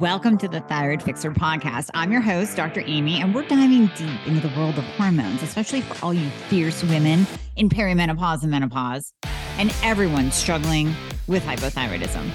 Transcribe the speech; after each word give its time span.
Welcome 0.00 0.38
to 0.38 0.48
the 0.48 0.60
Thyroid 0.60 1.02
Fixer 1.02 1.30
podcast. 1.30 1.90
I'm 1.92 2.10
your 2.10 2.22
host, 2.22 2.56
Dr. 2.56 2.82
Amy, 2.86 3.20
and 3.20 3.34
we're 3.34 3.46
diving 3.46 3.88
deep 3.88 4.26
into 4.26 4.48
the 4.48 4.58
world 4.58 4.78
of 4.78 4.84
hormones, 4.96 5.42
especially 5.42 5.82
for 5.82 6.02
all 6.02 6.14
you 6.14 6.30
fierce 6.48 6.82
women 6.84 7.26
in 7.56 7.68
perimenopause 7.68 8.40
and 8.40 8.50
menopause, 8.50 9.12
and 9.58 9.74
everyone 9.82 10.32
struggling 10.32 10.94
with 11.26 11.42
hypothyroidism. 11.42 12.30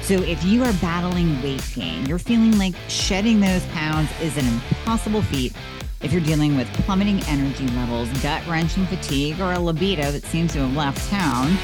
So, 0.00 0.14
if 0.14 0.42
you 0.44 0.64
are 0.64 0.72
battling 0.80 1.42
weight 1.42 1.62
gain, 1.74 2.06
you're 2.06 2.18
feeling 2.18 2.56
like 2.56 2.74
shedding 2.88 3.38
those 3.38 3.66
pounds 3.66 4.08
is 4.22 4.38
an 4.38 4.46
impossible 4.46 5.20
feat. 5.20 5.52
If 6.00 6.12
you're 6.12 6.22
dealing 6.22 6.56
with 6.56 6.72
plummeting 6.72 7.20
energy 7.24 7.66
levels, 7.74 8.08
gut 8.22 8.42
wrenching 8.46 8.86
fatigue, 8.86 9.38
or 9.40 9.52
a 9.52 9.58
libido 9.58 10.10
that 10.10 10.24
seems 10.24 10.54
to 10.54 10.60
have 10.60 10.74
left 10.74 11.06
town, 11.10 11.54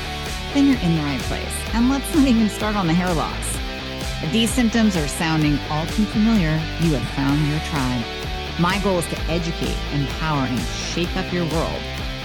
then 0.53 0.67
you're 0.67 0.83
in 0.83 0.97
the 0.97 1.03
right 1.03 1.21
place. 1.23 1.73
And 1.73 1.89
let's 1.89 2.15
not 2.15 2.29
even 2.29 2.51
start 2.51 2.77
on 2.77 2.87
the 2.87 2.93
hair 2.93 3.15
loss. 3.15 3.66
If 4.23 4.33
these 4.33 4.51
symptoms 4.51 4.97
are 4.97 5.07
sounding 5.07 5.59
all 5.69 5.85
too 5.89 6.07
familiar, 6.07 6.59
you 6.81 6.95
have 6.95 7.09
found 7.11 7.47
your 7.49 7.61
tribe. 7.69 8.03
My 8.59 8.81
goal 8.83 8.99
is 8.99 9.07
to 9.09 9.21
educate, 9.31 9.77
empower, 9.93 10.47
and 10.47 10.59
shake 10.61 11.15
up 11.19 11.31
your 11.35 11.45
world. 11.51 11.83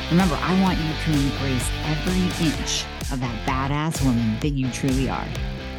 Remember, 0.09 0.35
I 0.35 0.62
want 0.62 0.79
you 0.79 0.85
to 0.85 1.12
embrace 1.12 1.70
every 1.84 2.48
inch 2.48 2.85
of 3.12 3.20
that 3.20 3.45
badass 3.45 4.01
woman 4.05 4.39
that 4.39 4.51
you 4.51 4.71
truly 4.71 5.09
are. 5.09 5.27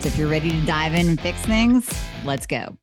So 0.00 0.09
if 0.09 0.19
you're 0.19 0.28
ready 0.28 0.50
to 0.50 0.66
dive 0.66 0.92
in 0.92 1.09
and 1.09 1.19
fix 1.19 1.41
things, 1.46 1.91
let's 2.27 2.47
go. 2.47 2.77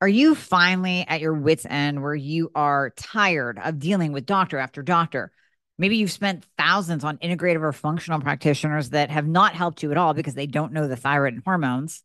Are 0.00 0.08
you 0.08 0.36
finally 0.36 1.04
at 1.08 1.20
your 1.20 1.34
wits' 1.34 1.66
end 1.68 2.02
where 2.02 2.14
you 2.14 2.52
are 2.54 2.90
tired 2.96 3.58
of 3.58 3.80
dealing 3.80 4.12
with 4.12 4.26
doctor 4.26 4.58
after 4.58 4.80
doctor? 4.80 5.32
Maybe 5.76 5.96
you've 5.96 6.12
spent 6.12 6.46
thousands 6.56 7.02
on 7.02 7.18
integrative 7.18 7.62
or 7.62 7.72
functional 7.72 8.20
practitioners 8.20 8.90
that 8.90 9.10
have 9.10 9.26
not 9.26 9.54
helped 9.54 9.82
you 9.82 9.90
at 9.90 9.96
all 9.96 10.14
because 10.14 10.34
they 10.34 10.46
don't 10.46 10.72
know 10.72 10.86
the 10.86 10.94
thyroid 10.94 11.34
and 11.34 11.42
hormones. 11.44 12.04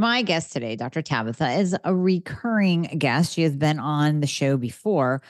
My 0.00 0.22
guest 0.22 0.50
today, 0.50 0.76
Dr. 0.76 1.02
Tabatha, 1.02 1.58
is 1.58 1.76
a 1.84 1.94
recurring 1.94 2.84
guest. 2.96 3.34
She 3.34 3.42
has 3.42 3.54
been 3.54 3.78
on 3.78 4.20
the 4.20 4.26
show 4.26 4.56
before, 4.56 5.20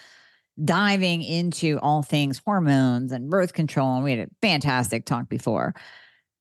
diving 0.64 1.24
into 1.24 1.80
all 1.80 2.04
things 2.04 2.40
hormones 2.46 3.10
and 3.10 3.28
birth 3.28 3.52
control. 3.52 3.96
And 3.96 4.04
we 4.04 4.12
had 4.12 4.28
a 4.28 4.30
fantastic 4.40 5.06
talk 5.06 5.28
before 5.28 5.74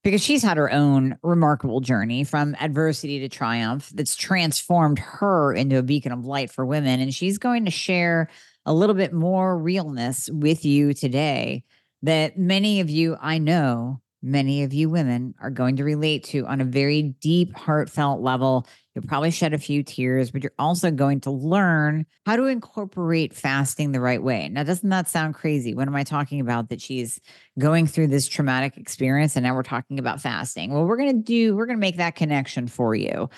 because 0.04 0.22
she's 0.22 0.44
had 0.44 0.58
her 0.58 0.72
own 0.72 1.18
remarkable 1.24 1.82
journey 1.82 2.24
from 2.24 2.56
adversity 2.60 3.18
to 3.22 3.30
triumph 3.30 3.90
that's 3.96 4.16
transformed 4.16 5.00
her 5.00 5.52
into 5.52 5.80
a 5.80 5.84
beacon 5.84 6.12
of 6.12 6.24
light 6.24 6.52
for 6.52 6.68
women. 6.68 7.00
And 7.00 7.12
she's 7.12 7.40
going 7.40 7.66
to 7.66 7.72
share 7.72 8.30
a 8.64 8.76
little 8.76 8.94
bit 8.94 9.12
more 9.12 9.58
realness 9.58 10.30
with 10.32 10.66
you 10.66 10.94
today 10.94 11.64
that 12.04 12.38
many 12.38 12.80
of 12.80 12.92
you 12.92 13.18
I 13.20 13.40
know 13.40 14.02
many 14.22 14.64
of 14.64 14.74
you 14.74 14.90
women 14.90 15.34
are 15.42 15.50
going 15.50 15.78
to 15.78 15.84
relate 15.84 16.24
to 16.26 16.46
on 16.46 16.62
a 16.62 16.66
very 16.66 17.02
deep, 17.04 17.56
heartfelt 17.56 18.22
level. 18.22 18.68
You'll 18.94 19.06
probably 19.06 19.32
shed 19.32 19.54
a 19.54 19.58
few 19.58 19.84
tears, 19.84 20.32
but 20.32 20.44
you're 20.44 20.52
also 20.60 20.92
going 20.92 21.22
to 21.22 21.32
learn 21.32 22.06
how 22.26 22.36
to 22.36 22.46
incorporate 22.46 23.34
fasting 23.34 23.92
the 23.92 24.02
right 24.02 24.22
way. 24.22 24.50
Now, 24.50 24.64
doesn't 24.64 24.90
that 24.90 25.10
sound 25.10 25.36
crazy? 25.36 25.74
What 25.74 25.88
am 25.88 25.96
I 25.96 26.04
talking 26.04 26.42
about? 26.42 26.70
That 26.70 26.82
she's 26.82 27.22
going 27.58 27.88
through 27.88 28.08
this 28.08 28.28
traumatic 28.28 28.78
experience 28.78 29.36
and 29.36 29.44
now 29.44 29.56
we're 29.56 29.64
talking 29.64 30.00
about 30.00 30.22
fasting. 30.22 30.74
Well, 30.74 30.86
we're 30.86 30.98
going 30.98 31.16
to 31.16 31.24
do, 31.24 31.56
we're 31.56 31.66
going 31.66 31.78
to 31.78 31.82
make 31.82 31.98
that 31.98 32.16
connection 32.16 32.68
for 32.68 32.94
you. 32.96 33.30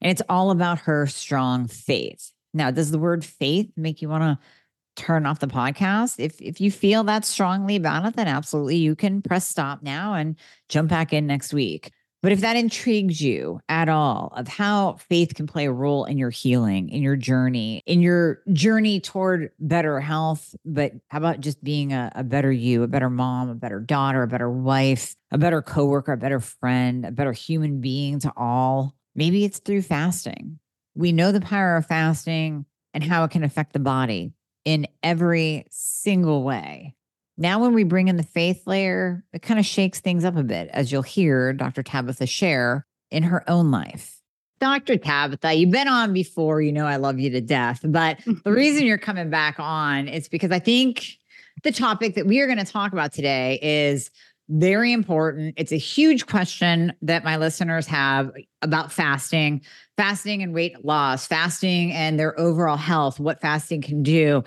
And 0.00 0.10
it's 0.10 0.22
all 0.28 0.50
about 0.50 0.80
her 0.80 1.06
strong 1.06 1.68
faith. 1.68 2.30
Now, 2.52 2.70
does 2.70 2.90
the 2.90 2.98
word 2.98 3.24
faith 3.24 3.70
make 3.76 4.02
you 4.02 4.08
want 4.08 4.22
to 4.22 4.38
turn 4.96 5.26
off 5.26 5.40
the 5.40 5.46
podcast. 5.46 6.16
If 6.18 6.40
if 6.40 6.60
you 6.60 6.70
feel 6.70 7.04
that 7.04 7.24
strongly 7.24 7.76
about 7.76 8.06
it, 8.06 8.16
then 8.16 8.28
absolutely 8.28 8.76
you 8.76 8.94
can 8.94 9.22
press 9.22 9.46
stop 9.46 9.82
now 9.82 10.14
and 10.14 10.36
jump 10.68 10.90
back 10.90 11.12
in 11.12 11.26
next 11.26 11.52
week. 11.52 11.92
But 12.24 12.32
if 12.32 12.40
that 12.40 12.56
intrigues 12.56 13.20
you 13.20 13.60
at 13.68 13.90
all 13.90 14.32
of 14.34 14.48
how 14.48 14.94
faith 15.10 15.34
can 15.34 15.46
play 15.46 15.66
a 15.66 15.72
role 15.72 16.06
in 16.06 16.16
your 16.16 16.30
healing, 16.30 16.88
in 16.88 17.02
your 17.02 17.16
journey, 17.16 17.82
in 17.84 18.00
your 18.00 18.40
journey 18.50 18.98
toward 18.98 19.50
better 19.58 20.00
health, 20.00 20.56
but 20.64 20.92
how 21.08 21.18
about 21.18 21.40
just 21.40 21.62
being 21.62 21.92
a, 21.92 22.10
a 22.14 22.24
better 22.24 22.50
you, 22.50 22.82
a 22.82 22.88
better 22.88 23.10
mom, 23.10 23.50
a 23.50 23.54
better 23.54 23.78
daughter, 23.78 24.22
a 24.22 24.26
better 24.26 24.48
wife, 24.50 25.14
a 25.32 25.36
better 25.36 25.60
coworker, 25.60 26.12
a 26.12 26.16
better 26.16 26.40
friend, 26.40 27.04
a 27.04 27.12
better 27.12 27.32
human 27.32 27.82
being 27.82 28.20
to 28.20 28.32
all? 28.38 28.94
Maybe 29.14 29.44
it's 29.44 29.58
through 29.58 29.82
fasting. 29.82 30.58
We 30.94 31.12
know 31.12 31.30
the 31.30 31.42
power 31.42 31.76
of 31.76 31.84
fasting 31.84 32.64
and 32.94 33.04
how 33.04 33.24
it 33.24 33.32
can 33.32 33.44
affect 33.44 33.74
the 33.74 33.80
body 33.80 34.32
in 34.64 34.86
every 35.02 35.66
single 35.70 36.42
way. 36.42 36.94
Now, 37.36 37.60
when 37.60 37.74
we 37.74 37.84
bring 37.84 38.08
in 38.08 38.16
the 38.16 38.22
faith 38.22 38.66
layer, 38.66 39.24
it 39.32 39.42
kind 39.42 39.58
of 39.58 39.66
shakes 39.66 40.00
things 40.00 40.24
up 40.24 40.36
a 40.36 40.44
bit, 40.44 40.68
as 40.72 40.92
you'll 40.92 41.02
hear 41.02 41.52
Dr. 41.52 41.82
Tabatha 41.82 42.28
share 42.28 42.86
in 43.10 43.24
her 43.24 43.48
own 43.50 43.70
life. 43.70 44.20
Dr. 44.60 44.96
Tabatha, 44.96 45.58
you've 45.58 45.72
been 45.72 45.88
on 45.88 46.12
before. 46.12 46.62
You 46.62 46.72
know, 46.72 46.86
I 46.86 46.96
love 46.96 47.18
you 47.18 47.30
to 47.30 47.40
death. 47.40 47.80
But 47.82 48.18
the 48.44 48.52
reason 48.52 48.86
you're 48.86 48.98
coming 48.98 49.30
back 49.30 49.56
on 49.58 50.06
is 50.06 50.28
because 50.28 50.52
I 50.52 50.60
think 50.60 51.18
the 51.64 51.72
topic 51.72 52.14
that 52.14 52.26
we 52.26 52.40
are 52.40 52.46
going 52.46 52.64
to 52.64 52.64
talk 52.64 52.92
about 52.92 53.12
today 53.12 53.58
is 53.62 54.10
very 54.48 54.92
important. 54.92 55.54
It's 55.56 55.72
a 55.72 55.78
huge 55.78 56.26
question 56.26 56.92
that 57.02 57.24
my 57.24 57.36
listeners 57.36 57.86
have 57.86 58.30
about 58.62 58.92
fasting, 58.92 59.62
fasting 59.96 60.42
and 60.42 60.52
weight 60.52 60.84
loss, 60.84 61.26
fasting 61.26 61.92
and 61.92 62.18
their 62.18 62.38
overall 62.38 62.76
health, 62.76 63.18
what 63.18 63.40
fasting 63.40 63.80
can 63.80 64.02
do. 64.02 64.44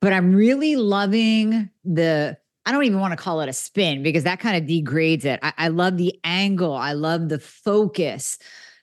But 0.00 0.12
I'm 0.12 0.34
really 0.34 0.74
loving 0.74 1.70
the, 1.84 2.36
I 2.66 2.72
don't 2.72 2.84
even 2.84 3.00
want 3.00 3.12
to 3.12 3.22
call 3.22 3.40
it 3.40 3.48
a 3.48 3.52
spin 3.52 4.02
because 4.02 4.24
that 4.24 4.40
kind 4.40 4.56
of 4.56 4.66
degrades 4.66 5.24
it. 5.24 5.38
I, 5.42 5.52
I 5.56 5.68
love 5.68 5.96
the 5.96 6.18
angle, 6.24 6.74
I 6.74 6.92
love 6.92 7.28
the 7.28 7.38
focus 7.38 8.38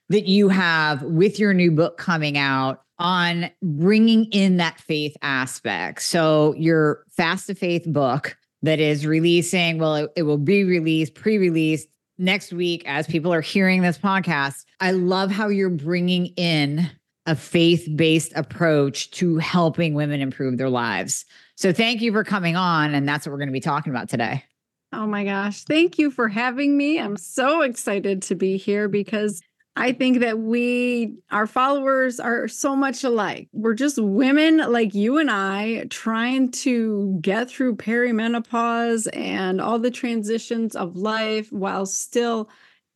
that 0.08 0.26
you 0.26 0.50
have 0.50 1.04
with 1.04 1.38
your 1.38 1.54
new 1.54 1.72
book 1.72 1.98
coming 1.98 2.38
out 2.38 2.82
on 2.98 3.50
bringing 3.62 4.26
in 4.26 4.58
that 4.58 4.80
faith 4.80 5.16
aspect. 5.22 6.02
So, 6.02 6.54
your 6.56 7.06
Fast 7.12 7.48
to 7.48 7.56
Faith 7.56 7.86
book 7.86 8.38
that 8.62 8.80
is 8.80 9.06
releasing. 9.06 9.78
Well, 9.78 9.96
it, 9.96 10.12
it 10.18 10.24
will 10.24 10.38
be 10.38 10.64
released, 10.64 11.16
pre 11.16 11.38
released 11.38 11.88
next 12.18 12.52
week 12.52 12.84
as 12.86 13.08
people 13.08 13.34
are 13.34 13.42
hearing 13.42 13.82
this 13.82 13.98
podcast. 13.98 14.66
I 14.80 14.92
love 14.92 15.32
how 15.32 15.48
you're 15.48 15.70
bringing 15.70 16.28
in 16.38 16.90
a 17.26 17.36
faith 17.36 17.88
based 17.96 18.34
approach 18.36 19.12
to 19.12 19.38
helping 19.38 19.94
women 19.94 20.22
improve 20.22 20.58
their 20.58 20.70
lives. 20.70 21.26
So, 21.56 21.74
thank 21.74 22.02
you 22.02 22.12
for 22.12 22.24
coming 22.24 22.56
on. 22.56 22.94
And 22.94 23.08
that's 23.08 23.26
what 23.26 23.32
we're 23.32 23.40
going 23.40 23.50
to 23.50 23.54
be 23.54 23.60
talking 23.60 23.92
about 23.92 24.10
today. 24.10 24.44
Oh 24.92 25.06
my 25.06 25.24
gosh. 25.24 25.64
Thank 25.64 26.00
you 26.00 26.10
for 26.10 26.28
having 26.28 26.76
me. 26.76 27.00
I'm 27.00 27.18
so 27.18 27.62
excited 27.62 28.24
to 28.24 28.36
be 28.36 28.58
here 28.58 28.88
because 28.88 29.42
I 29.80 29.94
think 29.94 30.20
that 30.20 30.40
we, 30.40 31.16
our 31.32 31.48
followers 31.48 32.20
are 32.20 32.50
so 32.50 32.76
much 32.76 33.06
alike. 33.06 33.48
We're 33.54 33.76
just 33.76 33.98
women 33.98 34.58
like 34.58 34.94
you 34.94 35.20
and 35.20 35.32
I 35.32 35.86
trying 35.90 36.52
to 36.52 37.18
get 37.22 37.50
through 37.50 37.78
perimenopause 37.78 39.08
and 39.14 39.62
all 39.62 39.80
the 39.80 39.90
transitions 39.90 40.76
of 40.76 40.98
life 40.98 41.50
while 41.54 41.86
still 41.86 42.50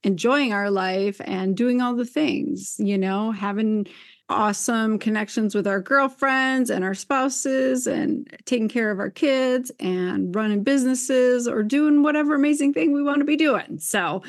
enjoying 0.03 0.51
our 0.51 0.69
life 0.69 1.21
and 1.23 1.55
doing 1.55 1.81
all 1.81 1.95
the 1.95 2.05
things, 2.05 2.75
you 2.79 2.97
know, 2.97 3.31
having 3.31 3.87
awesome 4.27 4.99
connections 4.99 5.55
with 5.55 5.67
our 5.67 5.79
girlfriends 5.79 6.69
and 6.69 6.83
our 6.83 6.93
spouses 6.93 7.87
and 7.87 8.27
taking 8.43 8.67
care 8.67 8.91
of 8.91 8.99
our 8.99 9.09
kids 9.09 9.71
and 9.79 10.35
running 10.35 10.63
businesses 10.63 11.47
or 11.47 11.63
doing 11.63 12.03
whatever 12.03 12.35
amazing 12.35 12.73
thing 12.73 12.91
we 12.91 13.03
want 13.03 13.19
to 13.19 13.25
be 13.25 13.37
doing. 13.37 13.79
So, 13.79 14.21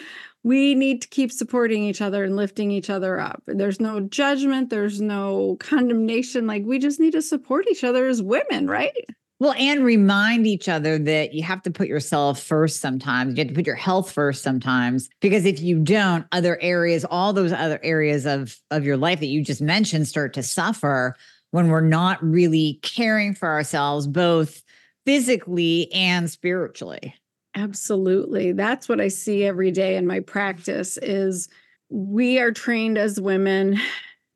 we 0.44 0.75
need 0.75 1.02
to 1.02 1.08
keep 1.08 1.32
supporting 1.32 1.82
each 1.82 2.02
other 2.02 2.23
and 2.23 2.37
lifting 2.37 2.70
each 2.70 2.91
other 2.91 3.19
up. 3.19 3.43
There's 3.46 3.81
no 3.81 3.99
judgment, 4.00 4.70
there's 4.70 5.00
no 5.00 5.56
condemnation. 5.58 6.46
Like 6.46 6.62
we 6.64 6.79
just 6.79 7.00
need 7.00 7.14
to 7.14 7.23
support 7.23 7.67
each 7.69 7.82
other 7.82 8.06
as 8.06 8.23
women, 8.23 8.69
right? 8.69 9.06
Well, 9.41 9.55
and 9.58 9.85
remind 9.85 10.46
each 10.46 10.69
other 10.69 10.96
that 10.99 11.35
you 11.35 11.43
have 11.43 11.62
to 11.62 11.70
put 11.70 11.88
yourself 11.88 12.41
first 12.41 12.81
sometimes. 12.81 13.37
You 13.37 13.41
have 13.41 13.49
to 13.49 13.55
put 13.55 13.67
your 13.67 13.75
health 13.75 14.12
first 14.12 14.43
sometimes 14.43 15.08
because 15.20 15.44
if 15.44 15.61
you 15.61 15.81
don't, 15.81 16.25
other 16.31 16.58
areas, 16.61 17.05
all 17.05 17.32
those 17.32 17.52
other 17.52 17.81
areas 17.82 18.26
of 18.26 18.56
of 18.70 18.85
your 18.85 18.97
life 18.97 19.20
that 19.20 19.26
you 19.26 19.43
just 19.43 19.61
mentioned 19.61 20.06
start 20.06 20.35
to 20.35 20.43
suffer 20.43 21.17
when 21.50 21.69
we're 21.69 21.81
not 21.81 22.23
really 22.23 22.79
caring 22.82 23.35
for 23.35 23.49
ourselves 23.49 24.06
both 24.06 24.62
physically 25.05 25.90
and 25.93 26.31
spiritually. 26.31 27.14
Absolutely. 27.54 28.52
That's 28.52 28.88
what 28.88 29.00
I 29.00 29.08
see 29.08 29.44
every 29.44 29.70
day 29.70 29.96
in 29.96 30.06
my 30.06 30.20
practice 30.20 30.98
is 30.98 31.48
we 31.88 32.38
are 32.38 32.50
trained 32.50 32.98
as 32.98 33.20
women 33.20 33.78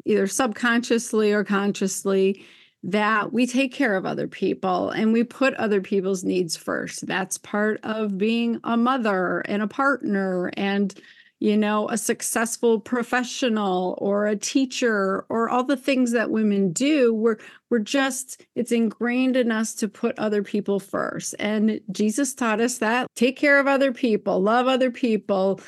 either 0.04 0.26
subconsciously 0.26 1.32
or 1.32 1.44
consciously 1.44 2.44
that 2.84 3.32
we 3.32 3.44
take 3.46 3.72
care 3.72 3.96
of 3.96 4.06
other 4.06 4.28
people 4.28 4.90
and 4.90 5.12
we 5.12 5.24
put 5.24 5.52
other 5.54 5.80
people's 5.80 6.22
needs 6.22 6.56
first. 6.56 7.06
That's 7.06 7.36
part 7.38 7.80
of 7.82 8.16
being 8.16 8.60
a 8.62 8.76
mother 8.76 9.40
and 9.40 9.62
a 9.62 9.66
partner 9.66 10.52
and 10.56 10.94
you 11.40 11.56
know, 11.56 11.88
a 11.88 11.96
successful 11.96 12.80
professional 12.80 13.96
or 13.98 14.26
a 14.26 14.36
teacher 14.36 15.24
or 15.28 15.48
all 15.48 15.62
the 15.62 15.76
things 15.76 16.10
that 16.12 16.30
women 16.30 16.72
do. 16.72 17.14
We're 17.14 17.38
we're 17.70 17.78
just 17.78 18.42
it's 18.56 18.72
ingrained 18.72 19.36
in 19.36 19.52
us 19.52 19.74
to 19.74 19.88
put 19.88 20.18
other 20.18 20.42
people 20.42 20.80
first. 20.80 21.34
And 21.38 21.80
Jesus 21.92 22.34
taught 22.34 22.60
us 22.60 22.78
that. 22.78 23.06
Take 23.14 23.36
care 23.36 23.60
of 23.60 23.66
other 23.66 23.92
people, 23.92 24.40
love 24.40 24.66
other 24.66 24.90
people, 24.90 25.60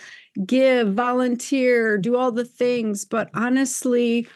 give, 0.45 0.93
volunteer, 0.95 1.99
do 1.99 2.17
all 2.17 2.33
the 2.33 2.45
things, 2.45 3.05
but 3.05 3.31
honestly, 3.35 4.27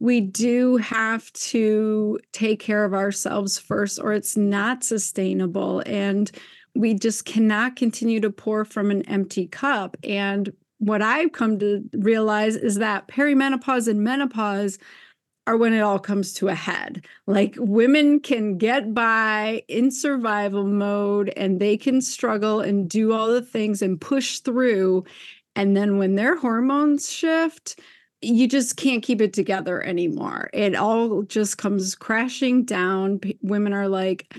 we 0.00 0.20
do 0.20 0.78
have 0.78 1.32
to 1.32 2.18
take 2.32 2.58
care 2.58 2.84
of 2.84 2.92
ourselves 2.92 3.56
first, 3.56 4.00
or 4.00 4.12
it's 4.12 4.36
not 4.36 4.82
sustainable. 4.82 5.80
And 5.86 6.28
we 6.74 6.94
just 6.94 7.24
cannot 7.24 7.76
continue 7.76 8.18
to 8.20 8.30
pour 8.30 8.64
from 8.64 8.90
an 8.90 9.02
empty 9.02 9.46
cup. 9.46 9.96
And 10.02 10.52
what 10.82 11.00
I've 11.00 11.30
come 11.30 11.60
to 11.60 11.88
realize 11.92 12.56
is 12.56 12.74
that 12.76 13.06
perimenopause 13.06 13.86
and 13.86 14.02
menopause 14.02 14.80
are 15.46 15.56
when 15.56 15.72
it 15.72 15.80
all 15.80 16.00
comes 16.00 16.34
to 16.34 16.48
a 16.48 16.56
head. 16.56 17.06
Like 17.28 17.54
women 17.56 18.18
can 18.18 18.58
get 18.58 18.92
by 18.92 19.62
in 19.68 19.92
survival 19.92 20.66
mode 20.66 21.32
and 21.36 21.60
they 21.60 21.76
can 21.76 22.00
struggle 22.00 22.60
and 22.60 22.90
do 22.90 23.12
all 23.12 23.28
the 23.28 23.42
things 23.42 23.80
and 23.80 24.00
push 24.00 24.40
through. 24.40 25.04
And 25.54 25.76
then 25.76 25.98
when 25.98 26.16
their 26.16 26.36
hormones 26.36 27.08
shift, 27.08 27.78
you 28.20 28.48
just 28.48 28.76
can't 28.76 29.04
keep 29.04 29.20
it 29.20 29.32
together 29.32 29.80
anymore. 29.84 30.50
It 30.52 30.74
all 30.74 31.22
just 31.22 31.58
comes 31.58 31.94
crashing 31.94 32.64
down. 32.64 33.20
P- 33.20 33.38
women 33.40 33.72
are 33.72 33.88
like, 33.88 34.36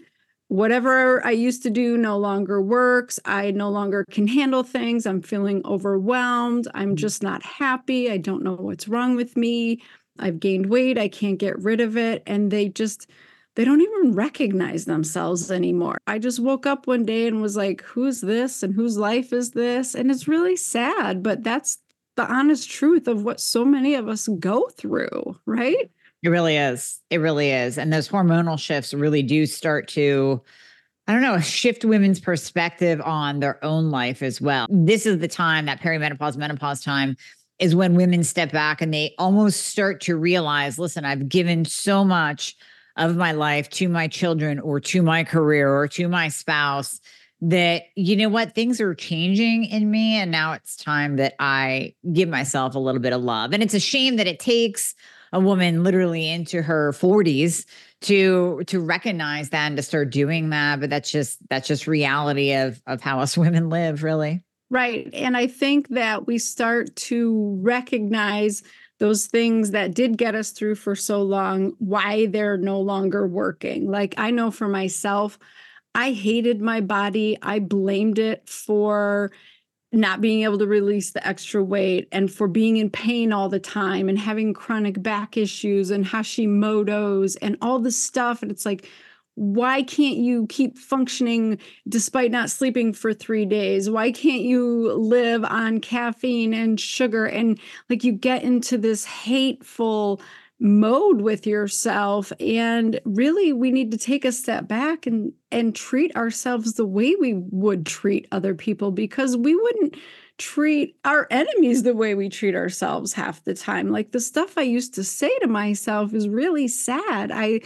whatever 0.53 1.25
I 1.25 1.31
used 1.31 1.63
to 1.63 1.71
do 1.71 1.97
no 1.97 2.15
longer 2.15 2.61
works. 2.61 3.19
I 3.25 3.49
no 3.49 3.71
longer 3.71 4.05
can 4.11 4.27
handle 4.27 4.61
things. 4.61 5.07
I'm 5.07 5.23
feeling 5.23 5.63
overwhelmed. 5.65 6.67
I'm 6.75 6.91
mm. 6.91 6.95
just 6.95 7.23
not 7.23 7.43
happy. 7.43 8.11
I 8.11 8.17
don't 8.17 8.43
know 8.43 8.53
what's 8.53 8.87
wrong 8.87 9.15
with 9.15 9.35
me. 9.35 9.81
I've 10.19 10.39
gained 10.39 10.67
weight. 10.67 10.99
I 10.99 11.07
can't 11.07 11.39
get 11.39 11.57
rid 11.57 11.81
of 11.81 11.97
it. 11.97 12.21
And 12.27 12.51
they 12.51 12.69
just, 12.69 13.09
they 13.55 13.65
don't 13.65 13.81
even 13.81 14.13
recognize 14.13 14.85
themselves 14.85 15.49
anymore. 15.49 15.97
I 16.05 16.19
just 16.19 16.39
woke 16.39 16.67
up 16.67 16.85
one 16.85 17.03
day 17.03 17.25
and 17.25 17.41
was 17.41 17.57
like, 17.57 17.81
who's 17.81 18.21
this 18.21 18.61
and 18.61 18.75
whose 18.75 18.95
life 18.95 19.33
is 19.33 19.51
this? 19.53 19.95
And 19.95 20.11
it's 20.11 20.27
really 20.27 20.55
sad, 20.55 21.23
but 21.23 21.43
that's 21.43 21.79
the 22.15 22.31
honest 22.31 22.69
truth 22.69 23.07
of 23.07 23.23
what 23.23 23.39
so 23.39 23.65
many 23.65 23.95
of 23.95 24.07
us 24.07 24.27
go 24.39 24.69
through, 24.77 25.35
right? 25.47 25.89
It 26.23 26.29
really 26.29 26.55
is. 26.55 26.99
It 27.09 27.17
really 27.17 27.51
is. 27.51 27.77
And 27.77 27.91
those 27.91 28.07
hormonal 28.07 28.57
shifts 28.57 28.93
really 28.93 29.21
do 29.21 29.45
start 29.45 29.89
to, 29.89 30.41
I 31.07 31.11
don't 31.13 31.21
know, 31.21 31.39
shift 31.41 31.83
women's 31.83 32.19
perspective 32.19 33.01
on 33.01 33.41
their 33.41 33.63
own 33.63 33.91
life 33.91 34.23
as 34.23 34.39
well. 34.39 34.65
This 34.69 35.05
is 35.05 35.19
the 35.19 35.27
time 35.27 35.65
that 35.65 35.81
perimenopause, 35.81 36.37
menopause 36.37 36.81
time 36.81 37.17
is 37.59 37.75
when 37.75 37.95
women 37.95 38.23
step 38.23 38.51
back 38.51 38.81
and 38.81 38.93
they 38.93 39.13
almost 39.19 39.67
start 39.67 40.01
to 40.01 40.15
realize 40.15 40.79
listen, 40.79 41.05
I've 41.05 41.29
given 41.29 41.65
so 41.65 42.03
much 42.03 42.55
of 42.95 43.15
my 43.15 43.31
life 43.31 43.69
to 43.71 43.89
my 43.89 44.07
children 44.07 44.59
or 44.59 44.79
to 44.79 45.01
my 45.01 45.23
career 45.23 45.69
or 45.75 45.87
to 45.89 46.07
my 46.07 46.29
spouse 46.29 46.99
that 47.41 47.83
you 47.95 48.15
know 48.15 48.29
what 48.29 48.55
things 48.55 48.79
are 48.79 48.95
changing 48.95 49.65
in 49.65 49.91
me 49.91 50.15
and 50.15 50.31
now 50.31 50.53
it's 50.53 50.77
time 50.77 51.17
that 51.17 51.33
i 51.39 51.93
give 52.13 52.29
myself 52.29 52.73
a 52.73 52.79
little 52.79 53.01
bit 53.01 53.11
of 53.11 53.21
love 53.21 53.51
and 53.51 53.61
it's 53.61 53.73
a 53.73 53.81
shame 53.81 54.15
that 54.15 54.27
it 54.27 54.39
takes 54.39 54.95
a 55.33 55.39
woman 55.39 55.83
literally 55.83 56.29
into 56.29 56.61
her 56.61 56.93
40s 56.93 57.65
to 58.01 58.63
to 58.67 58.79
recognize 58.79 59.49
that 59.49 59.67
and 59.67 59.77
to 59.77 59.83
start 59.83 60.11
doing 60.11 60.51
that. 60.51 60.79
But 60.79 60.89
that's 60.89 61.11
just 61.11 61.39
that's 61.49 61.67
just 61.67 61.87
reality 61.87 62.53
of 62.53 62.81
of 62.87 63.01
how 63.01 63.19
us 63.19 63.37
women 63.37 63.69
live 63.69 64.03
really. 64.03 64.41
Right. 64.69 65.09
And 65.13 65.35
i 65.35 65.47
think 65.47 65.89
that 65.89 66.25
we 66.25 66.37
start 66.37 66.95
to 66.95 67.59
recognize 67.61 68.63
those 68.99 69.25
things 69.25 69.71
that 69.71 69.93
did 69.93 70.17
get 70.17 70.35
us 70.35 70.51
through 70.51 70.75
for 70.75 70.95
so 70.95 71.23
long 71.23 71.73
why 71.79 72.27
they're 72.27 72.57
no 72.57 72.79
longer 72.79 73.27
working. 73.27 73.89
Like 73.91 74.15
i 74.17 74.31
know 74.31 74.51
for 74.51 74.69
myself 74.69 75.37
I 75.95 76.11
hated 76.11 76.59
my 76.59 76.81
body. 76.81 77.37
I 77.41 77.59
blamed 77.59 78.17
it 78.17 78.49
for 78.49 79.31
not 79.93 80.21
being 80.21 80.43
able 80.43 80.57
to 80.57 80.65
release 80.65 81.11
the 81.11 81.25
extra 81.25 81.63
weight 81.63 82.07
and 82.11 82.33
for 82.33 82.47
being 82.47 82.77
in 82.77 82.89
pain 82.89 83.31
all 83.31 83.47
the 83.47 83.59
time 83.59 84.09
and 84.09 84.17
having 84.17 84.53
chronic 84.53 85.01
back 85.01 85.37
issues 85.37 85.91
and 85.91 86.03
Hashimoto's 86.03 87.35
and 87.37 87.57
all 87.61 87.77
this 87.79 87.97
stuff. 87.97 88.41
And 88.41 88.51
it's 88.51 88.65
like, 88.65 88.89
why 89.35 89.83
can't 89.83 90.17
you 90.17 90.47
keep 90.47 90.77
functioning 90.77 91.59
despite 91.87 92.31
not 92.31 92.49
sleeping 92.49 92.93
for 92.93 93.13
three 93.13 93.45
days? 93.45 93.89
Why 93.89 94.11
can't 94.11 94.41
you 94.41 94.93
live 94.93 95.43
on 95.45 95.79
caffeine 95.79 96.53
and 96.53 96.79
sugar? 96.79 97.25
And 97.25 97.59
like 97.89 98.03
you 98.03 98.13
get 98.13 98.43
into 98.43 98.77
this 98.77 99.05
hateful 99.05 100.21
mode 100.59 101.21
with 101.21 101.45
yourself 101.45 102.31
and 102.39 102.99
really 103.05 103.51
we 103.51 103.71
need 103.71 103.91
to 103.91 103.97
take 103.97 104.23
a 104.23 104.31
step 104.31 104.67
back 104.67 105.05
and 105.05 105.33
and 105.51 105.75
treat 105.75 106.15
ourselves 106.15 106.73
the 106.73 106.85
way 106.85 107.15
we 107.19 107.33
would 107.33 107.85
treat 107.85 108.27
other 108.31 108.55
people 108.55 108.91
because 108.91 109.35
we 109.35 109.55
wouldn't 109.55 109.97
treat 110.37 110.95
our 111.05 111.27
enemies 111.29 111.83
the 111.83 111.93
way 111.93 112.15
we 112.15 112.29
treat 112.29 112.55
ourselves 112.55 113.13
half 113.13 113.43
the 113.43 113.53
time. 113.53 113.91
Like 113.91 114.11
the 114.11 114.19
stuff 114.19 114.57
i 114.57 114.61
used 114.61 114.93
to 114.95 115.03
say 115.03 115.37
to 115.39 115.47
myself 115.47 116.13
is 116.13 116.27
really 116.27 116.67
sad. 116.67 117.31
I 117.31 117.61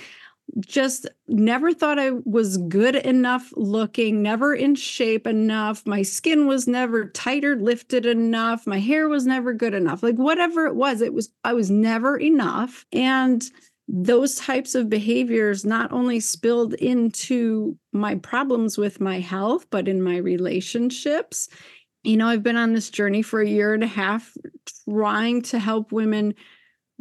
just 0.59 1.07
never 1.27 1.73
thought 1.73 1.99
I 1.99 2.11
was 2.25 2.57
good 2.57 2.95
enough 2.95 3.51
looking, 3.55 4.21
never 4.21 4.53
in 4.53 4.75
shape 4.75 5.27
enough. 5.27 5.85
My 5.85 6.01
skin 6.01 6.47
was 6.47 6.67
never 6.67 7.09
tighter 7.09 7.55
lifted 7.55 8.05
enough. 8.05 8.65
My 8.65 8.79
hair 8.79 9.09
was 9.09 9.25
never 9.25 9.53
good 9.53 9.73
enough. 9.73 10.01
Like 10.01 10.15
whatever 10.15 10.65
it 10.65 10.75
was, 10.75 11.01
it 11.01 11.13
was 11.13 11.29
I 11.43 11.53
was 11.53 11.69
never 11.69 12.17
enough. 12.17 12.85
And 12.91 13.43
those 13.87 14.35
types 14.35 14.75
of 14.75 14.89
behaviors 14.89 15.63
not 15.63 15.91
only 15.91 16.19
spilled 16.19 16.73
into 16.75 17.77
my 17.93 18.15
problems 18.15 18.77
with 18.77 18.99
my 18.99 19.19
health, 19.19 19.65
but 19.69 19.87
in 19.87 20.01
my 20.01 20.17
relationships. 20.17 21.47
You 22.03 22.17
know, 22.17 22.27
I've 22.27 22.43
been 22.43 22.57
on 22.57 22.73
this 22.73 22.89
journey 22.89 23.21
for 23.21 23.41
a 23.41 23.47
year 23.47 23.73
and 23.73 23.83
a 23.83 23.87
half 23.87 24.33
trying 24.89 25.41
to 25.43 25.59
help 25.59 25.91
women 25.91 26.35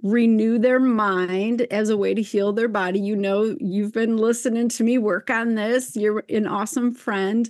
renew 0.03 0.59
their 0.59 0.79
mind 0.79 1.63
as 1.71 1.89
a 1.89 1.97
way 1.97 2.15
to 2.15 2.23
heal 2.23 2.53
their 2.53 2.69
body. 2.69 3.01
You 3.01 3.17
know, 3.17 3.57
you've 3.61 3.93
been 3.93 4.17
listening 4.17 4.69
to 4.71 4.85
me 4.85 4.99
work 4.99 5.31
on 5.31 5.55
this. 5.55 5.97
You're 5.97 6.25
an 6.29 6.47
awesome 6.47 6.93
friend. 6.93 7.49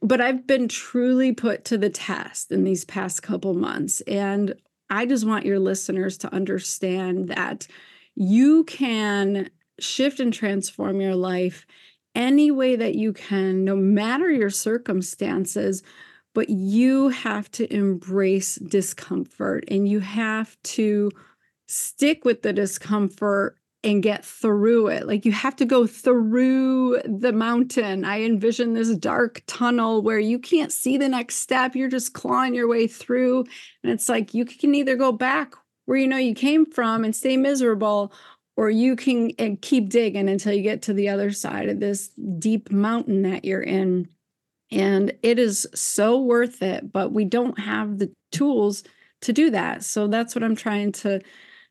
But 0.00 0.20
I've 0.20 0.46
been 0.46 0.68
truly 0.68 1.32
put 1.32 1.64
to 1.66 1.78
the 1.78 1.90
test 1.90 2.50
in 2.50 2.64
these 2.64 2.84
past 2.84 3.22
couple 3.22 3.54
months. 3.54 4.00
And 4.02 4.54
I 4.90 5.06
just 5.06 5.26
want 5.26 5.46
your 5.46 5.58
listeners 5.58 6.18
to 6.18 6.34
understand 6.34 7.28
that 7.28 7.66
you 8.14 8.64
can 8.64 9.50
shift 9.78 10.20
and 10.20 10.32
transform 10.32 11.00
your 11.00 11.14
life 11.14 11.66
any 12.14 12.50
way 12.50 12.76
that 12.76 12.94
you 12.94 13.12
can, 13.12 13.64
no 13.64 13.74
matter 13.74 14.30
your 14.30 14.50
circumstances. 14.50 15.82
But 16.34 16.48
you 16.48 17.08
have 17.10 17.50
to 17.52 17.72
embrace 17.72 18.56
discomfort 18.56 19.64
and 19.68 19.88
you 19.88 20.00
have 20.00 20.56
to 20.64 21.10
stick 21.66 22.24
with 22.24 22.42
the 22.42 22.52
discomfort 22.52 23.58
and 23.84 24.02
get 24.02 24.24
through 24.24 24.88
it. 24.88 25.06
Like 25.06 25.26
you 25.26 25.32
have 25.32 25.54
to 25.56 25.66
go 25.66 25.86
through 25.86 27.02
the 27.04 27.32
mountain. 27.32 28.04
I 28.04 28.22
envision 28.22 28.72
this 28.72 28.94
dark 28.96 29.42
tunnel 29.46 30.00
where 30.00 30.18
you 30.18 30.38
can't 30.38 30.72
see 30.72 30.96
the 30.96 31.08
next 31.08 31.36
step. 31.36 31.76
You're 31.76 31.90
just 31.90 32.14
clawing 32.14 32.54
your 32.54 32.66
way 32.66 32.86
through. 32.86 33.40
And 33.82 33.92
it's 33.92 34.08
like 34.08 34.32
you 34.32 34.46
can 34.46 34.74
either 34.74 34.96
go 34.96 35.12
back 35.12 35.54
where 35.84 35.98
you 35.98 36.08
know 36.08 36.16
you 36.16 36.34
came 36.34 36.64
from 36.64 37.04
and 37.04 37.14
stay 37.14 37.36
miserable, 37.36 38.12
or 38.56 38.70
you 38.70 38.96
can 38.96 39.32
eh, 39.38 39.56
keep 39.60 39.90
digging 39.90 40.30
until 40.30 40.54
you 40.54 40.62
get 40.62 40.80
to 40.82 40.94
the 40.94 41.10
other 41.10 41.30
side 41.30 41.68
of 41.68 41.80
this 41.80 42.08
deep 42.38 42.70
mountain 42.70 43.22
that 43.22 43.44
you're 43.44 43.62
in. 43.62 44.08
And 44.70 45.12
it 45.22 45.38
is 45.38 45.66
so 45.74 46.20
worth 46.20 46.62
it, 46.62 46.90
but 46.90 47.12
we 47.12 47.26
don't 47.26 47.58
have 47.58 47.98
the 47.98 48.10
tools 48.32 48.82
to 49.22 49.32
do 49.32 49.50
that. 49.50 49.84
So 49.84 50.06
that's 50.06 50.34
what 50.34 50.42
I'm 50.42 50.56
trying 50.56 50.92
to 50.92 51.20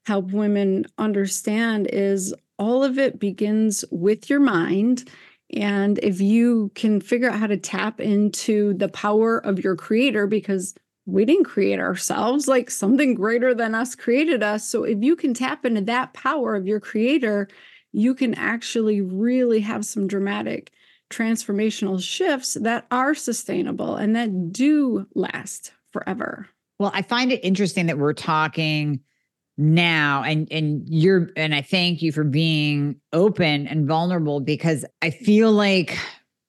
help 0.06 0.32
women 0.32 0.86
understand 0.98 1.88
is 1.92 2.34
all 2.58 2.84
of 2.84 2.98
it 2.98 3.20
begins 3.20 3.84
with 3.92 4.30
your 4.30 4.40
mind 4.40 5.10
And 5.56 6.00
if 6.00 6.20
you 6.20 6.72
can 6.76 7.00
figure 7.00 7.30
out 7.30 7.40
how 7.40 7.48
to 7.48 7.58
tap 7.58 8.00
into 8.00 8.74
the 8.74 8.90
power 8.90 9.38
of 9.38 9.64
your 9.64 9.76
creator, 9.76 10.26
because 10.26 10.74
we 11.06 11.26
didn't 11.26 11.46
create 11.46 11.80
ourselves, 11.80 12.48
like 12.48 12.72
something 12.72 13.14
greater 13.14 13.54
than 13.54 13.76
us 13.76 13.94
created 13.94 14.42
us. 14.42 14.68
So 14.68 14.84
if 14.84 15.04
you 15.04 15.16
can 15.16 15.34
tap 15.34 15.66
into 15.66 15.82
that 15.82 16.14
power 16.14 16.56
of 16.56 16.66
your 16.66 16.80
creator, 16.80 17.50
you 17.92 18.16
can 18.16 18.34
actually 18.36 19.02
really 19.02 19.60
have 19.60 19.86
some 19.86 20.08
dramatic 20.08 20.72
transformational 21.10 22.02
shifts 22.02 22.56
that 22.56 22.88
are 22.90 23.14
sustainable 23.14 23.96
and 23.96 24.16
that 24.16 24.52
do 24.52 25.06
last 25.14 25.74
forever. 25.92 26.48
Well, 26.80 26.92
I 26.94 27.04
find 27.04 27.32
it 27.32 27.42
interesting 27.44 27.86
that 27.88 28.00
we're 28.00 28.14
talking 28.14 29.02
now 29.58 30.24
and 30.24 30.48
and 30.52 30.84
you're 30.88 31.30
and 31.36 31.54
I 31.54 31.62
thank 31.62 32.02
you 32.02 32.12
for 32.12 32.24
being 32.24 32.96
open 33.12 33.68
and 33.68 33.88
vulnerable 33.88 34.40
because 34.40 34.84
I 35.02 35.12
feel 35.12 35.52
like 35.52 35.98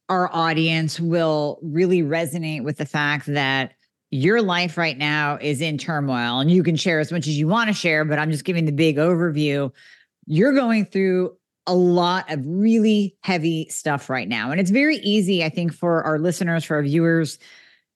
our 0.09 0.31
audience 0.35 0.99
will 0.99 1.59
really 1.63 2.03
resonate 2.03 2.65
with 2.65 2.79
the 2.79 2.87
fact 2.87 3.27
that 3.27 3.75
your 4.11 4.41
life 4.41 4.79
right 4.79 4.97
now 4.97 5.39
is 5.41 5.61
in 5.61 5.77
turmoil 5.77 6.41
and 6.41 6.51
you 6.51 6.63
can 6.63 6.77
share 6.77 7.01
as 7.01 7.13
much 7.13 7.27
as 7.27 7.39
you 7.39 7.47
want 7.47 7.69
to 7.69 7.75
share 7.75 8.07
but 8.07 8.19
I'm 8.19 8.31
just 8.31 8.45
giving 8.45 8.65
the 8.65 8.73
big 8.73 8.97
overview. 8.97 9.71
You're 10.27 10.55
going 10.55 10.87
through 10.87 11.37
a 11.67 11.75
lot 11.75 12.31
of 12.31 12.41
really 12.47 13.17
heavy 13.23 13.69
stuff 13.69 14.09
right 14.09 14.29
now 14.29 14.51
and 14.51 14.61
it's 14.61 14.71
very 14.71 14.97
easy 14.97 15.45
I 15.45 15.51
think 15.51 15.75
for 15.75 16.03
our 16.05 16.19
listeners 16.19 16.65
for 16.65 16.77
our 16.77 16.83
viewers 16.83 17.39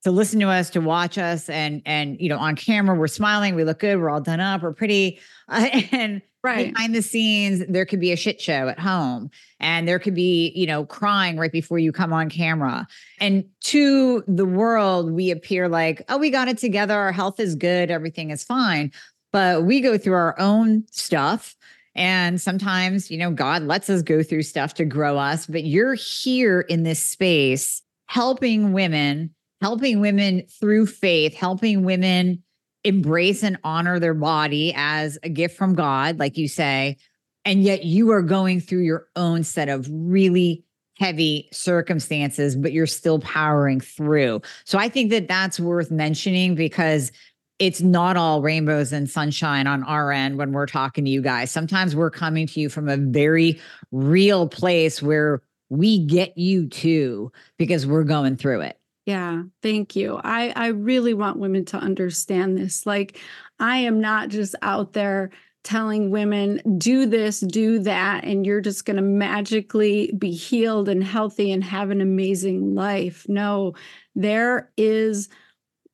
to 0.05 0.11
listen 0.11 0.39
to 0.41 0.49
us, 0.49 0.71
to 0.71 0.81
watch 0.81 1.19
us, 1.19 1.49
and 1.49 1.83
and 1.85 2.21
you 2.21 2.29
know, 2.29 2.39
on 2.39 2.57
camera, 2.57 2.97
we're 2.97 3.09
smiling, 3.09 3.55
we 3.55 3.65
look 3.65 3.81
good, 3.81 3.99
we're 3.99 4.11
all 4.11 4.21
done 4.21 4.41
up, 4.41 4.63
we're 4.63 4.73
pretty, 4.73 5.19
uh, 5.49 5.69
and 5.93 6.23
right 6.45 6.73
behind 6.73 6.95
the 6.95 7.03
scenes, 7.03 7.65
there 7.69 7.85
could 7.85 8.01
be 8.01 8.13
a 8.13 8.17
shit 8.17 8.41
show 8.41 8.69
at 8.69 8.79
home, 8.79 9.31
and 9.61 9.89
there 9.89 9.99
could 9.99 10.15
be 10.15 10.53
you 10.55 10.67
know 10.67 10.85
crying 10.85 11.37
right 11.37 11.53
before 11.53 11.79
you 11.79 11.93
come 11.93 12.13
on 12.13 12.31
camera, 12.31 12.87
and 13.21 13.45
to 13.61 14.23
the 14.29 14.47
world, 14.47 15.13
we 15.13 15.31
appear 15.31 15.69
like, 15.69 16.03
oh, 16.09 16.19
we 16.19 16.31
got 16.31 16.49
it 16.49 16.59
together, 16.59 16.95
our 16.95 17.13
health 17.13 17.41
is 17.41 17.55
good, 17.55 17.91
everything 17.91 18.31
is 18.31 18.45
fine, 18.45 18.93
but 19.33 19.65
we 19.65 19.81
go 19.81 19.99
through 19.99 20.15
our 20.15 20.39
own 20.39 20.85
stuff. 20.91 21.55
And 21.95 22.41
sometimes, 22.41 23.11
you 23.11 23.19
know, 23.19 23.33
God 23.33 23.63
lets 23.65 23.91
us 23.91 24.03
go 24.03 24.23
through 24.23 24.45
stuff 24.45 24.75
to 24.75 24.85
grow 24.85 25.19
us, 25.19 25.47
but 25.47 25.65
you're 25.65 25.95
here 25.95 26.61
in 26.61 26.85
this 26.85 27.03
space 27.03 27.83
helping 28.07 28.73
women 28.73 29.35
helping 29.61 30.01
women 30.01 30.45
through 30.61 30.87
faith, 30.87 31.35
helping 31.35 31.85
women 31.85 32.43
embrace 32.85 33.43
and 33.43 33.59
honor 33.65 33.99
their 33.99 34.15
body 34.15 34.73
as 34.77 35.19
a 35.23 35.29
gift 35.29 35.57
from 35.57 35.75
God, 35.75 36.19
like 36.19 36.37
you 36.37 36.49
say. 36.49 36.97
And 37.45 37.63
yet 37.63 37.85
you 37.85 38.11
are 38.13 38.23
going 38.23 38.61
through 38.61 38.83
your 38.83 39.09
own 39.17 39.43
set 39.43 39.69
of 39.69 39.89
really 39.91 40.65
heavy 40.99 41.49
circumstances, 41.53 42.57
but 42.57 42.73
you're 42.73 42.87
still 42.87 43.21
powering 43.21 43.81
through. 43.81 44.43
So 44.65 44.79
I 44.79 44.89
think 44.89 45.11
that 45.11 45.29
that's 45.29 45.61
worth 45.61 45.91
mentioning 45.91 46.55
because 46.55 47.13
it's 47.59 47.81
not 47.81 48.17
all 48.17 48.43
rainbows 48.43 48.93
and 48.93 49.09
sunshine 49.09 49.67
on 49.67 49.83
our 49.85 50.13
end 50.13 50.39
when 50.39 50.53
we're 50.53 50.67
talking 50.67 51.05
to 51.05 51.11
you 51.11 51.23
guys. 51.23 51.51
Sometimes 51.51 51.97
we're 51.97 52.11
coming 52.11 52.47
to 52.49 52.61
you 52.61 52.69
from 52.69 52.89
a 52.89 52.97
very 52.97 53.61
real 53.91 54.49
place 54.49 55.03
where 55.03 55.43
we 55.69 56.05
get 56.05 56.37
you 56.39 56.69
to 56.69 57.33
because 57.59 57.87
we're 57.87 58.05
going 58.05 58.37
through 58.37 58.61
it. 58.61 58.78
Yeah, 59.09 59.45
thank 59.63 59.97
you. 59.97 60.21
I 60.23 60.53
I 60.55 60.67
really 60.69 61.15
want 61.15 61.39
women 61.39 61.65
to 61.67 61.79
understand 61.79 62.59
this. 62.59 62.85
Like 62.85 63.19
I 63.59 63.79
am 63.79 64.03
not 64.03 64.29
just 64.29 64.55
out 64.61 64.93
there 64.93 65.31
telling 65.65 66.11
women 66.11 66.61
do 66.77 67.07
this, 67.07 67.41
do 67.41 67.79
that 67.79 68.25
and 68.25 68.45
you're 68.45 68.61
just 68.61 68.85
going 68.85 68.97
to 68.99 69.03
magically 69.03 70.13
be 70.19 70.31
healed 70.31 70.91
and 70.91 71.03
healthy 71.03 71.53
and 71.53 71.65
have 71.65 71.89
an 71.91 72.03
amazing 72.03 72.75
life. 72.75 73.25
No, 73.31 73.73
there 74.15 74.71
is 74.77 75.31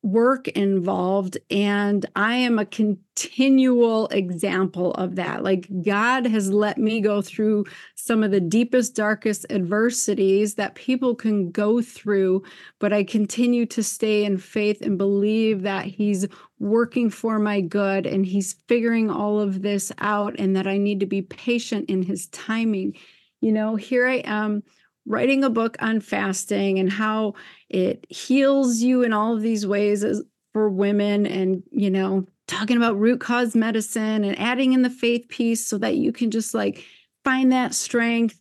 work 0.05 0.49
involved 0.49 1.39
and 1.51 2.05
i 2.15 2.35
am 2.35 2.59
a 2.59 2.67
continual 2.67 4.07
example 4.09 4.93
of 4.95 5.17
that. 5.17 5.43
Like 5.43 5.67
god 5.83 6.27
has 6.27 6.51
let 6.51 6.77
me 6.77 7.01
go 7.01 7.23
through 7.23 7.65
some 7.95 8.23
of 8.23 8.31
the 8.31 8.41
deepest 8.41 8.95
darkest 8.95 9.47
adversities 9.49 10.57
that 10.57 10.75
people 10.75 11.15
can 11.15 11.51
go 11.51 11.81
through 11.81 12.43
but 12.81 12.93
i 12.93 13.03
continue 13.03 13.65
to 13.65 13.83
stay 13.83 14.27
in 14.27 14.37
faith 14.37 14.83
and 14.83 14.99
believe 14.99 15.63
that 15.63 15.87
he's 15.87 16.27
working 16.59 17.09
for 17.09 17.39
my 17.39 17.63
good 17.63 18.05
and 18.07 18.27
he's 18.27 18.57
figuring 18.69 19.11
all 19.11 19.41
of 19.41 19.63
this 19.63 19.91
out 20.01 20.35
and 20.39 20.55
that 20.55 20.67
i 20.67 20.77
need 20.77 21.01
to 21.01 21.07
be 21.07 21.23
patient 21.23 21.89
in 21.89 22.03
his 22.03 22.27
timing. 22.29 22.95
You 23.41 23.53
know 23.53 23.77
here 23.77 24.07
i 24.07 24.17
am 24.27 24.63
writing 25.07 25.45
a 25.45 25.51
book 25.51 25.77
on 25.81 26.01
fasting 26.01 26.79
and 26.79 26.91
how 26.91 27.35
it 27.69 28.05
heals 28.09 28.81
you 28.81 29.03
in 29.03 29.13
all 29.13 29.35
of 29.35 29.43
these 29.43 29.67
ways 29.67 30.05
for 30.53 30.69
women 30.69 31.27
and 31.27 31.63
you 31.71 31.91
know 31.91 32.27
talking 32.47 32.77
about 32.77 32.99
root 32.99 33.21
cause 33.21 33.55
medicine 33.55 34.25
and 34.25 34.39
adding 34.39 34.73
in 34.73 34.83
the 34.83 34.91
faith 34.91 35.29
piece 35.29 35.67
so 35.67 35.79
that 35.79 35.97
you 35.97 36.13
can 36.13 36.31
just 36.31 36.55
like 36.55 36.85
find 37.25 37.53
that 37.53 37.75
strength. 37.75 38.41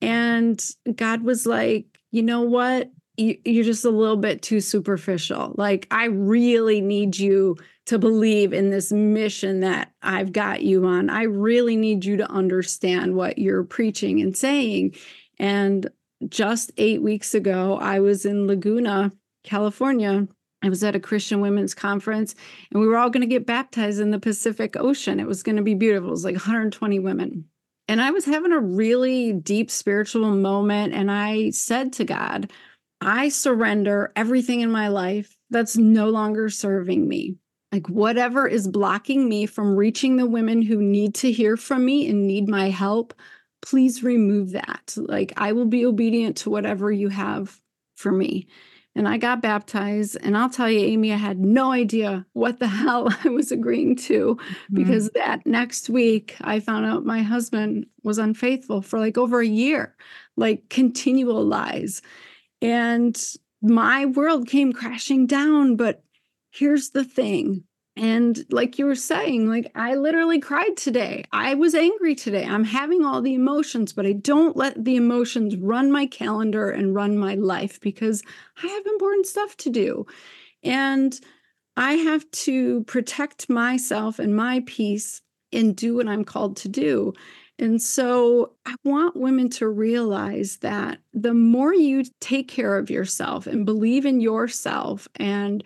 And 0.00 0.62
god 0.94 1.22
was 1.22 1.46
like 1.46 1.86
you 2.10 2.22
know 2.22 2.42
what? 2.42 2.90
You're 3.16 3.64
just 3.64 3.86
a 3.86 3.90
little 3.90 4.16
bit 4.16 4.42
too 4.42 4.60
superficial. 4.60 5.54
Like 5.56 5.86
i 5.90 6.06
really 6.06 6.80
need 6.80 7.16
you 7.16 7.56
to 7.86 7.98
believe 7.98 8.52
in 8.52 8.70
this 8.70 8.92
mission 8.92 9.58
that 9.60 9.92
i've 10.02 10.32
got 10.32 10.62
you 10.62 10.84
on. 10.86 11.10
I 11.10 11.22
really 11.22 11.76
need 11.76 12.04
you 12.04 12.16
to 12.18 12.30
understand 12.30 13.14
what 13.14 13.38
you're 13.38 13.64
preaching 13.64 14.20
and 14.20 14.36
saying. 14.36 14.94
And 15.38 15.88
just 16.28 16.72
eight 16.76 17.02
weeks 17.02 17.34
ago, 17.34 17.78
I 17.78 18.00
was 18.00 18.24
in 18.24 18.46
Laguna, 18.46 19.12
California. 19.44 20.26
I 20.62 20.68
was 20.68 20.84
at 20.84 20.94
a 20.94 21.00
Christian 21.00 21.40
women's 21.40 21.74
conference, 21.74 22.34
and 22.70 22.80
we 22.80 22.86
were 22.86 22.96
all 22.96 23.10
going 23.10 23.22
to 23.22 23.26
get 23.26 23.46
baptized 23.46 24.00
in 24.00 24.12
the 24.12 24.20
Pacific 24.20 24.76
Ocean. 24.76 25.18
It 25.18 25.26
was 25.26 25.42
going 25.42 25.56
to 25.56 25.62
be 25.62 25.74
beautiful. 25.74 26.08
It 26.08 26.12
was 26.12 26.24
like 26.24 26.34
120 26.34 26.98
women. 27.00 27.46
And 27.88 28.00
I 28.00 28.12
was 28.12 28.24
having 28.24 28.52
a 28.52 28.60
really 28.60 29.32
deep 29.32 29.70
spiritual 29.70 30.30
moment. 30.30 30.94
And 30.94 31.10
I 31.10 31.50
said 31.50 31.92
to 31.94 32.04
God, 32.04 32.50
I 33.00 33.28
surrender 33.28 34.12
everything 34.14 34.60
in 34.60 34.70
my 34.70 34.88
life 34.88 35.36
that's 35.50 35.76
no 35.76 36.08
longer 36.08 36.48
serving 36.48 37.08
me. 37.08 37.36
Like, 37.72 37.88
whatever 37.88 38.46
is 38.46 38.68
blocking 38.68 39.28
me 39.28 39.46
from 39.46 39.76
reaching 39.76 40.16
the 40.16 40.26
women 40.26 40.62
who 40.62 40.76
need 40.76 41.14
to 41.16 41.32
hear 41.32 41.56
from 41.56 41.84
me 41.84 42.08
and 42.08 42.26
need 42.26 42.48
my 42.48 42.70
help, 42.70 43.14
please 43.62 44.02
remove 44.02 44.50
that. 44.50 44.94
Like, 44.96 45.32
I 45.36 45.52
will 45.52 45.64
be 45.64 45.86
obedient 45.86 46.36
to 46.38 46.50
whatever 46.50 46.92
you 46.92 47.08
have 47.08 47.60
for 47.96 48.12
me. 48.12 48.48
And 48.94 49.08
I 49.08 49.16
got 49.16 49.40
baptized. 49.40 50.18
And 50.20 50.36
I'll 50.36 50.50
tell 50.50 50.68
you, 50.68 50.80
Amy, 50.80 51.12
I 51.12 51.16
had 51.16 51.38
no 51.38 51.72
idea 51.72 52.26
what 52.34 52.58
the 52.58 52.68
hell 52.68 53.08
I 53.24 53.28
was 53.28 53.50
agreeing 53.50 53.96
to 53.96 54.36
mm-hmm. 54.36 54.74
because 54.74 55.10
that 55.10 55.46
next 55.46 55.88
week 55.88 56.36
I 56.42 56.60
found 56.60 56.84
out 56.84 57.06
my 57.06 57.22
husband 57.22 57.86
was 58.02 58.18
unfaithful 58.18 58.82
for 58.82 58.98
like 58.98 59.16
over 59.16 59.40
a 59.40 59.46
year, 59.46 59.96
like 60.36 60.68
continual 60.68 61.42
lies. 61.44 62.02
And 62.60 63.18
my 63.62 64.06
world 64.06 64.46
came 64.46 64.72
crashing 64.72 65.26
down. 65.26 65.76
But 65.76 66.02
here's 66.50 66.90
the 66.90 67.04
thing 67.04 67.64
and 67.96 68.44
like 68.50 68.78
you 68.78 68.86
were 68.86 68.94
saying, 68.94 69.48
like 69.48 69.70
I 69.74 69.94
literally 69.94 70.40
cried 70.40 70.76
today. 70.76 71.24
I 71.30 71.54
was 71.54 71.74
angry 71.74 72.14
today. 72.14 72.44
I'm 72.44 72.64
having 72.64 73.04
all 73.04 73.20
the 73.20 73.34
emotions, 73.34 73.92
but 73.92 74.06
I 74.06 74.12
don't 74.12 74.56
let 74.56 74.82
the 74.82 74.96
emotions 74.96 75.56
run 75.56 75.92
my 75.92 76.06
calendar 76.06 76.70
and 76.70 76.94
run 76.94 77.18
my 77.18 77.34
life 77.34 77.80
because 77.80 78.22
I 78.62 78.66
have 78.66 78.86
important 78.86 79.26
stuff 79.26 79.56
to 79.58 79.70
do. 79.70 80.06
And 80.64 81.18
I 81.76 81.94
have 81.94 82.30
to 82.30 82.84
protect 82.84 83.50
myself 83.50 84.18
and 84.18 84.34
my 84.34 84.62
peace 84.66 85.20
and 85.52 85.76
do 85.76 85.96
what 85.96 86.08
I'm 86.08 86.24
called 86.24 86.56
to 86.58 86.68
do. 86.68 87.12
And 87.58 87.80
so 87.80 88.52
I 88.64 88.74
want 88.84 89.16
women 89.16 89.50
to 89.50 89.68
realize 89.68 90.56
that 90.58 90.98
the 91.12 91.34
more 91.34 91.74
you 91.74 92.04
take 92.20 92.48
care 92.48 92.76
of 92.78 92.90
yourself 92.90 93.46
and 93.46 93.66
believe 93.66 94.06
in 94.06 94.20
yourself 94.20 95.06
and 95.16 95.62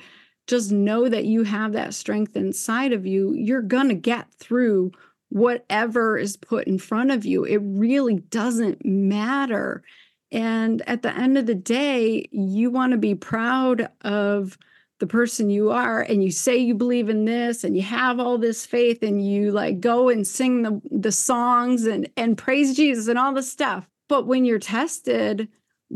just 0.46 0.70
know 0.70 1.08
that 1.08 1.24
you 1.24 1.42
have 1.42 1.72
that 1.72 1.94
strength 1.94 2.36
inside 2.36 2.92
of 2.92 3.06
you, 3.06 3.32
you're 3.34 3.62
going 3.62 3.88
to 3.88 3.94
get 3.94 4.32
through 4.34 4.92
whatever 5.28 6.16
is 6.16 6.36
put 6.36 6.66
in 6.66 6.78
front 6.78 7.10
of 7.10 7.24
you. 7.24 7.44
It 7.44 7.60
really 7.62 8.16
doesn't 8.16 8.84
matter. 8.84 9.82
And 10.30 10.82
at 10.88 11.02
the 11.02 11.14
end 11.14 11.36
of 11.36 11.46
the 11.46 11.54
day, 11.54 12.28
you 12.30 12.70
want 12.70 12.92
to 12.92 12.98
be 12.98 13.14
proud 13.14 13.88
of 14.02 14.56
the 14.98 15.06
person 15.06 15.50
you 15.50 15.70
are 15.70 16.00
and 16.00 16.24
you 16.24 16.30
say 16.30 16.56
you 16.56 16.74
believe 16.74 17.10
in 17.10 17.26
this 17.26 17.64
and 17.64 17.76
you 17.76 17.82
have 17.82 18.18
all 18.18 18.38
this 18.38 18.64
faith 18.64 19.02
and 19.02 19.26
you 19.26 19.52
like 19.52 19.78
go 19.78 20.08
and 20.08 20.26
sing 20.26 20.62
the 20.62 20.80
the 20.90 21.12
songs 21.12 21.84
and 21.84 22.08
and 22.16 22.38
praise 22.38 22.74
Jesus 22.74 23.06
and 23.06 23.18
all 23.18 23.34
the 23.34 23.42
stuff. 23.42 23.86
But 24.08 24.26
when 24.26 24.44
you're 24.44 24.58
tested, 24.58 25.48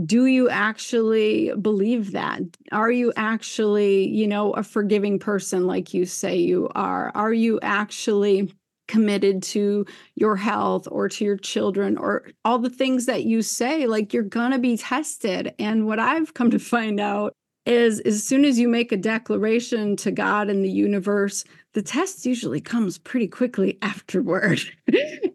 do 0.07 0.27
you 0.27 0.49
actually 0.49 1.53
believe 1.61 2.13
that? 2.13 2.43
Are 2.73 2.91
you 2.91 3.13
actually 3.17 4.09
you 4.09 4.27
know 4.27 4.53
a 4.53 4.63
forgiving 4.63 5.19
person 5.19 5.67
like 5.67 5.93
you 5.95 6.07
say 6.07 6.37
you 6.37 6.69
are? 6.75 7.11
Are 7.15 7.33
you 7.33 7.59
actually 7.63 8.53
committed 8.89 9.41
to 9.41 9.87
your 10.17 10.35
health 10.35 10.89
or 10.91 11.09
to 11.09 11.25
your 11.25 11.37
children 11.37 11.97
or 11.97 12.27
all 12.45 12.59
the 12.59 12.71
things 12.71 13.07
that 13.07 13.25
you 13.25 13.43
say? 13.43 13.87
Like 13.87 14.13
you're 14.13 14.23
going 14.23 14.51
to 14.51 14.59
be 14.59 14.77
tested. 14.77 15.55
And 15.59 15.87
what 15.87 15.99
i've 15.99 16.35
come 16.35 16.51
to 16.51 16.59
find 16.59 17.01
out 17.01 17.35
is 17.67 18.01
as 18.01 18.25
soon 18.25 18.45
as 18.45 18.59
you 18.59 18.69
make 18.69 18.91
a 18.91 18.97
declaration 18.97 19.95
to 19.95 20.11
god 20.11 20.49
and 20.49 20.65
the 20.65 20.71
universe 20.71 21.45
the 21.75 21.83
test 21.83 22.27
usually 22.27 22.61
comes 22.61 22.99
pretty 22.99 23.29
quickly 23.29 23.79
afterward. 23.83 24.61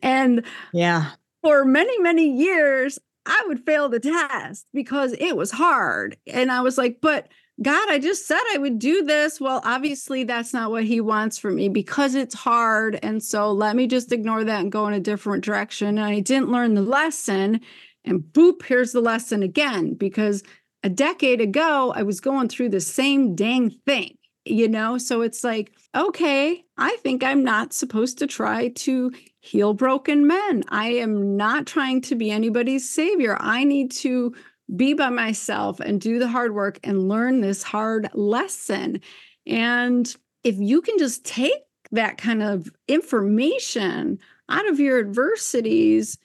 And 0.02 0.44
yeah. 0.74 1.12
for 1.42 1.66
many 1.66 1.98
many 2.00 2.30
years 2.30 3.00
i 3.26 3.44
would 3.48 3.66
fail 3.66 3.90
the 3.90 4.00
test 4.00 4.66
because 4.74 5.14
it 5.14 5.36
was 5.36 5.52
hard 5.52 6.18
and 6.28 6.52
i 6.52 6.62
was 6.62 6.78
like 6.78 7.00
but 7.02 7.28
God, 7.62 7.90
I 7.90 8.00
just 8.00 8.28
said 8.28 8.42
I 8.54 8.58
would 8.58 8.80
do 8.80 9.04
this. 9.04 9.40
Well, 9.40 9.62
obviously, 9.64 10.26
that's 10.26 10.54
not 10.54 10.72
what 10.72 10.84
He 10.84 11.00
wants 11.00 11.38
for 11.38 11.52
me 11.52 11.70
because 11.70 12.14
it's 12.14 12.36
hard. 12.36 13.00
And 13.02 13.24
so 13.24 13.52
let 13.52 13.78
me 13.78 13.88
just 13.88 14.12
ignore 14.12 14.44
that 14.44 14.60
and 14.60 14.72
go 14.72 14.88
in 14.88 14.94
a 14.94 15.00
different 15.00 15.44
direction. 15.44 15.88
And 15.88 16.02
I 16.02 16.20
didn't 16.20 16.52
learn 16.52 16.74
the 16.74 16.82
lesson. 16.82 17.62
And 18.04 18.22
boop, 18.22 18.64
here's 18.66 18.92
the 18.92 19.00
lesson 19.00 19.42
again. 19.42 19.94
Because 19.94 20.44
a 20.84 20.90
decade 20.90 21.40
ago, 21.40 21.94
I 21.96 22.04
was 22.04 22.20
going 22.20 22.50
through 22.50 22.70
the 22.70 22.82
same 22.82 23.36
dang 23.36 23.70
thing, 23.70 24.18
you 24.44 24.68
know? 24.68 24.98
So 24.98 25.22
it's 25.22 25.44
like, 25.44 25.72
okay, 25.96 26.62
I 26.78 26.98
think 26.98 27.24
I'm 27.24 27.44
not 27.46 27.72
supposed 27.72 28.18
to 28.18 28.28
try 28.28 28.68
to 28.68 29.14
heal 29.46 29.74
broken 29.74 30.26
men. 30.26 30.64
I 30.70 30.88
am 30.88 31.38
not 31.38 31.68
trying 31.68 32.02
to 32.02 32.16
be 32.16 32.32
anybody's 32.32 32.90
savior. 32.90 33.38
I 33.40 33.64
need 33.64 33.92
to 33.92 34.34
be 34.76 34.96
by 34.96 35.10
myself 35.10 35.80
and 35.80 36.02
do 36.02 36.18
the 36.18 36.28
hard 36.28 36.56
work 36.56 36.80
and 36.84 37.08
learn 37.08 37.42
this 37.42 37.62
hard 37.62 38.10
lesson. 38.14 39.02
And 39.46 40.14
if 40.44 40.56
you 40.58 40.82
can 40.82 40.98
just 40.98 41.24
take 41.24 41.62
that 41.92 42.18
kind 42.18 42.42
of 42.42 42.70
information 42.88 44.18
out 44.50 44.68
of 44.68 44.80
your 44.80 45.00
adversities, 45.00 46.18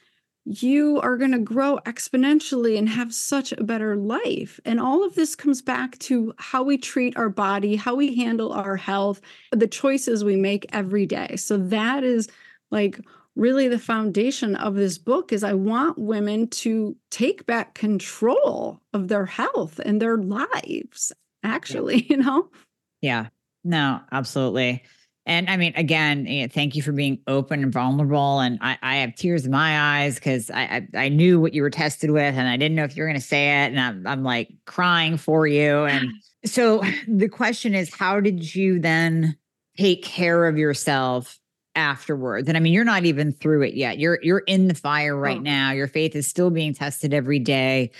you 0.46 0.98
are 1.02 1.18
going 1.18 1.32
to 1.32 1.38
grow 1.38 1.78
exponentially 1.84 2.78
and 2.78 2.88
have 2.88 3.12
such 3.12 3.52
a 3.52 3.62
better 3.62 3.96
life. 3.96 4.58
And 4.64 4.80
all 4.80 5.04
of 5.04 5.14
this 5.14 5.36
comes 5.36 5.60
back 5.60 5.98
to 5.98 6.32
how 6.38 6.62
we 6.62 6.78
treat 6.78 7.18
our 7.18 7.28
body, 7.28 7.76
how 7.76 7.94
we 7.94 8.16
handle 8.16 8.52
our 8.54 8.76
health, 8.76 9.20
the 9.52 9.68
choices 9.68 10.24
we 10.24 10.36
make 10.36 10.64
every 10.72 11.04
day. 11.04 11.36
So 11.36 11.58
that 11.58 12.02
is 12.02 12.28
like 12.70 13.00
really 13.36 13.68
the 13.68 13.78
foundation 13.78 14.56
of 14.56 14.74
this 14.74 14.98
book 14.98 15.32
is 15.32 15.42
I 15.42 15.54
want 15.54 15.98
women 15.98 16.48
to 16.48 16.96
take 17.10 17.46
back 17.46 17.74
control 17.74 18.80
of 18.92 19.08
their 19.08 19.26
health 19.26 19.80
and 19.84 20.00
their 20.00 20.18
lives 20.18 21.12
actually, 21.42 22.02
you 22.08 22.18
know. 22.18 22.48
Yeah. 23.00 23.28
No, 23.64 24.00
absolutely. 24.12 24.82
And 25.26 25.50
I 25.50 25.56
mean, 25.56 25.74
again, 25.76 26.48
thank 26.52 26.74
you 26.74 26.82
for 26.82 26.92
being 26.92 27.20
open 27.26 27.62
and 27.62 27.72
vulnerable. 27.72 28.40
And 28.40 28.58
I, 28.62 28.78
I 28.82 28.96
have 28.96 29.14
tears 29.14 29.44
in 29.44 29.52
my 29.52 30.00
eyes 30.00 30.14
because 30.14 30.50
I, 30.50 30.62
I, 30.62 30.88
I 31.04 31.08
knew 31.08 31.38
what 31.38 31.52
you 31.52 31.62
were 31.62 31.70
tested 31.70 32.10
with, 32.10 32.34
and 32.34 32.48
I 32.48 32.56
didn't 32.56 32.74
know 32.74 32.84
if 32.84 32.96
you 32.96 33.02
were 33.02 33.08
going 33.08 33.20
to 33.20 33.26
say 33.26 33.62
it. 33.62 33.68
And 33.68 33.78
I'm 33.78 34.06
I'm 34.06 34.24
like 34.24 34.50
crying 34.66 35.18
for 35.18 35.46
you. 35.46 35.84
And 35.84 36.08
so 36.46 36.82
the 37.06 37.28
question 37.28 37.74
is, 37.74 37.94
how 37.94 38.20
did 38.20 38.54
you 38.54 38.80
then 38.80 39.36
take 39.76 40.02
care 40.02 40.46
of 40.46 40.58
yourself 40.58 41.39
afterwards 41.76 42.48
and 42.48 42.56
i 42.56 42.60
mean 42.60 42.72
you're 42.72 42.84
not 42.84 43.04
even 43.04 43.32
through 43.32 43.62
it 43.62 43.74
yet. 43.74 43.98
You're 43.98 44.18
you're 44.22 44.40
in 44.40 44.68
the 44.68 44.74
fire 44.74 45.16
right 45.16 45.38
oh. 45.38 45.42
now. 45.42 45.72
Your 45.72 45.88
faith 45.88 46.14
is 46.14 46.26
still 46.26 46.50
being 46.50 46.74
tested 46.74 47.12
every 47.12 47.38
day. 47.38 47.90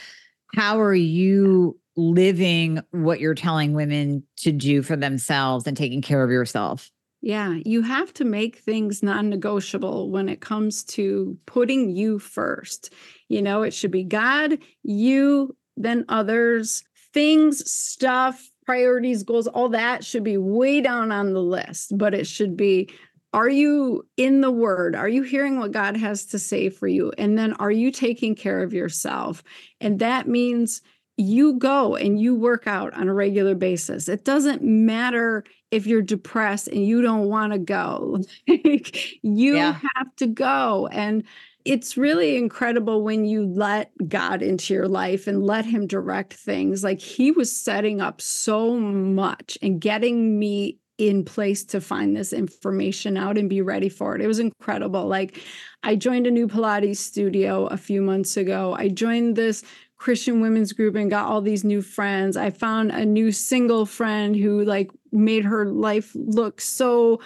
How 0.54 0.80
are 0.80 0.94
you 0.94 1.78
living 1.96 2.80
what 2.92 3.20
you're 3.20 3.34
telling 3.34 3.74
women 3.74 4.22
to 4.36 4.52
do 4.52 4.82
for 4.82 4.96
themselves 4.96 5.66
and 5.66 5.76
taking 5.76 6.02
care 6.02 6.22
of 6.22 6.30
yourself? 6.30 6.90
Yeah 7.20 7.58
you 7.64 7.82
have 7.82 8.12
to 8.14 8.24
make 8.24 8.58
things 8.58 9.02
non-negotiable 9.02 10.10
when 10.10 10.28
it 10.28 10.40
comes 10.40 10.84
to 10.84 11.36
putting 11.46 11.90
you 11.90 12.18
first. 12.18 12.92
You 13.28 13.42
know 13.42 13.62
it 13.62 13.74
should 13.74 13.90
be 13.90 14.04
god 14.04 14.58
you 14.82 15.56
then 15.76 16.04
others 16.08 16.84
things 17.12 17.70
stuff 17.70 18.50
priorities 18.66 19.24
goals 19.24 19.48
all 19.48 19.68
that 19.68 20.04
should 20.04 20.22
be 20.22 20.36
way 20.36 20.80
down 20.80 21.10
on 21.10 21.32
the 21.32 21.42
list 21.42 21.96
but 21.98 22.14
it 22.14 22.26
should 22.26 22.56
be 22.56 22.88
are 23.32 23.48
you 23.48 24.06
in 24.16 24.40
the 24.40 24.50
word? 24.50 24.96
Are 24.96 25.08
you 25.08 25.22
hearing 25.22 25.58
what 25.58 25.72
god 25.72 25.96
has 25.96 26.26
to 26.26 26.38
say 26.38 26.68
for 26.68 26.88
you? 26.88 27.12
And 27.16 27.38
then 27.38 27.52
are 27.54 27.70
you 27.70 27.92
taking 27.92 28.34
care 28.34 28.62
of 28.62 28.72
yourself? 28.72 29.42
And 29.80 30.00
that 30.00 30.26
means 30.26 30.82
you 31.16 31.54
go 31.54 31.96
and 31.96 32.18
you 32.18 32.34
work 32.34 32.66
out 32.66 32.94
on 32.94 33.08
a 33.08 33.14
regular 33.14 33.54
basis. 33.54 34.08
It 34.08 34.24
doesn't 34.24 34.62
matter 34.62 35.44
if 35.70 35.86
you're 35.86 36.02
depressed 36.02 36.68
and 36.68 36.84
you 36.84 37.02
don't 37.02 37.28
want 37.28 37.52
to 37.52 37.58
go 37.58 38.18
you 38.46 39.56
yeah. 39.56 39.78
have 39.96 40.16
to 40.16 40.26
go. 40.26 40.88
And 40.88 41.24
it's 41.64 41.96
really 41.96 42.36
incredible 42.36 43.02
when 43.02 43.24
you 43.24 43.46
let 43.46 43.92
God 44.08 44.42
into 44.42 44.72
your 44.72 44.88
life 44.88 45.26
and 45.26 45.44
let 45.44 45.66
Him 45.66 45.86
direct 45.86 46.32
things. 46.32 46.82
Like 46.82 47.00
He 47.00 47.30
was 47.30 47.54
setting 47.54 48.00
up 48.00 48.20
so 48.20 48.76
much 48.76 49.58
and 49.60 49.80
getting 49.80 50.38
me 50.38 50.78
in 51.00 51.24
place 51.24 51.64
to 51.64 51.80
find 51.80 52.16
this 52.16 52.32
information 52.32 53.16
out 53.16 53.38
and 53.38 53.48
be 53.48 53.62
ready 53.62 53.88
for 53.88 54.14
it. 54.14 54.20
It 54.20 54.26
was 54.26 54.38
incredible. 54.38 55.06
Like 55.06 55.42
I 55.82 55.96
joined 55.96 56.26
a 56.26 56.30
new 56.30 56.46
Pilates 56.46 56.98
studio 56.98 57.66
a 57.66 57.76
few 57.76 58.02
months 58.02 58.36
ago. 58.36 58.74
I 58.78 58.88
joined 58.88 59.36
this 59.36 59.64
Christian 59.96 60.40
women's 60.40 60.72
group 60.72 60.94
and 60.94 61.10
got 61.10 61.26
all 61.26 61.40
these 61.40 61.64
new 61.64 61.82
friends. 61.82 62.36
I 62.36 62.50
found 62.50 62.90
a 62.90 63.04
new 63.04 63.32
single 63.32 63.86
friend 63.86 64.36
who 64.36 64.64
like 64.64 64.90
made 65.12 65.44
her 65.44 65.66
life 65.66 66.12
look 66.14 66.60
so 66.60 67.20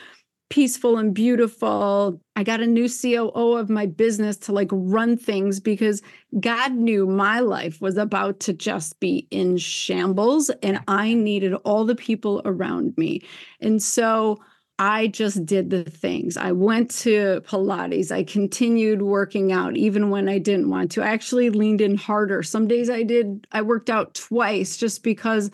peaceful 0.55 0.99
and 0.99 1.12
beautiful. 1.12 2.21
I 2.37 2.45
got 2.45 2.61
a 2.61 2.67
new 2.67 2.88
COO 2.88 3.57
of 3.57 3.69
my 3.69 3.87
business 3.87 4.37
to 4.37 4.53
like 4.53 4.69
run 4.71 5.17
things 5.17 5.59
because 5.59 6.01
God 6.38 6.71
knew 6.75 7.09
my 7.09 7.40
life 7.40 7.81
was 7.81 7.97
about 7.97 8.38
to 8.40 8.53
just 8.53 9.01
be 9.01 9.27
in 9.33 9.57
shambles 9.57 10.51
and 10.62 10.79
I 10.87 11.14
needed 11.14 11.55
all 11.64 11.85
the 11.85 11.97
people 11.97 12.40
around 12.45 12.97
me. 12.97 13.23
And 13.61 13.83
so 13.83 14.38
I 14.79 15.09
just 15.09 15.45
did 15.45 15.71
the 15.71 15.83
things. 15.83 16.37
I 16.37 16.53
went 16.53 16.88
to 17.01 17.40
Pilates. 17.40 18.12
I 18.12 18.23
continued 18.23 19.03
working 19.03 19.51
out 19.51 19.77
even 19.77 20.09
when 20.09 20.29
I 20.29 20.38
didn't 20.38 20.71
want 20.71 20.93
to. 20.93 21.03
I 21.03 21.09
actually 21.09 21.51
leaned 21.51 21.81
in 21.81 21.97
harder. 21.97 22.45
Some 22.45 22.69
days 22.69 22.88
I 22.88 23.03
did, 23.03 23.45
I 23.51 23.62
worked 23.62 23.90
out 23.90 24.14
twice 24.14 24.77
just 24.77 25.03
because 25.03 25.51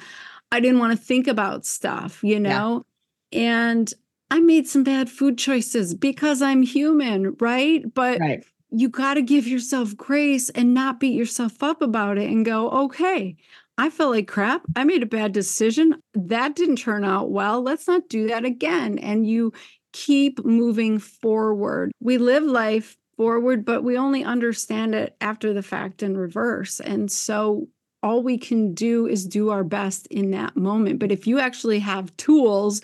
I 0.52 0.60
didn't 0.60 0.78
want 0.78 0.92
to 0.92 1.02
think 1.02 1.26
about 1.26 1.64
stuff, 1.64 2.22
you 2.22 2.38
know? 2.38 2.84
Yeah. 3.30 3.40
And 3.40 3.94
I 4.30 4.40
made 4.40 4.68
some 4.68 4.84
bad 4.84 5.10
food 5.10 5.38
choices 5.38 5.94
because 5.94 6.40
I'm 6.40 6.62
human, 6.62 7.36
right? 7.40 7.82
But 7.92 8.20
right. 8.20 8.44
you 8.70 8.88
got 8.88 9.14
to 9.14 9.22
give 9.22 9.46
yourself 9.46 9.96
grace 9.96 10.50
and 10.50 10.72
not 10.72 11.00
beat 11.00 11.14
yourself 11.14 11.62
up 11.62 11.82
about 11.82 12.16
it 12.16 12.30
and 12.30 12.44
go, 12.44 12.70
okay, 12.70 13.36
I 13.76 13.90
felt 13.90 14.12
like 14.12 14.28
crap. 14.28 14.62
I 14.76 14.84
made 14.84 15.02
a 15.02 15.06
bad 15.06 15.32
decision. 15.32 16.00
That 16.14 16.54
didn't 16.54 16.76
turn 16.76 17.04
out 17.04 17.30
well. 17.30 17.62
Let's 17.62 17.88
not 17.88 18.08
do 18.08 18.28
that 18.28 18.44
again. 18.44 18.98
And 18.98 19.26
you 19.26 19.52
keep 19.92 20.44
moving 20.44 20.98
forward. 20.98 21.90
We 22.00 22.18
live 22.18 22.44
life 22.44 22.96
forward, 23.16 23.64
but 23.64 23.82
we 23.82 23.98
only 23.98 24.22
understand 24.22 24.94
it 24.94 25.16
after 25.20 25.52
the 25.52 25.62
fact 25.62 26.02
in 26.02 26.16
reverse. 26.16 26.78
And 26.80 27.10
so 27.10 27.68
all 28.02 28.22
we 28.22 28.38
can 28.38 28.74
do 28.74 29.06
is 29.06 29.26
do 29.26 29.50
our 29.50 29.64
best 29.64 30.06
in 30.06 30.30
that 30.30 30.56
moment. 30.56 30.98
But 30.98 31.12
if 31.12 31.26
you 31.26 31.38
actually 31.38 31.80
have 31.80 32.16
tools 32.16 32.80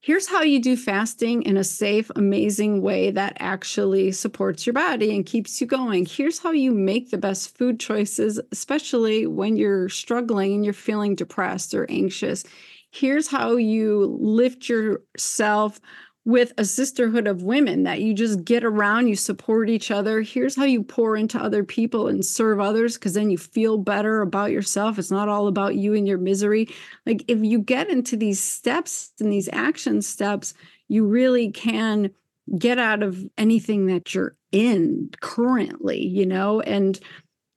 here's 0.00 0.28
how 0.28 0.42
you 0.42 0.60
do 0.60 0.76
fasting 0.76 1.42
in 1.42 1.56
a 1.56 1.64
safe, 1.64 2.10
amazing 2.16 2.82
way 2.82 3.10
that 3.10 3.36
actually 3.38 4.12
supports 4.12 4.66
your 4.66 4.72
body 4.72 5.14
and 5.14 5.26
keeps 5.26 5.60
you 5.60 5.66
going. 5.66 6.06
Here's 6.06 6.38
how 6.38 6.52
you 6.52 6.72
make 6.72 7.10
the 7.10 7.18
best 7.18 7.56
food 7.56 7.78
choices, 7.78 8.40
especially 8.50 9.26
when 9.26 9.56
you're 9.56 9.88
struggling 9.88 10.54
and 10.54 10.64
you're 10.64 10.74
feeling 10.74 11.14
depressed 11.14 11.74
or 11.74 11.90
anxious. 11.90 12.44
Here's 12.90 13.28
how 13.28 13.56
you 13.56 14.18
lift 14.20 14.68
yourself 14.68 15.80
with 16.24 16.52
a 16.58 16.64
sisterhood 16.64 17.26
of 17.26 17.42
women 17.42 17.84
that 17.84 18.00
you 18.00 18.12
just 18.12 18.44
get 18.44 18.62
around, 18.62 19.08
you 19.08 19.16
support 19.16 19.70
each 19.70 19.90
other. 19.90 20.20
Here's 20.20 20.54
how 20.54 20.64
you 20.64 20.82
pour 20.82 21.16
into 21.16 21.38
other 21.38 21.64
people 21.64 22.08
and 22.08 22.24
serve 22.24 22.60
others 22.60 22.94
because 22.94 23.14
then 23.14 23.30
you 23.30 23.38
feel 23.38 23.78
better 23.78 24.20
about 24.20 24.50
yourself. 24.50 24.98
It's 24.98 25.10
not 25.10 25.28
all 25.28 25.48
about 25.48 25.76
you 25.76 25.94
and 25.94 26.06
your 26.06 26.18
misery. 26.18 26.68
Like 27.06 27.24
if 27.26 27.42
you 27.42 27.58
get 27.58 27.88
into 27.88 28.16
these 28.16 28.42
steps 28.42 29.12
and 29.18 29.32
these 29.32 29.48
action 29.52 30.02
steps, 30.02 30.52
you 30.88 31.06
really 31.06 31.50
can 31.50 32.10
get 32.58 32.78
out 32.78 33.02
of 33.02 33.24
anything 33.38 33.86
that 33.86 34.14
you're 34.14 34.36
in 34.52 35.10
currently, 35.20 36.06
you 36.06 36.26
know? 36.26 36.60
And 36.60 36.98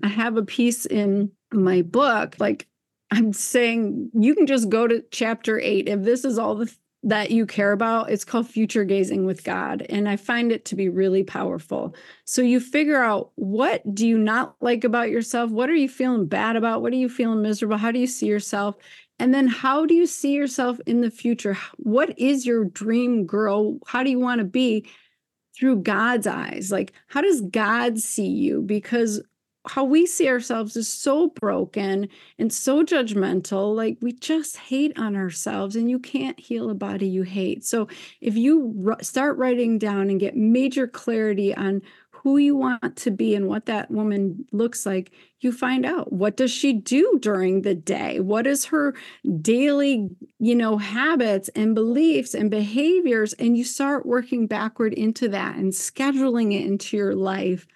I 0.04 0.08
have 0.08 0.38
a 0.38 0.44
piece 0.44 0.86
in 0.86 1.32
my 1.52 1.82
book, 1.82 2.36
like 2.40 2.68
I'm 3.12 3.34
saying 3.34 4.10
you 4.14 4.34
can 4.36 4.48
just 4.48 4.70
go 4.70 4.88
to 4.88 5.04
chapter 5.12 5.60
eight. 5.60 5.88
If 5.88 6.02
this 6.02 6.26
is 6.26 6.40
all 6.40 6.56
the 6.56 6.74
that 7.04 7.32
you 7.32 7.46
care 7.46 7.74
about. 7.74 8.10
It's 8.10 8.24
called 8.24 8.48
future 8.48 8.86
gazing 8.86 9.26
with 9.26 9.44
God. 9.44 9.86
And 9.90 10.08
I 10.08 10.16
find 10.16 10.52
it 10.52 10.66
to 10.66 10.76
be 10.76 10.88
really 10.90 11.24
powerful. 11.24 11.96
So 12.26 12.42
you 12.42 12.60
figure 12.60 13.02
out 13.02 13.32
what 13.36 13.82
do 13.94 14.08
you 14.08 14.18
not 14.18 14.56
like 14.62 14.84
about 14.84 15.10
yourself? 15.10 15.52
What 15.52 15.70
are 15.70 15.76
you 15.76 15.90
feeling 15.90 16.26
bad 16.26 16.56
about? 16.56 16.82
What 16.82 16.94
are 16.94 16.98
you 16.98 17.10
feeling 17.10 17.42
miserable? 17.42 17.78
How 17.78 17.92
do 17.92 18.00
you 18.00 18.08
see 18.08 18.28
yourself? 18.28 18.76
And 19.20 19.34
then 19.34 19.48
how 19.48 19.86
do 19.86 19.94
you 19.94 20.08
see 20.08 20.34
yourself 20.34 20.80
in 20.88 21.02
the 21.02 21.12
future? 21.12 21.58
What 21.78 22.18
is 22.18 22.46
your 22.46 22.66
dream 22.66 23.26
girl? 23.26 23.80
How 23.86 24.04
do 24.04 24.10
you 24.10 24.20
want 24.20 24.40
to 24.40 24.46
be? 24.46 24.86
through 25.56 25.78
God's 25.78 26.28
eyes. 26.28 26.72
Like, 26.72 26.94
how 27.08 27.22
does 27.22 27.42
God 27.42 28.00
see 28.00 28.28
you? 28.28 28.62
Because 28.62 29.22
how 29.68 29.84
we 29.86 30.06
see 30.06 30.28
ourselves 30.28 30.76
is 30.76 30.88
so 30.88 31.30
broken 31.30 32.10
and 32.38 32.52
so 32.52 32.84
judgmental. 32.84 33.76
Like, 33.76 33.98
we 34.02 34.12
just 34.14 34.58
hate 34.58 34.98
on 35.00 35.16
ourselves, 35.16 35.76
and 35.76 35.90
you 35.90 36.00
can't 36.00 36.40
heal 36.40 36.70
a 36.70 36.76
body 36.76 37.08
you 37.08 37.24
hate. 37.24 37.64
So, 37.66 37.88
if 38.22 38.36
you 38.36 38.76
r- 38.88 39.02
start 39.02 39.38
writing 39.38 39.78
down 39.80 40.10
and 40.10 40.20
get 40.20 40.36
major 40.36 40.88
clarity 40.88 41.56
on 41.56 41.82
who 42.12 42.38
you 42.38 42.56
want 42.56 42.96
to 42.96 43.12
be 43.12 43.36
and 43.36 43.48
what 43.48 43.66
that 43.66 43.92
woman 43.92 44.46
looks 44.54 44.86
like, 44.86 45.12
you 45.42 45.52
find 45.52 45.86
out 45.86 46.14
what 46.14 46.38
does 46.38 46.52
she 46.52 46.72
do 46.72 47.20
during 47.22 47.62
the 47.62 47.76
day? 47.76 48.22
What 48.22 48.48
is 48.48 48.64
her 48.66 48.96
daily, 49.42 50.10
you 50.40 50.56
know, 50.56 50.78
habits 50.78 51.50
and 51.50 51.76
beliefs 51.76 52.34
and 52.34 52.50
behaviors 52.50 53.34
and 53.34 53.58
you 53.58 53.66
start 53.66 54.06
working 54.06 54.48
backward 54.48 54.94
into 54.94 55.28
that 55.30 55.58
and 55.58 55.74
scheduling 55.74 56.54
it 56.54 56.66
into 56.66 56.96
your 56.96 57.14
life. 57.14 57.68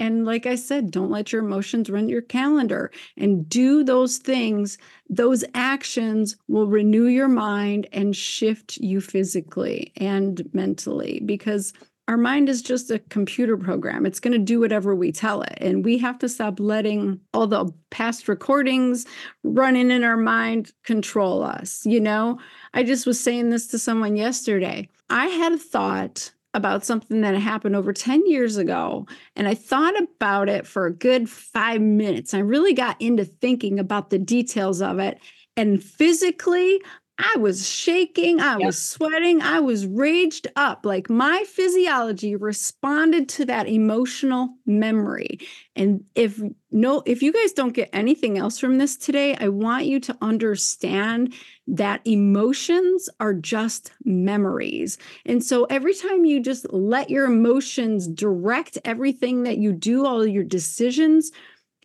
And 0.00 0.24
like 0.24 0.46
I 0.46 0.54
said, 0.54 0.90
don't 0.90 1.10
let 1.10 1.30
your 1.30 1.44
emotions 1.44 1.90
run 1.90 2.08
your 2.08 2.22
calendar 2.22 2.90
and 3.18 3.46
do 3.46 3.84
those 3.84 4.16
things. 4.16 4.78
Those 5.10 5.44
actions 5.54 6.38
will 6.48 6.66
renew 6.66 7.06
your 7.06 7.28
mind 7.28 7.86
and 7.92 8.16
shift 8.16 8.78
you 8.78 9.02
physically 9.02 9.92
and 9.98 10.48
mentally 10.54 11.20
because 11.26 11.74
our 12.08 12.16
mind 12.16 12.48
is 12.48 12.62
just 12.62 12.90
a 12.90 12.98
computer 13.10 13.58
program. 13.58 14.06
It's 14.06 14.20
going 14.20 14.32
to 14.32 14.38
do 14.38 14.58
whatever 14.58 14.94
we 14.94 15.12
tell 15.12 15.42
it. 15.42 15.58
And 15.60 15.84
we 15.84 15.98
have 15.98 16.18
to 16.20 16.30
stop 16.30 16.58
letting 16.58 17.20
all 17.34 17.46
the 17.46 17.70
past 17.90 18.26
recordings 18.26 19.04
running 19.44 19.90
in 19.90 20.02
our 20.02 20.16
mind 20.16 20.72
control 20.82 21.42
us. 21.42 21.84
You 21.84 22.00
know, 22.00 22.38
I 22.72 22.84
just 22.84 23.06
was 23.06 23.20
saying 23.20 23.50
this 23.50 23.66
to 23.68 23.78
someone 23.78 24.16
yesterday. 24.16 24.88
I 25.10 25.26
had 25.26 25.52
a 25.52 25.58
thought 25.58 26.32
about 26.54 26.84
something 26.84 27.20
that 27.20 27.34
happened 27.34 27.76
over 27.76 27.92
10 27.92 28.26
years 28.26 28.56
ago. 28.56 29.06
And 29.36 29.46
I 29.46 29.54
thought 29.54 29.94
about 30.00 30.48
it 30.48 30.66
for 30.66 30.86
a 30.86 30.92
good 30.92 31.30
five 31.30 31.80
minutes. 31.80 32.34
I 32.34 32.38
really 32.38 32.74
got 32.74 33.00
into 33.00 33.24
thinking 33.24 33.78
about 33.78 34.10
the 34.10 34.18
details 34.18 34.82
of 34.82 34.98
it. 34.98 35.20
And 35.56 35.82
physically, 35.82 36.80
I 37.20 37.36
was 37.38 37.68
shaking, 37.68 38.40
I 38.40 38.56
yep. 38.56 38.66
was 38.66 38.82
sweating, 38.82 39.42
I 39.42 39.60
was 39.60 39.86
raged 39.86 40.46
up. 40.56 40.86
Like 40.86 41.10
my 41.10 41.44
physiology 41.46 42.34
responded 42.34 43.28
to 43.30 43.44
that 43.46 43.68
emotional 43.68 44.54
memory. 44.66 45.38
And 45.76 46.04
if 46.14 46.40
no 46.70 47.02
if 47.06 47.22
you 47.22 47.32
guys 47.32 47.52
don't 47.52 47.74
get 47.74 47.90
anything 47.92 48.38
else 48.38 48.58
from 48.58 48.78
this 48.78 48.96
today, 48.96 49.36
I 49.36 49.48
want 49.48 49.86
you 49.86 50.00
to 50.00 50.16
understand 50.22 51.34
that 51.66 52.00
emotions 52.06 53.08
are 53.20 53.34
just 53.34 53.92
memories. 54.04 54.98
And 55.26 55.44
so 55.44 55.64
every 55.64 55.94
time 55.94 56.24
you 56.24 56.40
just 56.40 56.72
let 56.72 57.10
your 57.10 57.26
emotions 57.26 58.08
direct 58.08 58.78
everything 58.84 59.44
that 59.44 59.58
you 59.58 59.72
do, 59.72 60.06
all 60.06 60.26
your 60.26 60.44
decisions, 60.44 61.30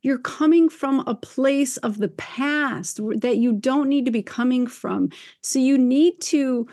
you're 0.05 0.19
coming 0.19 0.69
from 0.69 1.03
a 1.07 1.15
place 1.15 1.77
of 1.77 1.97
the 1.97 2.09
past 2.09 2.99
that 3.17 3.37
you 3.37 3.51
don't 3.53 3.89
need 3.89 4.05
to 4.05 4.11
be 4.11 4.21
coming 4.21 4.67
from. 4.67 5.09
So 5.41 5.57
you 5.57 5.79
need 5.79 6.21
to 6.21 6.67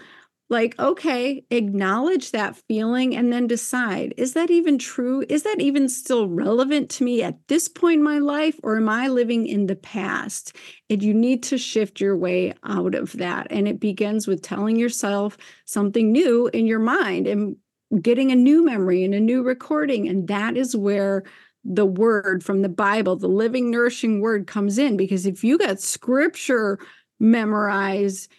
like 0.51 0.79
okay 0.79 1.43
acknowledge 1.51 2.33
that 2.33 2.61
feeling 2.69 3.17
and 3.17 3.33
then 3.33 3.47
decide 3.47 4.13
is 4.19 4.35
that 4.35 4.51
even 4.51 4.77
true? 4.77 5.25
Is 5.31 5.45
that 5.45 5.63
even 5.63 5.89
still 5.89 6.29
relevant 6.29 6.91
to 6.91 7.05
me 7.05 7.23
at 7.23 7.39
this 7.49 7.69
point 7.69 8.01
in 8.01 8.05
my 8.05 8.19
life 8.19 8.61
or 8.63 8.77
am 8.77 8.91
i 8.91 9.09
living 9.09 9.47
in 9.47 9.65
the 9.65 9.77
past? 9.77 10.55
And 10.91 11.03
you 11.03 11.15
need 11.15 11.43
to 11.45 11.57
shift 11.57 12.03
your 12.03 12.19
way 12.19 12.53
out 12.65 12.95
of 12.95 13.13
that. 13.13 13.47
And 13.49 13.67
it 13.67 13.81
begins 13.81 14.27
with 14.27 14.43
telling 14.43 14.77
yourself 14.77 15.39
something 15.65 16.13
new 16.13 16.49
in 16.49 16.67
your 16.67 16.81
mind 16.81 17.27
and 17.27 17.57
getting 18.03 18.31
a 18.31 18.37
new 18.37 18.63
memory 18.63 19.05
and 19.05 19.15
a 19.15 19.21
new 19.21 19.43
recording. 19.43 20.07
And 20.07 20.29
that 20.29 20.59
is 20.59 20.77
where 20.77 21.25
the 21.65 21.87
word 21.87 22.43
from 22.43 22.63
the 22.63 22.69
Bible, 22.69 23.17
the 23.17 23.29
living, 23.29 23.71
nourishing 23.71 24.21
word 24.21 24.47
comes 24.47 24.79
in. 24.79 24.97
Because 24.97 25.27
if 25.27 25.45
you 25.45 25.59
got 25.59 25.81
scripture 25.81 26.79
memorized 27.21 28.31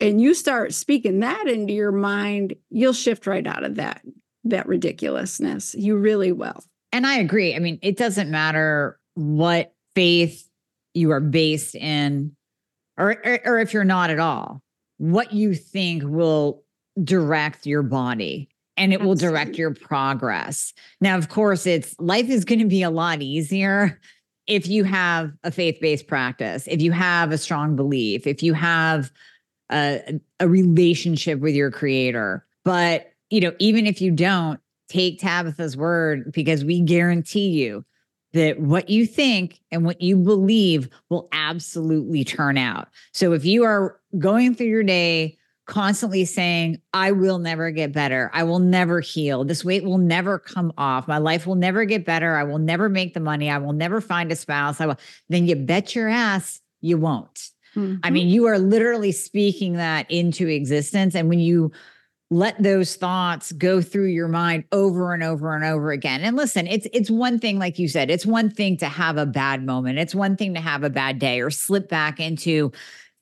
and 0.00 0.20
you 0.20 0.34
start 0.34 0.74
speaking 0.74 1.20
that 1.20 1.46
into 1.46 1.72
your 1.72 1.92
mind, 1.92 2.54
you'll 2.70 2.92
shift 2.92 3.26
right 3.26 3.46
out 3.46 3.64
of 3.64 3.76
that 3.76 4.02
that 4.44 4.66
ridiculousness. 4.66 5.74
You 5.74 5.96
really 5.96 6.32
will. 6.32 6.64
And 6.90 7.06
I 7.06 7.18
agree. 7.18 7.54
I 7.54 7.58
mean, 7.58 7.78
it 7.80 7.96
doesn't 7.96 8.30
matter 8.30 8.98
what 9.14 9.72
faith 9.94 10.48
you 10.94 11.10
are 11.12 11.20
based 11.20 11.74
in, 11.74 12.34
or, 12.98 13.16
or, 13.24 13.40
or 13.44 13.58
if 13.60 13.72
you're 13.72 13.84
not 13.84 14.10
at 14.10 14.18
all, 14.18 14.60
what 14.98 15.32
you 15.32 15.54
think 15.54 16.02
will 16.04 16.62
direct 17.02 17.66
your 17.66 17.82
body 17.82 18.48
and 18.82 18.92
it 18.92 18.96
Absolutely. 18.96 19.08
will 19.08 19.30
direct 19.30 19.56
your 19.56 19.72
progress. 19.72 20.72
Now, 21.00 21.16
of 21.16 21.28
course, 21.28 21.66
it's 21.66 21.94
life 22.00 22.28
is 22.28 22.44
going 22.44 22.58
to 22.58 22.66
be 22.66 22.82
a 22.82 22.90
lot 22.90 23.22
easier 23.22 24.00
if 24.48 24.66
you 24.66 24.82
have 24.82 25.30
a 25.44 25.52
faith-based 25.52 26.08
practice, 26.08 26.66
if 26.66 26.82
you 26.82 26.90
have 26.90 27.30
a 27.30 27.38
strong 27.38 27.76
belief, 27.76 28.26
if 28.26 28.42
you 28.42 28.54
have 28.54 29.12
a, 29.70 30.20
a 30.40 30.48
relationship 30.48 31.38
with 31.38 31.54
your 31.54 31.70
creator. 31.70 32.44
But, 32.64 33.12
you 33.30 33.40
know, 33.40 33.54
even 33.60 33.86
if 33.86 34.00
you 34.00 34.10
don't, 34.10 34.58
take 34.88 35.20
Tabatha's 35.20 35.76
word 35.76 36.32
because 36.32 36.64
we 36.64 36.80
guarantee 36.80 37.50
you 37.50 37.84
that 38.32 38.58
what 38.58 38.90
you 38.90 39.06
think 39.06 39.60
and 39.70 39.84
what 39.84 40.00
you 40.00 40.16
believe 40.16 40.88
will 41.08 41.28
absolutely 41.30 42.24
turn 42.24 42.58
out. 42.58 42.88
So 43.12 43.32
if 43.32 43.44
you 43.44 43.62
are 43.62 44.00
going 44.18 44.56
through 44.56 44.66
your 44.66 44.82
day 44.82 45.38
constantly 45.66 46.24
saying, 46.24 46.80
I 46.92 47.12
will 47.12 47.38
never 47.38 47.70
get 47.70 47.92
better. 47.92 48.30
I 48.32 48.42
will 48.42 48.58
never 48.58 49.00
heal. 49.00 49.44
This 49.44 49.64
weight 49.64 49.84
will 49.84 49.98
never 49.98 50.38
come 50.38 50.72
off. 50.76 51.06
My 51.06 51.18
life 51.18 51.46
will 51.46 51.54
never 51.54 51.84
get 51.84 52.04
better. 52.04 52.36
I 52.36 52.44
will 52.44 52.58
never 52.58 52.88
make 52.88 53.14
the 53.14 53.20
money. 53.20 53.50
I 53.50 53.58
will 53.58 53.72
never 53.72 54.00
find 54.00 54.32
a 54.32 54.36
spouse. 54.36 54.80
I 54.80 54.86
will. 54.86 54.98
Then 55.28 55.46
you 55.46 55.56
bet 55.56 55.94
your 55.94 56.08
ass 56.08 56.60
you 56.80 56.98
won't. 56.98 57.50
Mm-hmm. 57.76 58.00
I 58.02 58.10
mean, 58.10 58.28
you 58.28 58.46
are 58.46 58.58
literally 58.58 59.12
speaking 59.12 59.74
that 59.74 60.10
into 60.10 60.48
existence. 60.48 61.14
And 61.14 61.28
when 61.28 61.40
you 61.40 61.72
let 62.32 62.62
those 62.62 62.96
thoughts 62.96 63.52
go 63.52 63.82
through 63.82 64.06
your 64.06 64.28
mind 64.28 64.64
over 64.72 65.12
and 65.12 65.22
over 65.22 65.54
and 65.54 65.64
over 65.64 65.92
again. 65.92 66.22
And 66.22 66.34
listen, 66.34 66.66
it's 66.66 66.86
it's 66.92 67.10
one 67.10 67.38
thing 67.38 67.58
like 67.58 67.78
you 67.78 67.88
said, 67.88 68.10
it's 68.10 68.24
one 68.24 68.50
thing 68.50 68.78
to 68.78 68.86
have 68.86 69.18
a 69.18 69.26
bad 69.26 69.64
moment. 69.64 69.98
It's 69.98 70.14
one 70.14 70.36
thing 70.36 70.54
to 70.54 70.60
have 70.60 70.82
a 70.82 70.88
bad 70.88 71.18
day 71.18 71.42
or 71.42 71.50
slip 71.50 71.90
back 71.90 72.18
into 72.20 72.72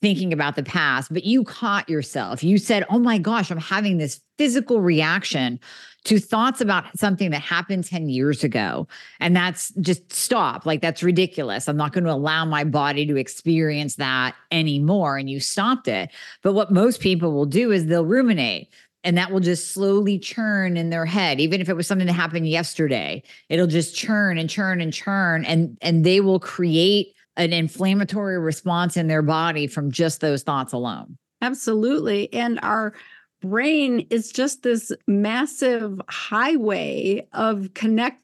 thinking 0.03 0.33
about 0.33 0.57
the 0.57 0.63
past, 0.63 1.13
but 1.13 1.25
you 1.25 1.45
caught 1.45 1.89
yourself. 1.89 2.43
You 2.43 2.59
said, 2.59 2.85
Oh 2.91 2.99
my 2.99 3.19
gosh, 3.19 3.51
I'm 3.51 3.59
having 3.59 3.99
this 3.99 4.21
physical 4.39 4.81
reaction 4.81 5.61
to 6.05 6.19
thoughts 6.19 6.63
about 6.63 6.99
something 6.99 7.31
that 7.31 7.43
happened 7.43 7.85
10 7.85 8.09
years 8.09 8.43
ago. 8.43 8.89
And 9.21 9.37
that's 9.37 9.71
just 9.81 10.11
stop. 10.13 10.65
Like, 10.65 10.81
that's 10.81 11.03
ridiculous. 11.03 11.69
I'm 11.69 11.77
not 11.77 11.93
going 11.93 12.05
to 12.05 12.13
allow 12.13 12.47
my 12.47 12.65
body 12.65 13.05
to 13.07 13.17
experience 13.17 13.97
that 13.97 14.35
anymore. 14.51 15.19
And 15.19 15.29
you 15.29 15.41
stopped 15.41 15.89
it. 15.89 16.11
But 16.43 16.55
what 16.55 16.73
most 16.73 17.01
people 17.01 17.33
will 17.33 17.45
do 17.45 17.71
is 17.71 17.87
they'll 17.87 18.07
ruminate 18.07 18.71
and 19.05 19.17
that 19.17 19.31
will 19.31 19.41
just 19.41 19.73
slowly 19.73 20.19
churn 20.19 20.77
in 20.77 20.91
their 20.91 21.07
head 21.07 21.41
even 21.41 21.61
if 21.61 21.71
it 21.71 21.77
was 21.77 21.87
something 21.87 22.07
that 22.07 22.13
happened 22.13 22.47
yesterday 22.47 23.23
it'll 23.49 23.67
just 23.67 23.97
churn 23.97 24.37
and 24.37 24.51
churn 24.51 24.79
and 24.79 24.93
churn 24.93 25.43
and 25.47 25.79
and 25.81 26.05
they 26.05 26.21
will 26.21 26.39
create 26.39 27.15
an 27.37 27.53
inflammatory 27.53 28.39
response 28.39 28.97
in 28.97 29.07
their 29.07 29.23
body 29.23 29.67
from 29.67 29.91
just 29.91 30.21
those 30.21 30.43
thoughts 30.43 30.73
alone. 30.73 31.17
Absolutely. 31.43 32.33
And 32.33 32.59
our 32.63 32.93
brain 33.41 34.07
is 34.11 34.31
just 34.31 34.63
this 34.63 34.93
massive 35.07 36.01
highway 36.09 37.27
of 37.33 37.73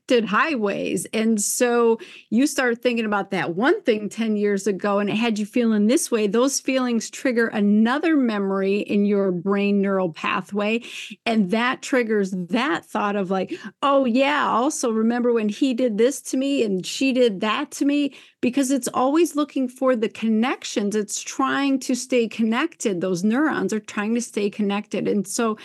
connected 0.07 0.29
highways. 0.29 1.07
And 1.13 1.41
so 1.41 1.99
you 2.31 2.47
start 2.47 2.83
thinking 2.83 3.05
about 3.05 3.31
that 3.31 3.57
one 3.57 3.83
thing 3.83 4.09
10 4.09 4.37
years 4.37 4.67
ago 4.67 4.99
and 4.99 5.11
it 5.11 5.17
had 5.17 5.39
you 5.39 5.47
feeling 5.47 5.87
this 5.87 6.11
way. 6.11 6.27
Those 6.27 6.61
feelings 6.61 7.11
trigger 7.11 7.49
another 7.49 8.17
memory 8.17 8.79
in 8.79 9.05
your 9.05 9.33
brain 9.33 9.81
neural 9.81 10.13
pathway. 10.13 10.83
And 11.25 11.51
that 11.51 11.83
triggers 11.83 12.31
that 12.31 12.85
thought 12.85 13.17
of 13.17 13.31
like, 13.31 13.53
oh, 13.83 14.05
yeah, 14.05 14.49
also 14.49 14.91
remember 14.91 15.33
when 15.33 15.49
he 15.49 15.75
did 15.75 15.99
this 15.99 16.21
to 16.23 16.37
me 16.37 16.63
and 16.63 16.87
she 16.87 17.13
did 17.13 17.41
that 17.41 17.71
to 17.73 17.85
me 17.85 18.15
because 18.41 18.71
it's 18.71 18.89
always 18.95 19.35
looking 19.35 19.69
for 19.69 19.97
the 19.97 20.09
connections. 20.09 20.95
It's 20.95 21.21
trying 21.21 21.81
to 21.81 21.95
stay 21.95 22.29
connected. 22.29 23.01
Those 23.01 23.25
neurons 23.25 23.73
are 23.73 23.81
trying 23.81 24.15
to 24.15 24.21
stay 24.21 24.51
connected. 24.51 25.09
And 25.09 25.27
so 25.27 25.57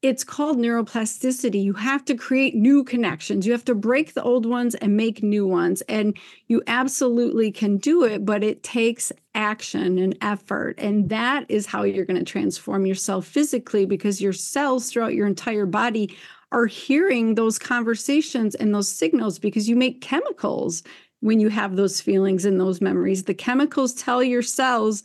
it's 0.00 0.22
called 0.22 0.58
neuroplasticity. 0.58 1.62
You 1.62 1.72
have 1.72 2.04
to 2.04 2.14
create 2.14 2.54
new 2.54 2.84
connections. 2.84 3.46
You 3.46 3.52
have 3.52 3.64
to 3.64 3.74
break 3.74 4.14
the 4.14 4.22
old 4.22 4.46
ones 4.46 4.76
and 4.76 4.96
make 4.96 5.24
new 5.24 5.44
ones. 5.44 5.80
And 5.82 6.16
you 6.46 6.62
absolutely 6.68 7.50
can 7.50 7.78
do 7.78 8.04
it, 8.04 8.24
but 8.24 8.44
it 8.44 8.62
takes 8.62 9.10
action 9.34 9.98
and 9.98 10.16
effort. 10.22 10.76
And 10.78 11.08
that 11.08 11.46
is 11.48 11.66
how 11.66 11.82
you're 11.82 12.04
going 12.04 12.18
to 12.18 12.24
transform 12.24 12.86
yourself 12.86 13.26
physically 13.26 13.86
because 13.86 14.20
your 14.20 14.32
cells 14.32 14.88
throughout 14.88 15.14
your 15.14 15.26
entire 15.26 15.66
body 15.66 16.16
are 16.52 16.66
hearing 16.66 17.34
those 17.34 17.58
conversations 17.58 18.54
and 18.54 18.72
those 18.72 18.88
signals 18.88 19.38
because 19.38 19.68
you 19.68 19.74
make 19.74 20.00
chemicals 20.00 20.84
when 21.20 21.40
you 21.40 21.48
have 21.48 21.74
those 21.74 22.00
feelings 22.00 22.44
and 22.44 22.60
those 22.60 22.80
memories. 22.80 23.24
The 23.24 23.34
chemicals 23.34 23.94
tell 23.94 24.22
your 24.22 24.42
cells, 24.42 25.02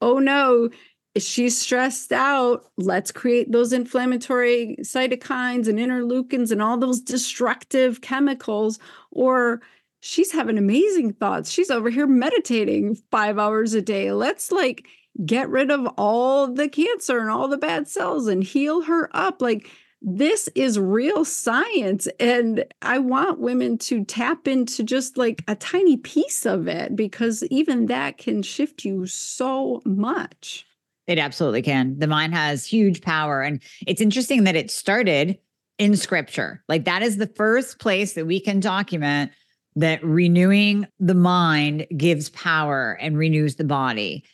oh 0.00 0.18
no, 0.18 0.70
she's 1.16 1.58
stressed 1.58 2.12
out. 2.12 2.70
Let's 2.76 3.10
create 3.10 3.50
those 3.50 3.72
inflammatory 3.72 4.76
cytokines 4.80 5.66
and 5.68 5.78
interleukins 5.78 6.50
and 6.50 6.62
all 6.62 6.78
those 6.78 7.00
destructive 7.00 8.00
chemicals. 8.00 8.78
Or 9.10 9.60
she's 10.00 10.32
having 10.32 10.58
amazing 10.58 11.14
thoughts. 11.14 11.50
She's 11.50 11.70
over 11.70 11.90
here 11.90 12.06
meditating 12.06 12.96
five 13.10 13.38
hours 13.38 13.74
a 13.74 13.82
day. 13.82 14.12
Let's 14.12 14.52
like 14.52 14.86
get 15.26 15.48
rid 15.48 15.70
of 15.70 15.86
all 15.98 16.46
the 16.46 16.68
cancer 16.68 17.18
and 17.18 17.30
all 17.30 17.48
the 17.48 17.58
bad 17.58 17.88
cells 17.88 18.26
and 18.26 18.44
heal 18.44 18.82
her 18.82 19.10
up. 19.14 19.42
Like, 19.42 19.68
this 20.02 20.48
is 20.54 20.78
real 20.78 21.26
science. 21.26 22.08
And 22.18 22.64
I 22.80 22.98
want 23.00 23.40
women 23.40 23.76
to 23.78 24.04
tap 24.04 24.48
into 24.48 24.82
just 24.82 25.18
like 25.18 25.42
a 25.46 25.54
tiny 25.54 25.98
piece 25.98 26.46
of 26.46 26.68
it 26.68 26.96
because 26.96 27.42
even 27.50 27.86
that 27.86 28.16
can 28.16 28.42
shift 28.42 28.84
you 28.84 29.06
so 29.06 29.82
much. 29.84 30.66
It 31.06 31.18
absolutely 31.18 31.62
can. 31.62 31.98
The 31.98 32.06
mind 32.06 32.34
has 32.34 32.64
huge 32.64 33.02
power. 33.02 33.42
And 33.42 33.62
it's 33.86 34.00
interesting 34.00 34.44
that 34.44 34.56
it 34.56 34.70
started 34.70 35.38
in 35.78 35.96
scripture. 35.96 36.62
Like 36.68 36.84
that 36.84 37.02
is 37.02 37.16
the 37.16 37.26
first 37.26 37.78
place 37.78 38.12
that 38.12 38.26
we 38.26 38.38
can 38.38 38.60
document 38.60 39.32
that 39.76 40.04
renewing 40.04 40.86
the 40.98 41.14
mind 41.14 41.86
gives 41.96 42.28
power 42.30 42.98
and 43.00 43.16
renews 43.16 43.56
the 43.56 43.64
body. 43.64 44.24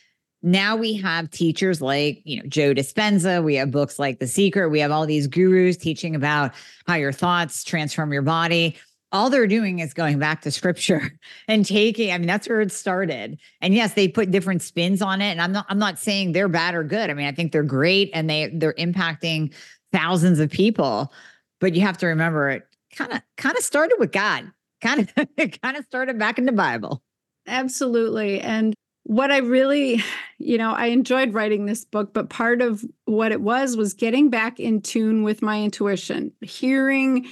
Now 0.42 0.76
we 0.76 0.94
have 0.94 1.30
teachers 1.30 1.80
like, 1.80 2.20
you 2.24 2.36
know, 2.36 2.48
Joe 2.48 2.74
Dispenza. 2.74 3.42
We 3.42 3.56
have 3.56 3.70
books 3.70 3.98
like 3.98 4.18
The 4.18 4.26
Secret. 4.26 4.68
We 4.68 4.80
have 4.80 4.90
all 4.90 5.06
these 5.06 5.26
gurus 5.26 5.76
teaching 5.76 6.14
about 6.14 6.52
how 6.86 6.94
your 6.94 7.12
thoughts 7.12 7.64
transform 7.64 8.12
your 8.12 8.22
body. 8.22 8.76
All 9.12 9.30
they're 9.30 9.46
doing 9.46 9.78
is 9.78 9.94
going 9.94 10.18
back 10.18 10.42
to 10.42 10.50
scripture 10.50 11.12
and 11.48 11.64
taking, 11.64 12.12
I 12.12 12.18
mean, 12.18 12.26
that's 12.26 12.48
where 12.48 12.60
it 12.60 12.72
started. 12.72 13.38
And 13.60 13.74
yes, 13.74 13.94
they 13.94 14.08
put 14.08 14.30
different 14.30 14.62
spins 14.62 15.00
on 15.00 15.22
it. 15.22 15.30
And 15.30 15.40
I'm 15.40 15.52
not, 15.52 15.66
I'm 15.68 15.78
not 15.78 15.98
saying 15.98 16.32
they're 16.32 16.48
bad 16.48 16.74
or 16.74 16.82
good. 16.82 17.10
I 17.10 17.14
mean, 17.14 17.26
I 17.26 17.32
think 17.32 17.52
they're 17.52 17.62
great 17.62 18.10
and 18.12 18.28
they 18.28 18.50
they're 18.52 18.74
impacting 18.74 19.52
thousands 19.92 20.40
of 20.40 20.50
people. 20.50 21.12
But 21.60 21.74
you 21.74 21.82
have 21.82 21.98
to 21.98 22.06
remember 22.06 22.50
it 22.50 22.66
kind 22.94 23.12
of 23.12 23.22
kind 23.36 23.56
of 23.56 23.62
started 23.62 23.96
with 23.98 24.12
God. 24.12 24.50
Kind 24.80 25.00
of 25.00 25.28
it 25.36 25.60
kind 25.62 25.76
of 25.76 25.84
started 25.84 26.18
back 26.18 26.38
in 26.38 26.44
the 26.44 26.52
Bible. 26.52 27.02
Absolutely. 27.46 28.40
And 28.40 28.74
what 29.04 29.30
I 29.30 29.38
really, 29.38 30.02
you 30.38 30.58
know, 30.58 30.72
I 30.72 30.86
enjoyed 30.86 31.32
writing 31.32 31.66
this 31.66 31.84
book, 31.84 32.12
but 32.12 32.28
part 32.28 32.60
of 32.60 32.84
what 33.04 33.30
it 33.30 33.40
was 33.40 33.76
was 33.76 33.94
getting 33.94 34.30
back 34.30 34.58
in 34.58 34.82
tune 34.82 35.22
with 35.22 35.42
my 35.42 35.62
intuition, 35.62 36.32
hearing 36.40 37.26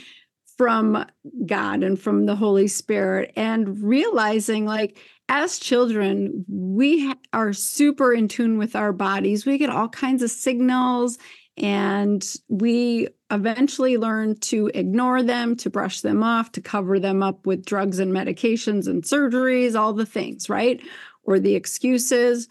from 0.57 1.05
God 1.47 1.83
and 1.83 2.01
from 2.01 2.27
the 2.27 2.37
Holy 2.37 2.69
Spirit, 2.69 3.33
and 3.37 3.83
realizing 3.83 4.67
like 4.67 4.99
as 5.29 5.59
children, 5.59 6.45
we 6.49 7.15
are 7.33 7.53
super 7.53 8.13
in 8.13 8.29
tune 8.29 8.59
with 8.59 8.77
our 8.77 8.93
bodies. 8.93 9.47
We 9.47 9.59
get 9.59 9.71
all 9.71 9.89
kinds 9.89 10.23
of 10.23 10.31
signals 10.31 11.19
and 11.57 12.25
we 12.49 13.09
eventually 13.31 13.97
learn 13.97 14.39
to 14.41 14.71
ignore 14.75 15.23
them, 15.23 15.57
to 15.57 15.71
brush 15.71 16.03
them 16.03 16.23
off, 16.23 16.53
to 16.53 16.61
cover 16.61 16.99
them 16.99 17.23
up 17.23 17.47
with 17.47 17.65
drugs 17.65 18.01
and 18.01 18.13
medications 18.13 18.87
and 18.87 19.03
surgeries, 19.03 19.79
all 19.79 19.93
the 19.93 20.05
things, 20.05 20.51
right? 20.51 20.81
or 21.25 21.39
the 21.39 21.55
excuses. 21.55 22.49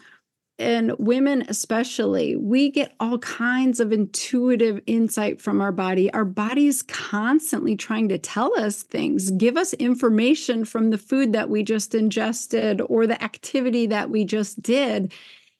And 0.58 0.92
women, 1.00 1.44
especially, 1.48 2.36
we 2.36 2.70
get 2.70 2.94
all 3.00 3.18
kinds 3.18 3.80
of 3.80 3.92
intuitive 3.92 4.80
insight 4.86 5.40
from 5.40 5.60
our 5.60 5.72
body. 5.72 6.12
Our 6.12 6.24
body's 6.24 6.80
constantly 6.82 7.76
trying 7.76 8.08
to 8.10 8.18
tell 8.18 8.56
us 8.58 8.84
things, 8.84 9.32
give 9.32 9.56
us 9.56 9.72
information 9.74 10.64
from 10.64 10.90
the 10.90 10.98
food 10.98 11.32
that 11.32 11.50
we 11.50 11.64
just 11.64 11.92
ingested 11.92 12.80
or 12.88 13.06
the 13.06 13.22
activity 13.22 13.86
that 13.88 14.10
we 14.10 14.24
just 14.24 14.62
did. 14.62 15.12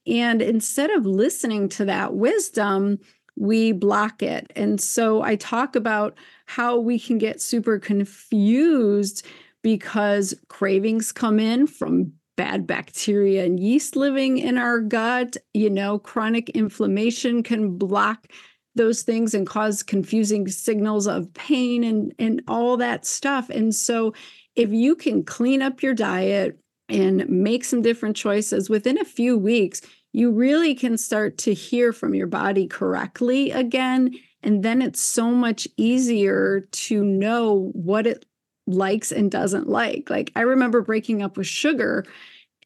And 0.06 0.40
instead 0.40 0.90
of 0.90 1.06
listening 1.06 1.68
to 1.70 1.84
that 1.86 2.14
wisdom, 2.14 3.00
we 3.36 3.72
block 3.72 4.22
it. 4.22 4.52
And 4.54 4.80
so 4.80 5.22
I 5.22 5.34
talk 5.34 5.74
about 5.74 6.16
how 6.46 6.78
we 6.78 7.00
can 7.00 7.18
get 7.18 7.40
super 7.40 7.80
confused 7.80 9.26
because 9.62 10.34
cravings 10.48 11.10
come 11.10 11.40
in 11.40 11.66
from 11.66 12.12
bad 12.36 12.66
bacteria 12.66 13.44
and 13.44 13.60
yeast 13.60 13.96
living 13.96 14.38
in 14.38 14.58
our 14.58 14.80
gut. 14.80 15.36
You 15.52 15.70
know, 15.70 15.98
chronic 15.98 16.50
inflammation 16.50 17.42
can 17.42 17.76
block 17.76 18.26
those 18.74 19.02
things 19.02 19.34
and 19.34 19.46
cause 19.46 19.82
confusing 19.82 20.48
signals 20.48 21.06
of 21.06 21.32
pain 21.34 21.84
and, 21.84 22.12
and 22.18 22.42
all 22.48 22.76
that 22.78 23.06
stuff. 23.06 23.48
And 23.50 23.74
so, 23.74 24.14
if 24.56 24.70
you 24.70 24.94
can 24.94 25.24
clean 25.24 25.62
up 25.62 25.82
your 25.82 25.94
diet 25.94 26.58
and 26.88 27.28
make 27.28 27.64
some 27.64 27.82
different 27.82 28.16
choices 28.16 28.70
within 28.70 28.98
a 28.98 29.04
few 29.04 29.36
weeks, 29.36 29.80
you 30.12 30.30
really 30.30 30.76
can 30.76 30.96
start 30.96 31.38
to 31.38 31.52
hear 31.52 31.92
from 31.92 32.14
your 32.14 32.28
body 32.28 32.68
correctly 32.68 33.50
again. 33.50 34.14
And 34.44 34.62
then 34.62 34.80
it's 34.80 35.00
so 35.00 35.32
much 35.32 35.66
easier 35.76 36.68
to 36.70 37.02
know 37.02 37.70
what 37.72 38.06
it 38.06 38.24
likes 38.66 39.12
and 39.12 39.30
doesn't 39.30 39.68
like. 39.68 40.10
Like 40.10 40.32
I 40.36 40.42
remember 40.42 40.82
breaking 40.82 41.22
up 41.22 41.36
with 41.36 41.46
sugar 41.46 42.04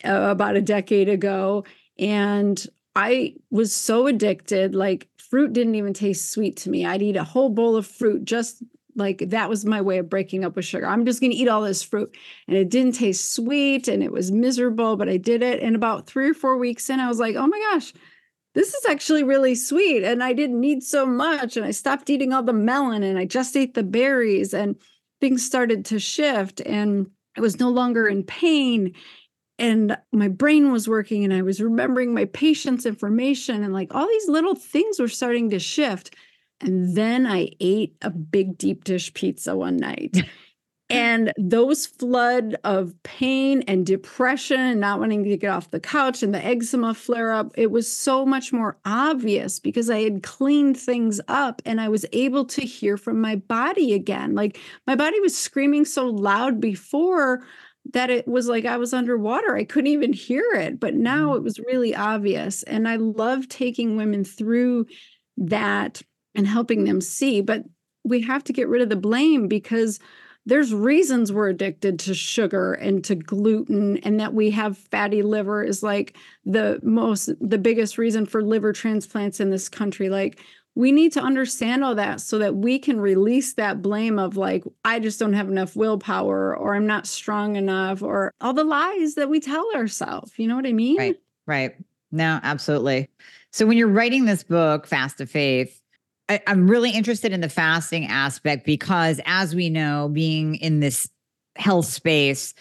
uh, 0.05 0.29
about 0.31 0.57
a 0.57 0.61
decade 0.61 1.09
ago 1.09 1.65
and 1.99 2.65
I 2.95 3.35
was 3.51 3.75
so 3.75 4.07
addicted 4.07 4.75
like 4.75 5.09
fruit 5.17 5.53
didn't 5.53 5.75
even 5.75 5.93
taste 5.93 6.31
sweet 6.33 6.57
to 6.59 6.71
me. 6.71 6.87
I'd 6.87 7.03
eat 7.03 7.17
a 7.17 7.25
whole 7.25 7.49
bowl 7.49 7.77
of 7.77 7.87
fruit 7.87 8.25
just 8.25 8.63
like 8.97 9.31
that 9.31 9.49
was 9.49 9.65
my 9.65 9.81
way 9.81 9.99
of 9.99 10.11
breaking 10.11 10.45
up 10.45 10.57
with 10.57 10.65
sugar. 10.65 10.87
I'm 10.87 11.07
just 11.07 11.21
going 11.21 11.31
to 11.31 11.37
eat 11.37 11.49
all 11.49 11.63
this 11.63 11.83
fruit 11.83 12.17
and 12.49 12.57
it 12.57 12.69
didn't 12.69 12.97
taste 12.97 13.33
sweet 13.33 13.87
and 13.87 14.03
it 14.03 14.11
was 14.11 14.33
miserable, 14.33 14.97
but 14.97 15.09
I 15.09 15.17
did 15.17 15.43
it 15.43 15.63
and 15.63 15.77
about 15.77 16.07
3 16.07 16.31
or 16.31 16.35
4 16.35 16.57
weeks 16.57 16.91
in 16.91 16.99
I 16.99 17.09
was 17.09 17.21
like, 17.21 17.37
"Oh 17.37 17.47
my 17.47 17.59
gosh, 17.73 17.93
this 18.55 18.75
is 18.75 18.85
actually 18.87 19.23
really 19.23 19.55
sweet 19.55 20.03
and 20.03 20.23
I 20.23 20.33
didn't 20.33 20.61
need 20.61 20.83
so 20.83 21.07
much 21.07 21.57
and 21.57 21.65
I 21.65 21.71
stopped 21.71 22.11
eating 22.11 22.33
all 22.33 22.43
the 22.43 22.53
melon 22.53 23.05
and 23.05 23.19
I 23.19 23.25
just 23.25 23.57
ate 23.57 23.75
the 23.75 23.85
berries 23.85 24.53
and 24.53 24.77
things 25.21 25.45
started 25.45 25.85
to 25.87 25.99
shift 25.99 26.61
and 26.61 27.11
I 27.37 27.41
was 27.41 27.61
no 27.61 27.71
longer 27.71 28.07
in 28.09 28.25
pain 28.25 28.95
and 29.59 29.97
my 30.13 30.29
brain 30.29 30.71
was 30.71 30.89
working 30.89 31.25
and 31.25 31.33
I 31.33 31.43
was 31.43 31.61
remembering 31.61 32.15
my 32.15 32.27
patient's 32.27 32.87
information 32.87 33.65
and 33.65 33.73
like 33.73 33.95
all 33.95 34.07
these 34.07 34.29
little 34.29 34.55
things 34.55 35.01
were 35.01 35.09
starting 35.09 35.51
to 35.51 35.59
shift. 35.59 36.15
And 36.61 36.97
then 36.97 37.27
I 37.27 37.51
ate 37.61 37.97
a 38.03 38.11
big 38.11 38.59
deep 38.59 38.85
dish 38.85 39.13
pizza 39.15 39.57
one 39.57 39.77
night. 39.77 40.17
and 40.91 41.33
those 41.37 41.85
flood 41.85 42.57
of 42.65 42.95
pain 43.03 43.63
and 43.69 43.85
depression 43.85 44.59
and 44.59 44.81
not 44.81 44.99
wanting 44.99 45.23
to 45.25 45.37
get 45.37 45.51
off 45.51 45.71
the 45.71 45.81
couch 45.81 46.23
and 46.23 46.35
the 46.35 46.45
eczema 46.45 46.95
flare 46.95 47.33
up, 47.33 47.53
it 47.57 47.71
was 47.71 47.91
so 47.91 48.25
much 48.25 48.53
more 48.55 48.79
obvious 48.87 49.61
because 49.61 49.91
I 49.91 50.01
had 50.01 50.23
cleaned 50.23 50.79
things 50.79 51.21
up 51.29 51.61
and 51.67 51.79
I 51.79 51.89
was 51.89 52.07
able 52.13 52.47
to 52.47 52.63
hear 52.63 52.97
from 52.97 53.21
my 53.21 53.37
body 53.37 53.93
again. 53.93 54.35
Like 54.35 54.59
my 54.87 54.95
body 54.95 55.21
was 55.21 55.37
screaming 55.37 55.85
so 55.85 56.07
loud 56.07 56.59
before 56.59 57.45
that 57.93 58.09
it 58.09 58.27
was 58.27 58.49
like 58.49 58.65
I 58.65 58.79
was 58.79 58.95
underwater. 58.95 59.57
I 59.57 59.65
couldn't 59.65 59.93
even 59.93 60.13
hear 60.15 60.45
it, 60.55 60.81
but 60.81 60.95
now 60.95 61.29
mm-hmm. 61.29 61.37
it 61.37 61.43
was 61.43 61.59
really 61.61 61.95
obvious. 61.95 62.63
And 62.63 62.89
I 62.89 62.97
love 62.97 63.49
taking 63.49 63.97
women 63.97 64.25
through 64.25 64.87
that 65.37 66.01
and 66.35 66.47
helping 66.47 66.85
them 66.85 67.03
see. 67.03 67.43
But 67.43 67.65
we 68.05 68.23
have 68.23 68.45
to 68.45 68.53
get 68.55 68.69
rid 68.69 68.81
of 68.81 68.89
the 68.89 68.97
blame 68.97 69.49
because 69.49 69.99
there's 70.49 70.73
reasons 70.73 71.31
we're 71.31 71.51
addicted 71.51 71.99
to 71.99 72.15
sugar 72.15 72.73
and 72.73 73.05
to 73.05 73.15
gluten 73.15 73.99
and 73.99 74.19
that 74.19 74.33
we 74.33 74.51
have 74.51 74.79
fatty 74.79 75.23
liver 75.23 75.63
is 75.63 75.83
like 75.83 76.17
the 76.47 76.81
most 76.83 77.31
the 77.41 77.59
biggest 77.59 77.99
reason 77.99 78.25
for 78.25 78.43
liver 78.43 78.73
transplants 78.73 79.41
in 79.41 79.51
this 79.51 79.69
country. 79.69 80.09
Like 80.09 80.41
we 80.75 80.91
need 80.91 81.13
to 81.13 81.21
understand 81.21 81.85
all 81.85 81.95
that 81.97 82.23
so 82.23 82.39
that 82.39 82.57
we 82.57 82.79
can 82.79 82.99
release 82.99 83.55
that 83.55 83.83
blame 83.83 84.19
of 84.19 84.37
like 84.37 84.63
i 84.85 85.01
just 85.01 85.19
don't 85.19 85.33
have 85.33 85.49
enough 85.49 85.75
willpower 85.75 86.57
or 86.57 86.77
i'm 86.77 86.87
not 86.87 87.05
strong 87.07 87.57
enough 87.57 88.01
or 88.01 88.33
all 88.41 88.53
the 88.53 88.63
lies 88.63 89.17
that 89.17 89.29
we 89.29 89.41
tell 89.41 89.69
ourselves 89.75 90.31
you 90.37 90.47
know 90.47 90.55
what 90.55 90.67
i 90.67 90.73
mean? 90.73 90.97
Right 90.97 91.17
right. 91.47 91.75
No 92.13 92.39
absolutely. 92.43 93.11
So 93.51 93.67
when 93.67 93.77
you're 93.77 93.89
writing 93.89 94.25
this 94.25 94.45
book 94.45 94.87
fast 94.87 95.19
to 95.19 95.27
faith 95.27 95.78
I, 96.29 96.41
i'm 96.47 96.71
really 96.71 96.91
interested 96.91 97.33
in 97.33 97.41
the 97.41 97.49
fasting 97.49 98.07
aspect 98.07 98.65
because 98.65 99.21
as 99.27 99.55
we 99.55 99.71
know 99.71 100.09
being 100.09 100.57
in 100.57 100.81
this 100.81 101.09
health 101.57 101.87
space 101.87 102.55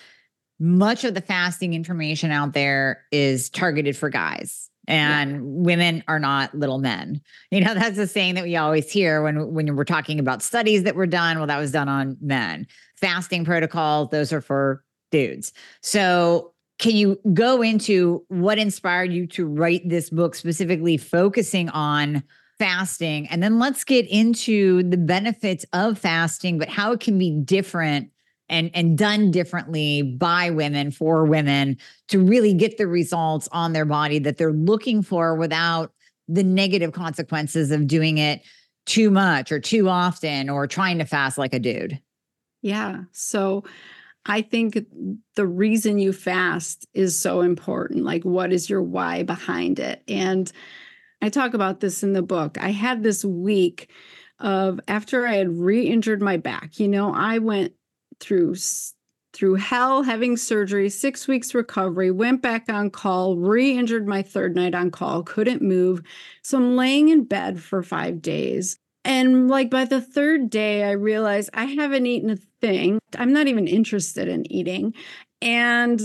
much 0.60 1.04
of 1.04 1.14
the 1.14 1.22
fasting 1.22 1.74
information 1.74 2.32
out 2.32 2.54
there 2.54 3.06
is 3.12 3.50
targeted 3.50 3.96
for 3.96 4.10
guys 4.10 4.70
and 4.88 5.32
yeah. 5.32 5.40
women 5.42 6.04
are 6.08 6.20
not 6.20 6.56
little 6.56 6.80
men. 6.80 7.22
You 7.52 7.62
know, 7.62 7.74
that's 7.76 7.98
the 7.98 8.08
saying 8.08 8.36
that 8.36 8.44
we 8.44 8.56
always 8.56 8.90
hear 8.90 9.22
when 9.22 9.54
when 9.54 9.76
we're 9.76 9.84
talking 9.84 10.20
about 10.20 10.42
studies 10.42 10.84
that 10.84 10.96
were 10.96 11.08
done. 11.08 11.38
Well, 11.38 11.48
that 11.48 11.60
was 11.60 11.72
done 11.72 11.90
on 11.90 12.18
men. 12.22 12.68
Fasting 12.96 13.46
protocols, 13.46 14.10
those 14.10 14.34
are 14.34 14.42
for 14.42 14.84
dudes. 15.12 15.54
So 15.82 16.54
can 16.80 16.96
you 16.96 17.20
go 17.34 17.62
into 17.62 18.24
what 18.28 18.58
inspired 18.58 19.12
you 19.12 19.28
to 19.28 19.46
write 19.46 19.88
this 19.88 20.10
book 20.10 20.36
specifically 20.36 20.98
focusing 20.98 21.70
on 21.70 22.24
fasting 22.60 23.28
and 23.28 23.44
then 23.44 23.60
let's 23.60 23.84
get 23.84 24.08
into 24.08 24.84
the 24.84 24.98
benefits 24.98 25.66
of 25.74 25.98
fasting 25.98 26.58
but 26.58 26.70
how 26.70 26.92
it 26.92 27.00
can 27.00 27.18
be 27.18 27.32
different 27.32 28.10
and 28.50 28.72
and 28.74 28.98
done 28.98 29.30
differently 29.32 30.02
by 30.02 30.50
women 30.50 30.90
for 30.92 31.26
women 31.26 31.78
to 32.08 32.20
really 32.20 32.54
get 32.54 32.78
the 32.78 32.88
results 32.88 33.48
on 33.52 33.74
their 33.74 33.86
body 33.86 34.20
that 34.20 34.38
they're 34.38 34.54
looking 34.54 35.02
for 35.02 35.36
without 35.36 35.92
the 36.28 36.44
negative 36.44 36.92
consequences 36.92 37.72
of 37.72 37.88
doing 37.88 38.18
it 38.18 38.42
too 38.86 39.12
much 39.12 39.52
or 39.52 39.60
too 39.60 39.90
often 39.90 40.50
or 40.50 40.66
trying 40.66 40.98
to 40.98 41.06
fast 41.06 41.38
like 41.38 41.54
a 41.54 41.60
dude. 41.60 42.00
Yeah. 42.62 43.04
So 43.12 43.64
I 44.26 44.42
think 44.42 44.78
the 45.36 45.48
reason 45.48 46.00
you 46.00 46.12
fast 46.12 46.88
is 46.94 47.18
so 47.18 47.42
important. 47.42 48.04
Like, 48.04 48.24
what 48.24 48.52
is 48.52 48.70
your 48.70 48.82
why 48.82 49.24
behind 49.24 49.80
it? 49.80 50.04
And 50.08 50.52
I 51.22 51.30
talk 51.30 51.54
about 51.54 51.80
this 51.80 52.04
in 52.04 52.14
the 52.14 52.22
book. 52.22 52.58
I 52.60 52.72
had 52.72 53.04
this 53.04 53.26
week 53.26 53.90
of 54.40 54.80
after 54.88 55.26
I 55.26 55.36
had 55.36 55.58
re-injured 55.58 56.22
my 56.22 56.38
back. 56.38 56.80
You 56.80 56.88
know, 56.88 57.14
I 57.14 57.40
went 57.40 57.74
through 58.20 58.56
through 59.34 59.56
hell 59.56 60.02
having 60.02 60.36
surgery, 60.36 60.90
6 60.90 61.28
weeks 61.28 61.54
recovery, 61.54 62.10
went 62.10 62.42
back 62.42 62.70
on 62.70 62.90
call, 62.90 63.38
re-injured 63.38 64.08
my 64.08 64.24
third 64.24 64.56
night 64.56 64.74
on 64.74 64.90
call, 64.90 65.22
couldn't 65.22 65.62
move. 65.62 66.02
So 66.42 66.58
I'm 66.58 66.76
laying 66.76 67.10
in 67.10 67.26
bed 67.26 67.62
for 67.62 67.84
5 67.84 68.22
days. 68.22 68.80
And 69.06 69.48
like 69.48 69.70
by 69.70 69.86
the 69.86 70.02
third 70.02 70.50
day 70.50 70.84
I 70.86 70.92
realized 70.92 71.52
I 71.54 71.66
haven't 71.66 72.08
eaten 72.08 72.32
a 72.32 72.38
thing. 72.62 73.00
I'm 73.18 73.32
not 73.32 73.48
even 73.48 73.68
interested 73.68 74.28
in 74.28 74.52
eating. 74.52 74.96
And 75.42 76.02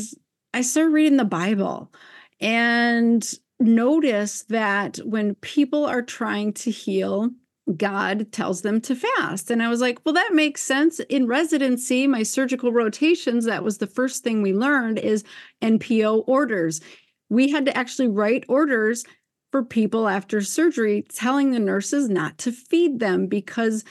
I 0.52 0.60
started 0.60 0.90
reading 0.92 1.16
the 1.16 1.24
Bible 1.24 1.90
and 2.38 3.26
notice 3.62 4.42
that 4.44 4.98
when 4.98 5.34
people 5.36 5.84
are 5.84 6.02
trying 6.02 6.52
to 6.54 6.70
heal, 6.70 7.30
God 7.76 8.32
tells 8.32 8.62
them 8.62 8.80
to 8.82 8.96
fast. 8.96 9.50
And 9.50 9.62
I 9.62 9.68
was 9.68 9.80
like, 9.80 10.00
well, 10.04 10.14
that 10.14 10.32
makes 10.32 10.62
sense. 10.62 10.98
In 11.00 11.26
residency, 11.26 12.06
my 12.06 12.22
surgical 12.22 12.72
rotations, 12.72 13.44
that 13.44 13.62
was 13.62 13.78
the 13.78 13.86
first 13.86 14.24
thing 14.24 14.42
we 14.42 14.52
learned 14.52 14.98
is 14.98 15.24
NPO 15.62 16.24
orders. 16.26 16.80
We 17.28 17.50
had 17.50 17.64
to 17.66 17.76
actually 17.76 18.08
write 18.08 18.44
orders 18.48 19.04
for 19.52 19.62
people 19.62 20.08
after 20.08 20.40
surgery, 20.40 21.04
telling 21.14 21.50
the 21.50 21.58
nurses 21.58 22.08
not 22.08 22.38
to 22.38 22.52
feed 22.52 22.98
them 22.98 23.26
because 23.26 23.84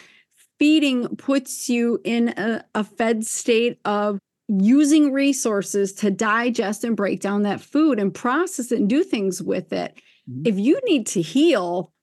feeding 0.59 1.15
puts 1.15 1.69
you 1.69 1.99
in 2.03 2.29
a, 2.29 2.63
a 2.75 2.83
fed 2.83 3.25
state 3.25 3.79
of 3.85 4.19
using 4.59 5.13
resources 5.13 5.93
to 5.93 6.11
digest 6.11 6.83
and 6.83 6.97
break 6.97 7.21
down 7.21 7.43
that 7.43 7.61
food 7.61 7.99
and 7.99 8.13
process 8.13 8.71
it 8.71 8.79
and 8.79 8.89
do 8.89 9.03
things 9.03 9.41
with 9.41 9.71
it. 9.71 9.95
Mm-hmm. 10.29 10.41
If 10.45 10.59
you 10.59 10.79
need 10.83 11.07
to 11.07 11.21
heal, 11.21 11.93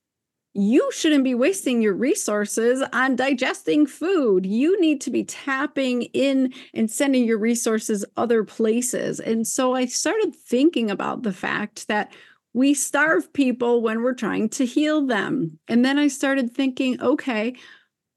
you 0.55 0.91
shouldn't 0.91 1.25
be 1.25 1.35
wasting 1.35 1.83
your 1.83 1.95
resources 1.95 2.83
on 2.93 3.17
digesting 3.17 3.87
food. 3.87 4.47
You 4.47 4.81
need 4.81 5.01
to 5.03 5.11
be 5.11 5.25
tapping 5.25 6.03
in 6.03 6.55
and 6.73 6.91
sending 6.91 7.25
your 7.25 7.39
resources 7.39 8.05
other 8.17 8.45
places. 8.45 9.21
And 9.21 9.47
so 9.47 9.75
I 9.75 9.85
started 9.85 10.35
thinking 10.35 10.91
about 10.91 11.23
the 11.23 11.35
fact 11.35 11.87
that 11.89 12.13
we 12.55 12.73
starve 12.73 13.33
people 13.35 13.83
when 13.83 14.03
we're 14.03 14.15
trying 14.15 14.49
to 14.51 14.65
heal 14.65 15.07
them. 15.07 15.59
And 15.69 15.85
then 15.85 15.99
I 15.99 16.09
started 16.09 16.55
thinking, 16.55 17.01
okay, 17.01 17.55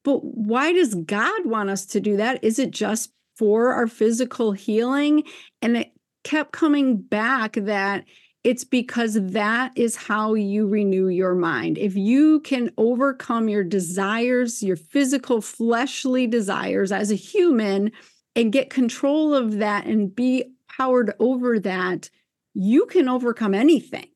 but 0.04 0.24
why 0.24 0.72
does 0.72 0.96
God 0.96 1.46
want 1.46 1.70
us 1.70 1.86
to 1.88 2.00
do 2.00 2.18
that? 2.18 2.44
Is 2.44 2.58
it 2.58 2.72
just 2.72 3.12
for 3.42 3.74
our 3.74 3.88
physical 3.88 4.52
healing? 4.52 5.24
And 5.64 5.78
it 5.78 5.94
kept 6.24 6.52
coming 6.52 6.98
back 6.98 7.54
that 7.54 8.06
it's 8.44 8.64
because 8.64 9.18
that 9.20 9.72
is 9.76 9.96
how 9.96 10.36
you 10.36 10.68
renew 10.68 11.08
your 11.08 11.34
mind. 11.34 11.80
If 11.80 11.96
you 11.96 12.42
can 12.42 12.70
overcome 12.78 13.50
your 13.50 13.64
desires, 13.64 14.62
your 14.62 14.76
physical 14.76 15.42
fleshly 15.42 16.28
desires 16.28 16.92
as 16.92 17.10
a 17.10 17.16
human, 17.16 17.92
and 18.36 18.54
get 18.54 18.70
control 18.70 19.34
of 19.34 19.58
that 19.58 19.88
and 19.88 20.16
be 20.16 20.44
powered 20.78 21.14
over 21.20 21.60
that, 21.62 22.12
you 22.54 22.86
can 22.86 23.10
overcome 23.10 23.56
anything. 23.56 24.08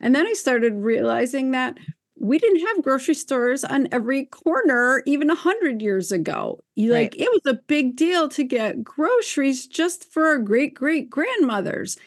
And 0.00 0.14
then 0.14 0.26
I 0.26 0.32
started 0.32 0.72
realizing 0.72 1.50
that 1.50 1.76
we 2.20 2.38
didn't 2.38 2.66
have 2.66 2.82
grocery 2.82 3.14
stores 3.14 3.64
on 3.64 3.88
every 3.90 4.26
corner 4.26 5.02
even 5.06 5.30
a 5.30 5.34
hundred 5.34 5.82
years 5.82 6.12
ago. 6.12 6.62
Like 6.76 6.92
right. 6.92 7.14
it 7.16 7.30
was 7.30 7.52
a 7.52 7.60
big 7.66 7.96
deal 7.96 8.28
to 8.28 8.44
get 8.44 8.84
groceries 8.84 9.66
just 9.66 10.12
for 10.12 10.26
our 10.26 10.38
great 10.38 10.74
great 10.74 11.10
grandmothers 11.10 11.98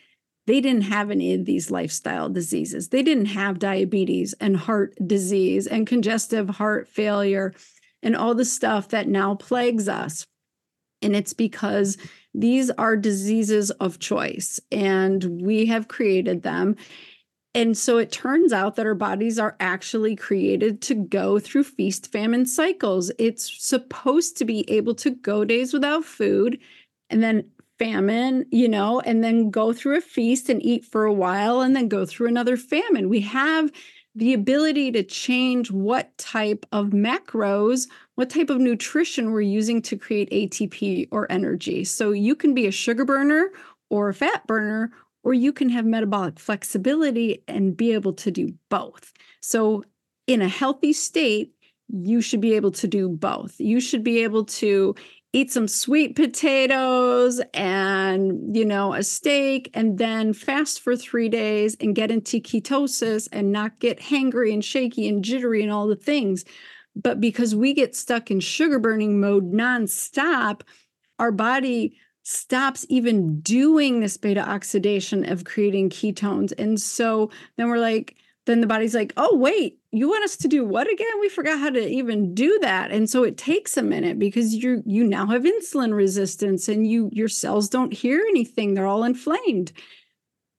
they 0.45 0.60
didn't 0.60 0.84
have 0.84 1.10
any 1.10 1.34
of 1.34 1.45
these 1.45 1.71
lifestyle 1.71 2.30
diseases. 2.30 2.89
They 2.89 3.02
didn't 3.02 3.28
have 3.28 3.60
diabetes 3.60 4.34
and 4.39 4.58
heart 4.58 4.93
disease 5.06 5.67
and 5.67 5.88
congestive 5.88 6.49
heart 6.49 6.88
failure 6.88 7.54
and 8.02 8.15
all 8.15 8.36
the 8.36 8.45
stuff 8.45 8.89
that 8.89 9.08
now 9.08 9.36
plagues 9.36 9.88
us. 9.88 10.26
And 11.02 11.15
it's 11.15 11.34
because 11.34 11.97
these 12.34 12.69
are 12.71 12.97
diseases 12.97 13.71
of 13.71 13.99
choice 13.99 14.60
and 14.71 15.41
we 15.41 15.65
have 15.67 15.88
created 15.88 16.43
them. 16.43 16.76
And 17.56 17.78
so 17.78 17.98
it 18.00 18.12
turns 18.12 18.52
out 18.52 18.76
that 18.76 18.88
our 18.88 18.96
bodies 18.96 19.38
are 19.38 19.56
actually 19.60 20.16
created 20.16 20.82
to 20.84 20.96
go 20.96 21.38
through 21.38 21.66
feast 21.66 22.12
famine 22.12 22.48
cycles. 22.48 23.12
It's 23.20 23.63
supposed 23.63 24.38
to 24.38 24.46
be 24.46 24.70
able 24.72 24.96
to 24.96 25.12
go 25.12 25.46
days 25.46 25.72
without 25.72 26.04
food 26.04 26.60
and 27.12 27.22
then 27.22 27.50
famine, 27.78 28.46
you 28.52 28.68
know, 28.68 29.02
and 29.02 29.24
then 29.24 29.52
go 29.52 29.72
through 29.72 29.98
a 29.98 30.02
feast 30.02 30.50
and 30.50 30.63
eat 30.63 30.86
for 30.86 31.06
a 31.06 31.13
while 31.13 31.62
and 31.62 31.76
then 31.76 31.88
go 31.88 32.06
through 32.06 32.28
another 32.28 32.58
famine. 32.58 33.10
We 33.10 33.22
have 33.22 33.72
the 34.16 34.34
ability 34.34 34.92
to 34.92 35.04
change 35.04 35.72
what 35.72 36.16
type 36.18 36.66
of 36.72 36.88
macros, 36.88 37.88
what 38.16 38.30
type 38.30 38.50
of 38.50 38.60
nutrition 38.60 39.32
we're 39.32 39.42
using 39.42 39.82
to 39.82 39.98
create 39.98 40.30
ATP 40.30 41.08
or 41.12 41.32
energy. 41.32 41.84
So 41.84 42.12
you 42.12 42.36
can 42.36 42.54
be 42.54 42.68
a 42.68 42.72
sugar 42.72 43.06
burner 43.06 43.52
or 43.89 44.10
a 44.10 44.13
fat 44.13 44.46
burner, 44.48 44.92
or 45.24 45.34
you 45.34 45.54
can 45.54 45.70
have 45.70 45.86
metabolic 45.86 46.40
flexibility 46.40 47.44
and 47.48 47.76
be 47.76 47.94
able 47.94 48.14
to 48.14 48.32
do 48.32 48.54
both. 48.70 49.14
So 49.42 49.84
in 50.28 50.42
a 50.42 50.48
healthy 50.48 50.94
state, 50.94 51.54
you 51.90 52.22
should 52.22 52.42
be 52.42 52.54
able 52.54 52.72
to 52.72 52.88
do 52.88 53.10
both. 53.10 53.60
You 53.60 53.80
should 53.80 54.04
be 54.04 54.24
able 54.24 54.46
to 54.46 54.96
eat 55.34 55.52
some 55.52 55.68
sweet 55.68 56.16
potatoes 56.16 57.42
and 57.56 58.56
you 58.56 58.64
know 58.64 58.94
a 58.94 59.04
steak 59.04 59.70
and 59.74 59.98
then 59.98 60.32
fast 60.32 60.80
for 60.80 60.96
three 60.96 61.28
days 61.28 61.76
and 61.80 61.96
get 61.96 62.12
into 62.12 62.40
ketosis 62.40 63.28
and 63.32 63.52
not 63.52 63.80
get 63.80 64.00
hangry 64.00 64.54
and 64.54 64.64
shaky 64.64 65.08
and 65.08 65.24
jittery 65.24 65.64
and 65.64 65.72
all 65.72 65.88
the 65.88 65.96
things 65.96 66.46
but 66.96 67.20
because 67.20 67.56
we 67.56 67.74
get 67.74 67.96
stuck 67.96 68.30
in 68.30 68.40
sugar 68.40 68.78
burning 68.78 69.20
mode 69.20 69.52
nonstop 69.52 70.62
our 71.18 71.32
body 71.32 71.98
stops 72.24 72.86
even 72.90 73.40
doing 73.42 74.00
this 74.00 74.18
beta 74.18 74.42
oxidation 74.50 75.30
of 75.30 75.44
creating 75.44 75.90
ketones 75.90 76.54
and 76.58 76.80
so 76.80 77.30
then 77.58 77.70
we're 77.70 77.78
like 77.78 78.16
then 78.46 78.62
the 78.62 78.68
body's 78.68 78.94
like, 78.94 79.14
oh, 79.16 79.36
wait, 79.36 79.80
you 79.92 80.10
want 80.10 80.24
us 80.24 80.36
to 80.38 80.48
do 80.48 80.66
what 80.66 80.92
again? 80.92 81.20
We 81.20 81.30
forgot 81.30 81.60
how 81.60 81.70
to 81.70 81.88
even 81.88 82.34
do 82.34 82.60
that. 82.62 82.92
And 82.92 83.10
so 83.10 83.24
it 83.24 83.38
takes 83.38 83.78
a 83.78 83.84
minute 83.84 84.20
because 84.20 84.54
you 84.54 84.84
you 84.86 85.04
now 85.04 85.28
have 85.28 85.44
insulin 85.44 85.94
resistance 85.94 86.68
and 86.68 86.86
you 86.86 87.10
your 87.14 87.30
cells 87.30 87.70
don't 87.70 87.94
hear 87.94 88.20
anything. 88.20 88.74
They're 88.74 88.88
all 88.88 89.04
inflamed. 89.04 89.72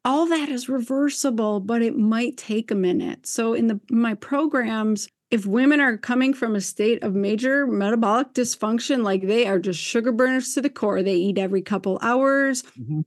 All 0.04 0.26
that 0.26 0.48
is 0.48 0.68
reversible, 0.68 1.60
but 1.60 1.82
it 1.82 1.96
might 1.96 2.36
take 2.36 2.70
a 2.70 2.76
minute. 2.76 3.26
So 3.26 3.54
in 3.54 3.66
the 3.66 3.80
my 3.90 4.14
programs, 4.14 5.08
if 5.30 5.46
women 5.46 5.80
are 5.80 5.96
coming 5.96 6.34
from 6.34 6.54
a 6.54 6.60
state 6.60 7.02
of 7.02 7.14
major 7.14 7.66
metabolic 7.66 8.32
dysfunction, 8.34 9.02
like 9.02 9.22
they 9.22 9.46
are 9.46 9.58
just 9.58 9.80
sugar 9.80 10.12
burners 10.12 10.54
to 10.54 10.60
the 10.60 10.70
core, 10.70 11.02
they 11.02 11.14
eat 11.14 11.38
every 11.38 11.62
couple 11.62 11.98
hours. 12.02 12.62
Mm-hmm 12.78 13.00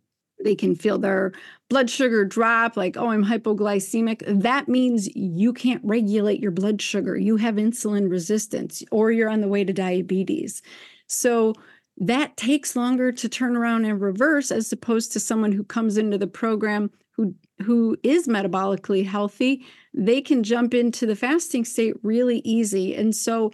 they 0.44 0.56
can 0.56 0.76
feel 0.76 0.98
their 0.98 1.34
blood 1.70 1.90
sugar 1.90 2.24
drop, 2.26 2.78
like, 2.78 2.96
oh, 2.98 3.10
I'm 3.10 3.26
hypoglycemic. 3.26 4.24
That 4.42 4.68
means 4.68 5.14
you 5.16 5.52
can't 5.54 5.82
regulate 5.84 6.40
your 6.40 6.52
blood 6.52 6.82
sugar. 6.82 7.18
You 7.18 7.38
have 7.38 7.56
insulin 7.56 8.10
resistance, 8.10 8.84
or 8.92 9.12
you're 9.12 9.30
on 9.30 9.42
the 9.42 9.48
way 9.48 9.64
to 9.64 9.74
diabetes. 9.74 10.62
So 11.08 11.54
that 11.98 12.38
takes 12.38 12.76
longer 12.76 13.12
to 13.12 13.30
turn 13.30 13.56
around 13.56 13.86
and 13.86 14.00
reverse 14.00 14.52
as 14.52 14.72
opposed 14.72 15.12
to 15.14 15.20
someone 15.20 15.52
who 15.52 15.64
comes 15.64 15.98
into 15.98 16.18
the 16.18 16.28
program 16.28 16.92
who 17.12 17.34
who 17.64 17.98
is 18.04 18.28
metabolically 18.28 19.04
healthy 19.04 19.66
they 19.98 20.22
can 20.22 20.44
jump 20.44 20.74
into 20.74 21.06
the 21.06 21.16
fasting 21.16 21.66
state 21.66 21.96
really 22.04 22.40
easy 22.46 22.96
and 22.96 23.16
so 23.16 23.52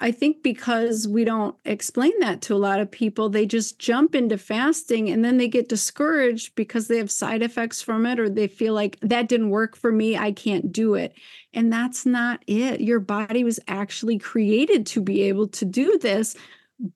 I 0.00 0.12
think 0.12 0.44
because 0.44 1.08
we 1.08 1.24
don't 1.24 1.56
explain 1.64 2.12
that 2.20 2.40
to 2.42 2.54
a 2.54 2.56
lot 2.56 2.78
of 2.78 2.90
people, 2.90 3.28
they 3.28 3.46
just 3.46 3.80
jump 3.80 4.14
into 4.14 4.38
fasting 4.38 5.10
and 5.10 5.24
then 5.24 5.38
they 5.38 5.48
get 5.48 5.68
discouraged 5.68 6.54
because 6.54 6.86
they 6.86 6.98
have 6.98 7.10
side 7.10 7.42
effects 7.42 7.82
from 7.82 8.06
it 8.06 8.20
or 8.20 8.28
they 8.28 8.46
feel 8.46 8.74
like 8.74 8.98
that 9.00 9.28
didn't 9.28 9.50
work 9.50 9.76
for 9.76 9.90
me. 9.90 10.16
I 10.16 10.30
can't 10.30 10.70
do 10.72 10.94
it. 10.94 11.14
And 11.52 11.72
that's 11.72 12.06
not 12.06 12.44
it. 12.46 12.80
Your 12.80 13.00
body 13.00 13.42
was 13.42 13.58
actually 13.66 14.18
created 14.18 14.86
to 14.88 15.00
be 15.00 15.22
able 15.22 15.48
to 15.48 15.64
do 15.64 15.98
this, 15.98 16.36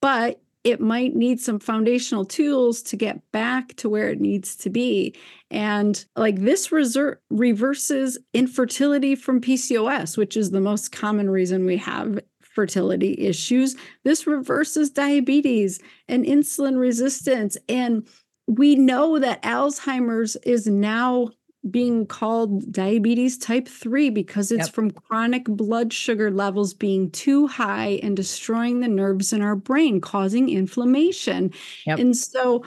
but 0.00 0.40
it 0.64 0.80
might 0.80 1.16
need 1.16 1.40
some 1.40 1.58
foundational 1.58 2.24
tools 2.24 2.82
to 2.82 2.96
get 2.96 3.20
back 3.32 3.74
to 3.76 3.88
where 3.88 4.08
it 4.10 4.20
needs 4.20 4.54
to 4.56 4.70
be. 4.70 5.14
And 5.50 6.04
like 6.16 6.40
this 6.40 6.68
reser- 6.68 7.16
reverses 7.30 8.18
infertility 8.32 9.16
from 9.16 9.40
PCOS, 9.40 10.16
which 10.16 10.36
is 10.36 10.50
the 10.50 10.60
most 10.60 10.92
common 10.92 11.28
reason 11.30 11.66
we 11.66 11.76
have 11.78 12.20
fertility 12.40 13.16
issues. 13.18 13.76
This 14.04 14.26
reverses 14.26 14.90
diabetes 14.90 15.80
and 16.08 16.24
insulin 16.24 16.78
resistance. 16.78 17.56
And 17.68 18.06
we 18.46 18.76
know 18.76 19.18
that 19.18 19.42
Alzheimer's 19.42 20.36
is 20.36 20.66
now 20.66 21.30
being 21.70 22.06
called 22.06 22.72
diabetes 22.72 23.38
type 23.38 23.68
3 23.68 24.10
because 24.10 24.50
it's 24.50 24.66
yep. 24.66 24.74
from 24.74 24.90
chronic 24.90 25.44
blood 25.44 25.92
sugar 25.92 26.30
levels 26.30 26.74
being 26.74 27.10
too 27.10 27.46
high 27.46 28.00
and 28.02 28.16
destroying 28.16 28.80
the 28.80 28.88
nerves 28.88 29.32
in 29.32 29.42
our 29.42 29.54
brain, 29.54 30.00
causing 30.00 30.48
inflammation. 30.48 31.52
Yep. 31.86 31.98
And 31.98 32.16
so, 32.16 32.64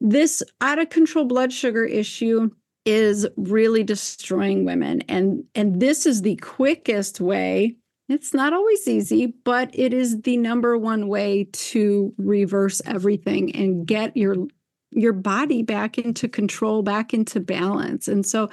this 0.00 0.42
out 0.60 0.78
of 0.78 0.90
control 0.90 1.24
blood 1.24 1.52
sugar 1.52 1.84
issue 1.84 2.50
is 2.84 3.26
really 3.36 3.82
destroying 3.82 4.64
women 4.64 5.02
and 5.08 5.42
and 5.54 5.80
this 5.80 6.06
is 6.06 6.22
the 6.22 6.36
quickest 6.36 7.20
way 7.20 7.74
it's 8.08 8.32
not 8.32 8.52
always 8.52 8.86
easy 8.86 9.34
but 9.44 9.70
it 9.72 9.92
is 9.92 10.20
the 10.22 10.36
number 10.36 10.78
one 10.78 11.08
way 11.08 11.48
to 11.52 12.12
reverse 12.16 12.80
everything 12.84 13.54
and 13.56 13.86
get 13.86 14.16
your 14.16 14.36
your 14.90 15.12
body 15.12 15.62
back 15.62 15.98
into 15.98 16.28
control, 16.28 16.82
back 16.82 17.12
into 17.12 17.40
balance. 17.40 18.08
And 18.08 18.24
so 18.24 18.48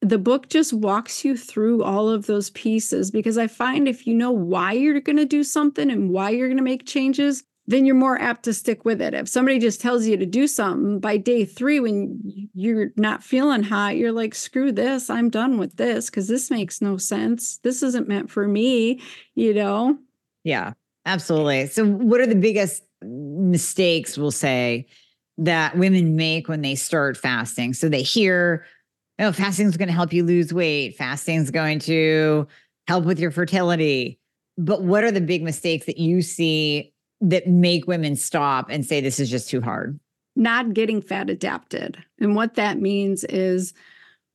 the 0.00 0.18
book 0.18 0.48
just 0.48 0.72
walks 0.72 1.24
you 1.24 1.36
through 1.36 1.82
all 1.82 2.08
of 2.08 2.26
those 2.26 2.50
pieces 2.50 3.10
because 3.10 3.38
I 3.38 3.46
find 3.46 3.88
if 3.88 4.06
you 4.06 4.14
know 4.14 4.30
why 4.30 4.72
you're 4.72 5.00
going 5.00 5.16
to 5.16 5.24
do 5.24 5.42
something 5.42 5.90
and 5.90 6.10
why 6.10 6.30
you're 6.30 6.48
going 6.48 6.58
to 6.58 6.62
make 6.62 6.86
changes, 6.86 7.42
then 7.66 7.86
you're 7.86 7.94
more 7.94 8.20
apt 8.20 8.42
to 8.42 8.52
stick 8.52 8.84
with 8.84 9.00
it. 9.00 9.14
If 9.14 9.28
somebody 9.28 9.58
just 9.58 9.80
tells 9.80 10.06
you 10.06 10.18
to 10.18 10.26
do 10.26 10.46
something 10.46 11.00
by 11.00 11.16
day 11.16 11.46
three, 11.46 11.80
when 11.80 12.50
you're 12.54 12.90
not 12.96 13.22
feeling 13.22 13.62
hot, 13.62 13.96
you're 13.96 14.12
like, 14.12 14.34
screw 14.34 14.70
this, 14.70 15.08
I'm 15.08 15.30
done 15.30 15.56
with 15.56 15.76
this 15.76 16.10
because 16.10 16.28
this 16.28 16.50
makes 16.50 16.82
no 16.82 16.98
sense. 16.98 17.58
This 17.58 17.82
isn't 17.82 18.08
meant 18.08 18.30
for 18.30 18.46
me, 18.46 19.00
you 19.34 19.54
know? 19.54 19.96
Yeah, 20.42 20.74
absolutely. 21.06 21.68
So, 21.68 21.86
what 21.86 22.20
are 22.20 22.26
the 22.26 22.34
biggest 22.34 22.82
mistakes, 23.02 24.18
we'll 24.18 24.30
say, 24.30 24.86
that 25.38 25.76
women 25.76 26.16
make 26.16 26.48
when 26.48 26.62
they 26.62 26.74
start 26.74 27.16
fasting. 27.16 27.74
So 27.74 27.88
they 27.88 28.02
hear, 28.02 28.64
oh, 29.18 29.32
fasting 29.32 29.66
is 29.66 29.76
going 29.76 29.88
to 29.88 29.94
help 29.94 30.12
you 30.12 30.24
lose 30.24 30.52
weight, 30.52 30.96
fasting 30.96 31.36
is 31.36 31.50
going 31.50 31.80
to 31.80 32.46
help 32.86 33.04
with 33.04 33.18
your 33.18 33.30
fertility. 33.30 34.18
But 34.56 34.82
what 34.82 35.02
are 35.02 35.10
the 35.10 35.20
big 35.20 35.42
mistakes 35.42 35.86
that 35.86 35.98
you 35.98 36.22
see 36.22 36.92
that 37.20 37.48
make 37.48 37.86
women 37.86 38.16
stop 38.16 38.68
and 38.70 38.84
say 38.84 39.00
this 39.00 39.18
is 39.18 39.30
just 39.30 39.48
too 39.48 39.60
hard? 39.60 39.98
Not 40.36 40.74
getting 40.74 41.00
fat 41.00 41.30
adapted. 41.30 41.96
And 42.20 42.36
what 42.36 42.54
that 42.54 42.80
means 42.80 43.24
is 43.24 43.72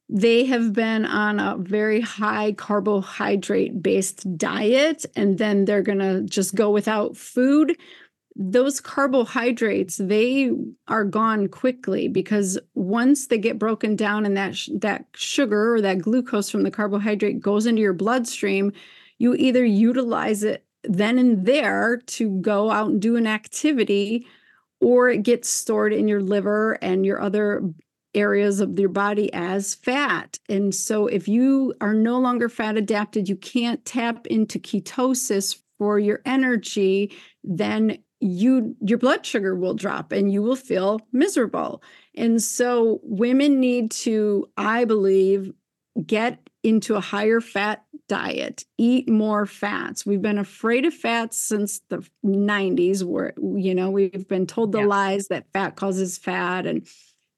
they 0.10 0.45
have 0.45 0.74
been 0.74 1.06
on 1.06 1.39
a 1.39 1.56
very 1.58 2.02
high 2.02 2.54
carbohydrate 2.54 3.82
based 3.82 4.38
diet 4.38 5.06
and 5.16 5.38
then 5.38 5.66
they're 5.66 5.84
going 5.84 6.00
to 6.00 6.24
just 6.24 6.56
go 6.56 6.72
without 6.72 7.16
food 7.16 7.78
those 8.36 8.80
carbohydrates 8.80 9.97
they 9.97 10.51
are 10.88 11.03
gone 11.03 11.47
quickly 11.47 12.07
because 12.07 12.59
once 12.75 13.27
they 13.27 13.38
get 13.38 13.59
broken 13.59 13.95
down 13.95 14.25
and 14.25 14.38
that 14.38 14.55
sh- 14.55 14.69
that 14.75 15.05
sugar 15.15 15.75
or 15.75 15.82
that 15.82 15.99
glucose 15.99 16.49
from 16.49 16.63
the 16.63 16.71
carbohydrate 16.71 17.39
goes 17.39 17.65
into 17.65 17.82
your 17.82 17.93
bloodstream 17.93 18.71
you 19.17 19.36
either 19.36 19.65
utilize 19.65 20.43
it 20.43 20.65
then 20.84 21.17
and 21.17 21.45
there 21.45 22.01
to 22.05 22.30
go 22.41 22.71
out 22.71 22.89
and 22.89 23.01
do 23.01 23.15
an 23.15 23.27
activity 23.27 24.25
or 24.80 25.09
it 25.09 25.23
gets 25.23 25.49
stored 25.49 25.91
in 25.91 26.07
your 26.07 26.21
liver 26.21 26.73
and 26.82 27.05
your 27.05 27.21
other 27.21 27.61
areas 28.15 28.59
of 28.59 28.80
your 28.80 28.89
body 28.89 29.32
as 29.34 29.75
fat. 29.75 30.39
And 30.47 30.73
so 30.73 31.07
if 31.07 31.27
you 31.27 31.73
are 31.82 31.93
no 31.93 32.19
longer 32.19 32.49
fat 32.49 32.77
adapted, 32.77 33.30
you 33.30 33.36
can't 33.36 33.84
tap 33.86 34.25
into 34.27 34.59
ketosis 34.59 35.59
for 35.77 35.99
your 35.99 36.21
energy, 36.25 37.13
then 37.43 37.99
you 38.20 38.76
your 38.82 38.97
blood 38.97 39.26
sugar 39.26 39.55
will 39.55 39.74
drop 39.74 40.11
and 40.11 40.32
you 40.32 40.41
will 40.41 40.55
feel 40.55 41.01
miserable. 41.11 41.82
And 42.15 42.41
so 42.41 42.99
women 43.03 43.59
need 43.59 43.91
to 43.91 44.49
I 44.57 44.86
believe 44.86 45.53
get 46.05 46.39
into 46.63 46.95
a 46.95 47.01
higher 47.01 47.39
fat 47.39 47.84
diet, 48.07 48.65
eat 48.78 49.07
more 49.07 49.45
fats. 49.45 50.05
We've 50.05 50.22
been 50.22 50.38
afraid 50.38 50.86
of 50.86 50.93
fats 50.93 51.38
since 51.38 51.82
the 51.89 52.05
90s 52.26 53.03
where 53.03 53.34
you 53.38 53.74
know, 53.74 53.89
we've 53.89 54.28
been 54.28 54.47
told 54.47 54.72
the 54.72 54.80
yeah. 54.80 54.86
lies 54.86 55.28
that 55.28 55.51
fat 55.53 55.76
causes 55.76 56.17
fat 56.17 56.65
and 56.65 56.86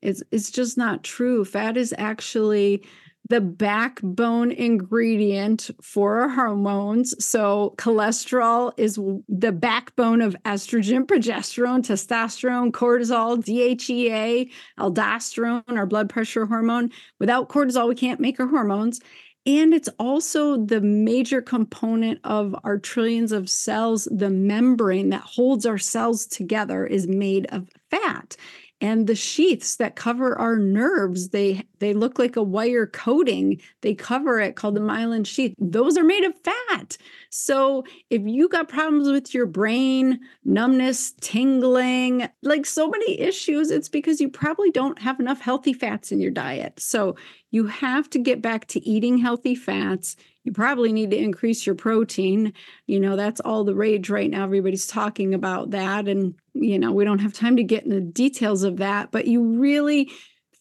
it's 0.02 0.24
it's 0.32 0.50
just 0.50 0.78
not 0.78 1.04
true. 1.04 1.46
Fat 1.46 1.78
is 1.78 1.94
actually 1.98 2.84
the 3.32 3.40
backbone 3.40 4.52
ingredient 4.52 5.72
for 5.82 6.20
our 6.20 6.28
hormones. 6.28 7.16
So, 7.24 7.74
cholesterol 7.78 8.74
is 8.76 9.00
the 9.30 9.54
backbone 9.54 10.22
of 10.22 10.36
estrogen, 10.44 11.06
progesterone, 11.06 11.80
testosterone, 11.80 12.72
cortisol, 12.72 13.42
DHEA, 13.42 14.52
aldosterone, 14.78 15.64
our 15.70 15.86
blood 15.86 16.10
pressure 16.10 16.46
hormone. 16.46 16.92
Without 17.20 17.48
cortisol, 17.48 17.88
we 17.88 17.96
can't 17.96 18.20
make 18.20 18.38
our 18.38 18.48
hormones. 18.48 19.00
And 19.46 19.74
it's 19.74 19.90
also 19.98 20.58
the 20.58 20.82
major 20.82 21.42
component 21.42 22.20
of 22.26 22.54
our 22.66 22.78
trillions 22.78 23.32
of 23.32 23.50
cells. 23.50 24.10
The 24.12 24.30
membrane 24.30 25.10
that 25.12 25.22
holds 25.22 25.66
our 25.66 25.78
cells 25.78 26.28
together 26.28 26.86
is 26.86 27.08
made 27.08 27.46
of 27.48 27.70
fat 27.90 28.36
and 28.82 29.06
the 29.06 29.16
sheaths 29.16 29.76
that 29.76 29.96
cover 29.96 30.38
our 30.38 30.58
nerves 30.58 31.30
they 31.30 31.64
they 31.80 31.94
look 31.94 32.20
like 32.20 32.36
a 32.36 32.44
wire 32.44 32.88
coating. 32.88 33.62
They 33.82 33.96
cover 33.96 34.40
it 34.40 34.56
called 34.56 34.76
the 34.76 34.82
myelin 34.82 35.26
sheath. 35.26 35.56
Those 35.58 35.98
are 35.98 36.04
made 36.04 36.24
of 36.24 36.34
fat. 36.44 36.98
So 37.30 37.84
if 38.10 38.22
you 38.26 38.50
got 38.50 38.70
problems 38.70 39.10
with 39.10 39.34
your 39.34 39.46
brain 39.46 40.20
numbness 40.44 41.14
tingling 41.22 42.28
like 42.42 42.66
so 42.66 42.90
many 42.90 43.20
issues 43.20 43.72
it's 43.72 43.90
because 43.90 44.20
you 44.20 44.30
probably 44.30 44.72
don't 44.72 45.00
have 45.00 45.20
enough 45.20 45.40
healthy 45.40 45.74
fats 45.74 46.12
in 46.12 46.20
your 46.20 46.32
diet. 46.32 46.80
So 46.80 47.16
you 47.52 47.68
have 47.68 48.10
to 48.12 48.20
get 48.20 48.42
back 48.42 48.68
to 48.68 48.88
eating 48.88 49.18
healthy 49.18 49.56
fats 49.56 50.16
you 50.44 50.52
probably 50.52 50.92
need 50.92 51.12
to 51.12 51.18
increase 51.18 51.66
your 51.66 51.76
protein. 51.76 52.54
You 52.88 53.00
know, 53.00 53.16
that's 53.16 53.42
all 53.42 53.64
the 53.64 53.76
rage 53.76 54.10
right 54.10 54.30
now. 54.30 54.44
Everybody's 54.44 54.88
talking 54.88 55.34
about 55.34 55.72
that. 55.72 56.08
And, 56.08 56.34
you 56.54 56.80
know, 56.80 56.92
we 56.92 57.06
don't 57.06 57.20
have 57.20 57.34
time 57.34 57.56
to 57.58 57.64
get 57.64 57.84
into 57.84 57.96
the 57.96 58.02
details 58.02 58.64
of 58.64 58.78
that, 58.78 59.12
but 59.12 59.28
you 59.28 59.44
really 59.44 60.12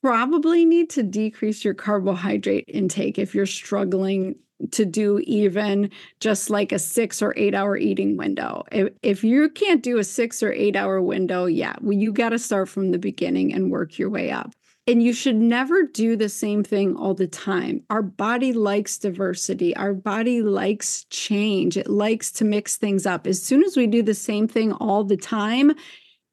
probably 0.02 0.64
need 0.64 0.90
to 0.90 1.02
decrease 1.02 1.64
your 1.64 1.74
carbohydrate 1.74 2.64
intake 2.68 3.18
if 3.18 3.34
you're 3.34 3.46
struggling 3.46 4.34
to 4.72 4.84
do 4.84 5.18
even 5.24 5.90
just 6.20 6.50
like 6.50 6.70
a 6.70 6.78
six 6.78 7.22
or 7.22 7.32
eight 7.36 7.54
hour 7.54 7.76
eating 7.76 8.18
window. 8.18 8.62
If, 8.70 8.92
if 9.02 9.24
you 9.24 9.48
can't 9.48 9.82
do 9.82 9.98
a 9.98 10.04
six 10.04 10.42
or 10.42 10.52
eight 10.52 10.76
hour 10.76 11.00
window, 11.00 11.46
yeah, 11.46 11.76
well, 11.80 11.96
you 11.96 12.12
got 12.12 12.30
to 12.30 12.38
start 12.38 12.68
from 12.68 12.90
the 12.90 12.98
beginning 12.98 13.54
and 13.54 13.70
work 13.70 13.98
your 13.98 14.10
way 14.10 14.30
up. 14.30 14.52
And 14.90 15.00
you 15.00 15.12
should 15.12 15.36
never 15.36 15.84
do 15.84 16.16
the 16.16 16.28
same 16.28 16.64
thing 16.64 16.96
all 16.96 17.14
the 17.14 17.28
time. 17.28 17.84
Our 17.90 18.02
body 18.02 18.52
likes 18.52 18.98
diversity. 18.98 19.76
Our 19.76 19.94
body 19.94 20.42
likes 20.42 21.04
change. 21.10 21.76
It 21.76 21.86
likes 21.86 22.32
to 22.32 22.44
mix 22.44 22.76
things 22.76 23.06
up. 23.06 23.28
As 23.28 23.40
soon 23.40 23.62
as 23.62 23.76
we 23.76 23.86
do 23.86 24.02
the 24.02 24.14
same 24.14 24.48
thing 24.48 24.72
all 24.72 25.04
the 25.04 25.16
time, 25.16 25.70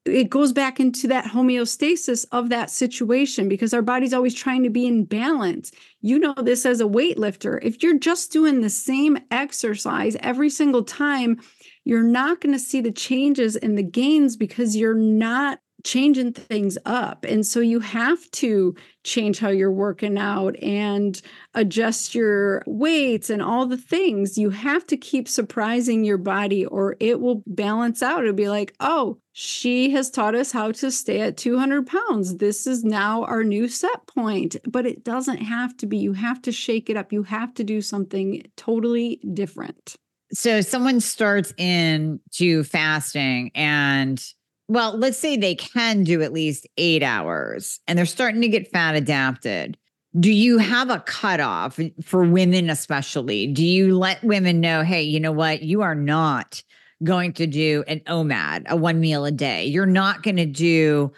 it 0.04 0.28
goes 0.28 0.52
back 0.52 0.80
into 0.80 1.06
that 1.06 1.26
homeostasis 1.26 2.26
of 2.32 2.48
that 2.48 2.68
situation 2.68 3.48
because 3.48 3.72
our 3.72 3.80
body's 3.80 4.12
always 4.12 4.34
trying 4.34 4.64
to 4.64 4.70
be 4.70 4.88
in 4.88 5.04
balance. 5.04 5.70
You 6.00 6.18
know 6.18 6.34
this 6.34 6.66
as 6.66 6.80
a 6.80 6.84
weightlifter. 6.84 7.60
If 7.62 7.80
you're 7.80 8.00
just 8.00 8.32
doing 8.32 8.60
the 8.60 8.70
same 8.70 9.18
exercise 9.30 10.16
every 10.18 10.50
single 10.50 10.82
time, 10.82 11.38
you're 11.84 12.02
not 12.02 12.40
going 12.40 12.54
to 12.54 12.58
see 12.58 12.80
the 12.80 12.90
changes 12.90 13.54
and 13.54 13.78
the 13.78 13.84
gains 13.84 14.36
because 14.36 14.74
you're 14.74 14.94
not 14.94 15.60
changing 15.88 16.34
things 16.34 16.76
up. 16.84 17.24
And 17.24 17.46
so 17.46 17.60
you 17.60 17.80
have 17.80 18.30
to 18.32 18.74
change 19.04 19.38
how 19.38 19.48
you're 19.48 19.72
working 19.72 20.18
out 20.18 20.54
and 20.62 21.18
adjust 21.54 22.14
your 22.14 22.62
weights 22.66 23.30
and 23.30 23.40
all 23.40 23.64
the 23.64 23.78
things. 23.78 24.36
You 24.36 24.50
have 24.50 24.86
to 24.88 24.98
keep 24.98 25.26
surprising 25.26 26.04
your 26.04 26.18
body 26.18 26.66
or 26.66 26.94
it 27.00 27.20
will 27.20 27.42
balance 27.46 28.02
out. 28.02 28.20
It'll 28.22 28.34
be 28.34 28.50
like, 28.50 28.74
oh, 28.80 29.16
she 29.32 29.88
has 29.92 30.10
taught 30.10 30.34
us 30.34 30.52
how 30.52 30.72
to 30.72 30.90
stay 30.90 31.22
at 31.22 31.38
200 31.38 31.86
pounds. 31.86 32.36
This 32.36 32.66
is 32.66 32.84
now 32.84 33.24
our 33.24 33.42
new 33.42 33.66
set 33.66 34.06
point. 34.08 34.56
But 34.66 34.84
it 34.84 35.04
doesn't 35.04 35.38
have 35.38 35.74
to 35.78 35.86
be. 35.86 35.96
You 35.96 36.12
have 36.12 36.42
to 36.42 36.52
shake 36.52 36.90
it 36.90 36.98
up. 36.98 37.14
You 37.14 37.22
have 37.22 37.54
to 37.54 37.64
do 37.64 37.80
something 37.80 38.42
totally 38.58 39.22
different. 39.32 39.96
So 40.34 40.60
someone 40.60 41.00
starts 41.00 41.54
in 41.56 42.20
to 42.32 42.62
fasting 42.64 43.52
and 43.54 44.22
well, 44.68 44.96
let's 44.96 45.16
say 45.16 45.36
they 45.36 45.54
can 45.54 46.04
do 46.04 46.22
at 46.22 46.32
least 46.32 46.66
eight 46.76 47.02
hours 47.02 47.80
and 47.86 47.98
they're 47.98 48.06
starting 48.06 48.42
to 48.42 48.48
get 48.48 48.70
fat 48.70 48.94
adapted. 48.94 49.78
Do 50.18 50.30
you 50.30 50.58
have 50.58 50.90
a 50.90 51.00
cutoff 51.00 51.78
for 52.02 52.24
women, 52.24 52.70
especially? 52.70 53.46
Do 53.46 53.64
you 53.64 53.96
let 53.96 54.22
women 54.22 54.60
know, 54.60 54.82
hey, 54.82 55.02
you 55.02 55.20
know 55.20 55.32
what? 55.32 55.62
You 55.62 55.82
are 55.82 55.94
not 55.94 56.62
going 57.02 57.32
to 57.34 57.46
do 57.46 57.84
an 57.86 58.00
OMAD, 58.00 58.68
a 58.68 58.76
one 58.76 59.00
meal 59.00 59.24
a 59.24 59.30
day. 59.30 59.64
You're 59.64 59.86
not 59.86 60.22
going 60.22 60.36
to 60.36 60.46
do 60.46 61.12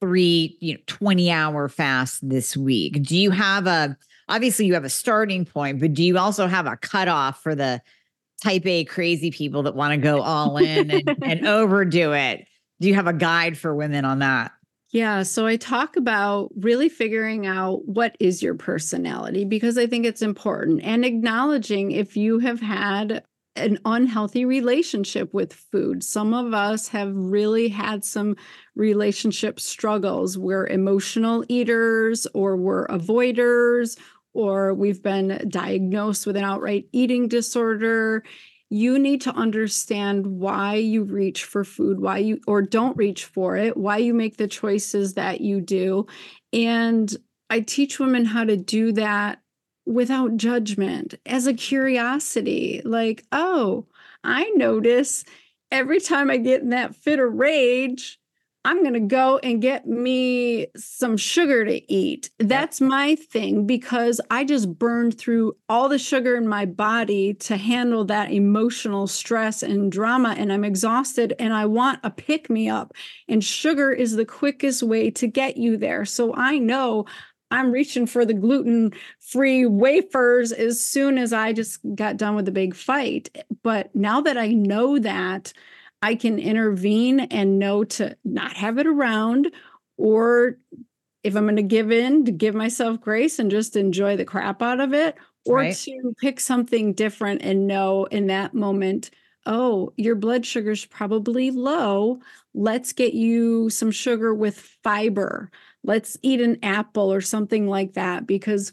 three, 0.00 0.56
you 0.60 0.74
know, 0.74 0.80
20 0.86 1.30
hour 1.30 1.68
fast 1.68 2.28
this 2.28 2.56
week. 2.56 3.02
Do 3.02 3.16
you 3.16 3.30
have 3.30 3.66
a, 3.66 3.96
obviously, 4.28 4.66
you 4.66 4.74
have 4.74 4.84
a 4.84 4.90
starting 4.90 5.44
point, 5.44 5.80
but 5.80 5.94
do 5.94 6.04
you 6.04 6.18
also 6.18 6.46
have 6.46 6.66
a 6.66 6.76
cutoff 6.76 7.42
for 7.42 7.54
the 7.54 7.80
type 8.42 8.66
A 8.66 8.84
crazy 8.84 9.30
people 9.30 9.62
that 9.62 9.74
want 9.74 9.92
to 9.92 9.96
go 9.96 10.20
all 10.20 10.56
in 10.56 10.90
and, 10.90 11.16
and 11.22 11.46
overdo 11.46 12.12
it? 12.12 12.46
Do 12.82 12.88
you 12.88 12.94
have 12.96 13.06
a 13.06 13.12
guide 13.12 13.56
for 13.56 13.74
women 13.74 14.04
on 14.04 14.18
that? 14.18 14.52
Yeah, 14.90 15.22
so 15.22 15.46
I 15.46 15.56
talk 15.56 15.96
about 15.96 16.50
really 16.56 16.88
figuring 16.88 17.46
out 17.46 17.86
what 17.86 18.16
is 18.20 18.42
your 18.42 18.54
personality 18.54 19.44
because 19.46 19.78
I 19.78 19.86
think 19.86 20.04
it's 20.04 20.20
important 20.20 20.82
and 20.82 21.04
acknowledging 21.04 21.92
if 21.92 22.16
you 22.16 22.40
have 22.40 22.60
had 22.60 23.22
an 23.54 23.78
unhealthy 23.84 24.44
relationship 24.44 25.32
with 25.32 25.52
food. 25.52 26.02
Some 26.02 26.34
of 26.34 26.54
us 26.54 26.88
have 26.88 27.14
really 27.14 27.68
had 27.68 28.04
some 28.04 28.36
relationship 28.74 29.60
struggles. 29.60 30.36
We're 30.36 30.66
emotional 30.66 31.44
eaters 31.48 32.26
or 32.34 32.56
we're 32.56 32.86
avoiders 32.88 33.96
or 34.34 34.74
we've 34.74 35.02
been 35.02 35.46
diagnosed 35.48 36.26
with 36.26 36.36
an 36.36 36.44
outright 36.44 36.86
eating 36.92 37.28
disorder 37.28 38.24
you 38.72 38.98
need 38.98 39.20
to 39.20 39.34
understand 39.34 40.26
why 40.26 40.76
you 40.76 41.04
reach 41.04 41.44
for 41.44 41.62
food, 41.62 42.00
why 42.00 42.16
you 42.16 42.40
or 42.46 42.62
don't 42.62 42.96
reach 42.96 43.26
for 43.26 43.54
it, 43.54 43.76
why 43.76 43.98
you 43.98 44.14
make 44.14 44.38
the 44.38 44.48
choices 44.48 45.12
that 45.12 45.42
you 45.42 45.60
do. 45.60 46.06
And 46.54 47.14
I 47.50 47.60
teach 47.60 48.00
women 48.00 48.24
how 48.24 48.44
to 48.44 48.56
do 48.56 48.92
that 48.92 49.42
without 49.84 50.38
judgment 50.38 51.16
as 51.26 51.46
a 51.46 51.52
curiosity. 51.52 52.80
Like, 52.82 53.26
oh, 53.30 53.84
I 54.24 54.50
notice 54.54 55.24
every 55.70 56.00
time 56.00 56.30
I 56.30 56.38
get 56.38 56.62
in 56.62 56.70
that 56.70 56.96
fit 56.96 57.18
of 57.18 57.34
rage, 57.34 58.18
I'm 58.64 58.82
going 58.82 58.94
to 58.94 59.00
go 59.00 59.38
and 59.38 59.60
get 59.60 59.86
me 59.86 60.68
some 60.76 61.16
sugar 61.16 61.64
to 61.64 61.92
eat. 61.92 62.30
That's 62.38 62.80
my 62.80 63.16
thing 63.16 63.66
because 63.66 64.20
I 64.30 64.44
just 64.44 64.78
burned 64.78 65.18
through 65.18 65.56
all 65.68 65.88
the 65.88 65.98
sugar 65.98 66.36
in 66.36 66.46
my 66.46 66.66
body 66.66 67.34
to 67.34 67.56
handle 67.56 68.04
that 68.04 68.30
emotional 68.30 69.08
stress 69.08 69.64
and 69.64 69.90
drama. 69.90 70.36
And 70.38 70.52
I'm 70.52 70.64
exhausted 70.64 71.34
and 71.40 71.52
I 71.52 71.66
want 71.66 71.98
a 72.04 72.10
pick 72.10 72.48
me 72.48 72.68
up. 72.68 72.92
And 73.28 73.42
sugar 73.42 73.90
is 73.90 74.14
the 74.14 74.24
quickest 74.24 74.84
way 74.84 75.10
to 75.10 75.26
get 75.26 75.56
you 75.56 75.76
there. 75.76 76.04
So 76.04 76.32
I 76.34 76.58
know 76.58 77.06
I'm 77.50 77.72
reaching 77.72 78.06
for 78.06 78.24
the 78.24 78.32
gluten 78.32 78.92
free 79.18 79.66
wafers 79.66 80.52
as 80.52 80.80
soon 80.80 81.18
as 81.18 81.32
I 81.32 81.52
just 81.52 81.80
got 81.94 82.16
done 82.16 82.36
with 82.36 82.46
the 82.46 82.52
big 82.52 82.74
fight. 82.74 83.44
But 83.62 83.94
now 83.94 84.20
that 84.22 84.38
I 84.38 84.48
know 84.48 84.98
that, 85.00 85.52
I 86.02 86.16
can 86.16 86.38
intervene 86.38 87.20
and 87.20 87.58
know 87.58 87.84
to 87.84 88.16
not 88.24 88.54
have 88.54 88.78
it 88.78 88.86
around, 88.86 89.52
or 89.96 90.58
if 91.22 91.36
I'm 91.36 91.44
going 91.44 91.56
to 91.56 91.62
give 91.62 91.92
in, 91.92 92.24
to 92.24 92.32
give 92.32 92.54
myself 92.54 93.00
grace 93.00 93.38
and 93.38 93.50
just 93.50 93.76
enjoy 93.76 94.16
the 94.16 94.24
crap 94.24 94.60
out 94.60 94.80
of 94.80 94.92
it, 94.92 95.16
or 95.46 95.58
right. 95.58 95.76
to 95.76 96.14
pick 96.20 96.40
something 96.40 96.92
different 96.92 97.42
and 97.42 97.68
know 97.68 98.06
in 98.06 98.26
that 98.26 98.52
moment, 98.52 99.10
oh, 99.46 99.92
your 99.96 100.16
blood 100.16 100.44
sugar's 100.44 100.84
probably 100.84 101.50
low. 101.50 102.18
Let's 102.54 102.92
get 102.92 103.14
you 103.14 103.70
some 103.70 103.90
sugar 103.92 104.34
with 104.34 104.58
fiber. 104.82 105.50
Let's 105.84 106.16
eat 106.22 106.40
an 106.40 106.58
apple 106.62 107.12
or 107.12 107.20
something 107.20 107.68
like 107.68 107.94
that, 107.94 108.26
because 108.26 108.72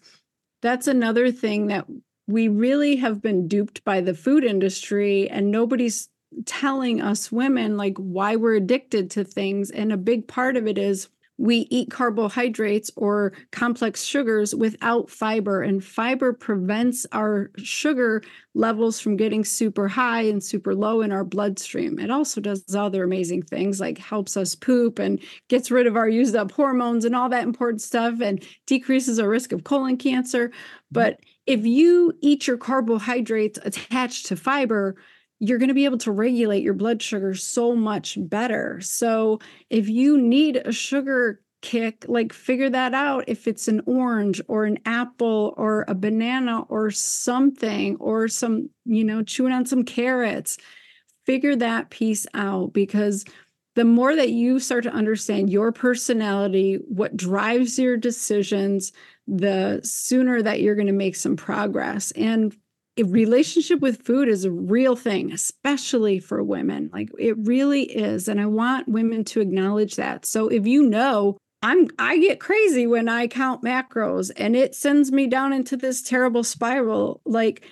that's 0.62 0.88
another 0.88 1.32
thing 1.32 1.68
that 1.68 1.86
we 2.28 2.48
really 2.48 2.96
have 2.98 3.22
been 3.22 3.48
duped 3.48 3.84
by 3.84 4.02
the 4.02 4.14
food 4.14 4.44
industry 4.44 5.30
and 5.30 5.52
nobody's 5.52 6.10
telling 6.46 7.02
us 7.02 7.32
women 7.32 7.78
like 7.78 7.98
why 7.98 8.36
we're 8.36 8.56
addicted 8.56 9.12
to 9.12 9.24
things. 9.24 9.72
And 9.72 9.92
a 9.92 9.98
big 9.98 10.28
part 10.28 10.58
of 10.58 10.68
it 10.68 10.78
is 10.78 11.10
we 11.40 11.68
eat 11.70 11.90
carbohydrates 11.90 12.92
or 12.98 13.32
complex 13.52 14.04
sugars 14.04 14.54
without 14.54 15.10
fiber, 15.10 15.62
and 15.62 15.82
fiber 15.82 16.34
prevents 16.34 17.06
our 17.14 17.50
sugar 17.56 18.22
levels 18.54 19.00
from 19.00 19.16
getting 19.16 19.46
super 19.46 19.88
high 19.88 20.24
and 20.24 20.44
super 20.44 20.76
low 20.76 21.00
in 21.00 21.14
our 21.14 21.24
bloodstream. 21.24 21.98
It 21.98 22.12
also 22.12 22.42
does 22.42 22.76
other 22.76 23.06
amazing 23.06 23.44
things 23.44 23.80
like 23.80 23.98
helps 23.98 24.36
us 24.36 24.54
poop 24.54 25.00
and 25.00 25.22
gets 25.48 25.72
rid 25.72 25.88
of 25.88 25.96
our 25.96 26.10
used 26.10 26.36
up 26.36 26.52
hormones 26.52 27.06
and 27.06 27.16
all 27.16 27.30
that 27.30 27.46
important 27.46 27.82
stuff 27.82 28.20
and 28.20 28.44
decreases 28.66 29.18
our 29.18 29.30
risk 29.30 29.54
of 29.54 29.64
colon 29.64 29.96
cancer. 29.96 30.52
But 30.92 31.22
if 31.46 31.66
you 31.66 32.12
eat 32.20 32.48
your 32.48 32.58
carbohydrates 32.58 33.60
attached 33.64 34.26
to 34.26 34.36
fiber, 34.36 34.98
you're 35.40 35.58
going 35.58 35.70
to 35.70 35.74
be 35.74 35.86
able 35.86 35.98
to 35.98 36.12
regulate 36.12 36.64
your 36.64 36.74
blood 36.74 37.02
sugar 37.02 37.34
so 37.34 37.76
much 37.76 38.18
better. 38.20 38.80
So 38.82 39.40
if 39.70 39.88
you 39.88 40.18
need 40.20 40.58
a 40.58 40.72
sugar 40.72 41.42
kick, 41.62 42.06
like 42.08 42.34
figure 42.34 42.70
that 42.70 42.94
out 42.94 43.26
if 43.28 43.48
it's 43.48 43.68
an 43.68 43.82
orange 43.86 44.42
or 44.48 44.66
an 44.66 44.80
apple 44.86 45.54
or 45.58 45.86
a 45.88 45.96
banana 45.96 46.62
or 46.64 46.92
something 46.92 47.96
or 47.98 48.28
some, 48.28 48.70
you 48.86 49.04
know, 49.04 49.24
chewing 49.24 49.54
on 49.54 49.66
some 49.66 49.84
carrots. 49.84 50.58
Figure 51.26 51.56
that 51.56 51.90
piece 51.90 52.26
out 52.34 52.74
because 52.74 53.24
the 53.76 53.86
more 53.86 54.16
that 54.16 54.32
you 54.32 54.60
start 54.60 54.84
to 54.84 54.92
understand 54.92 55.50
your 55.50 55.72
personality, 55.72 56.80
what 56.88 57.16
drives 57.16 57.78
your 57.78 57.98
decisions, 57.98 58.92
the 59.28 59.80
sooner 59.84 60.42
that 60.42 60.62
you're 60.62 60.76
going 60.76 60.88
to 60.88 60.94
make 60.94 61.16
some 61.16 61.36
progress. 61.36 62.12
And 62.12 62.56
relationship 63.04 63.80
with 63.80 64.04
food 64.04 64.28
is 64.28 64.46
a 64.46 64.52
real 64.52 64.96
thing, 64.96 65.32
especially 65.32 66.20
for 66.20 66.44
women. 66.44 66.90
Like 66.92 67.10
it 67.18 67.36
really 67.40 67.84
is. 67.84 68.28
And 68.28 68.40
I 68.40 68.46
want 68.46 68.88
women 68.88 69.24
to 69.26 69.42
acknowledge 69.42 69.96
that. 69.96 70.26
So 70.26 70.48
if 70.48 70.66
you 70.68 70.84
know, 70.84 71.38
I'm 71.62 71.90
I 72.00 72.18
get 72.20 72.40
crazy 72.40 72.88
when 72.88 73.10
I 73.10 73.28
count 73.28 73.64
macros 73.64 74.32
and 74.38 74.56
it 74.56 74.76
sends 74.76 75.12
me 75.12 75.28
down 75.28 75.52
into 75.52 75.76
this 75.76 76.02
terrible 76.02 76.44
spiral. 76.44 77.22
Like 77.26 77.66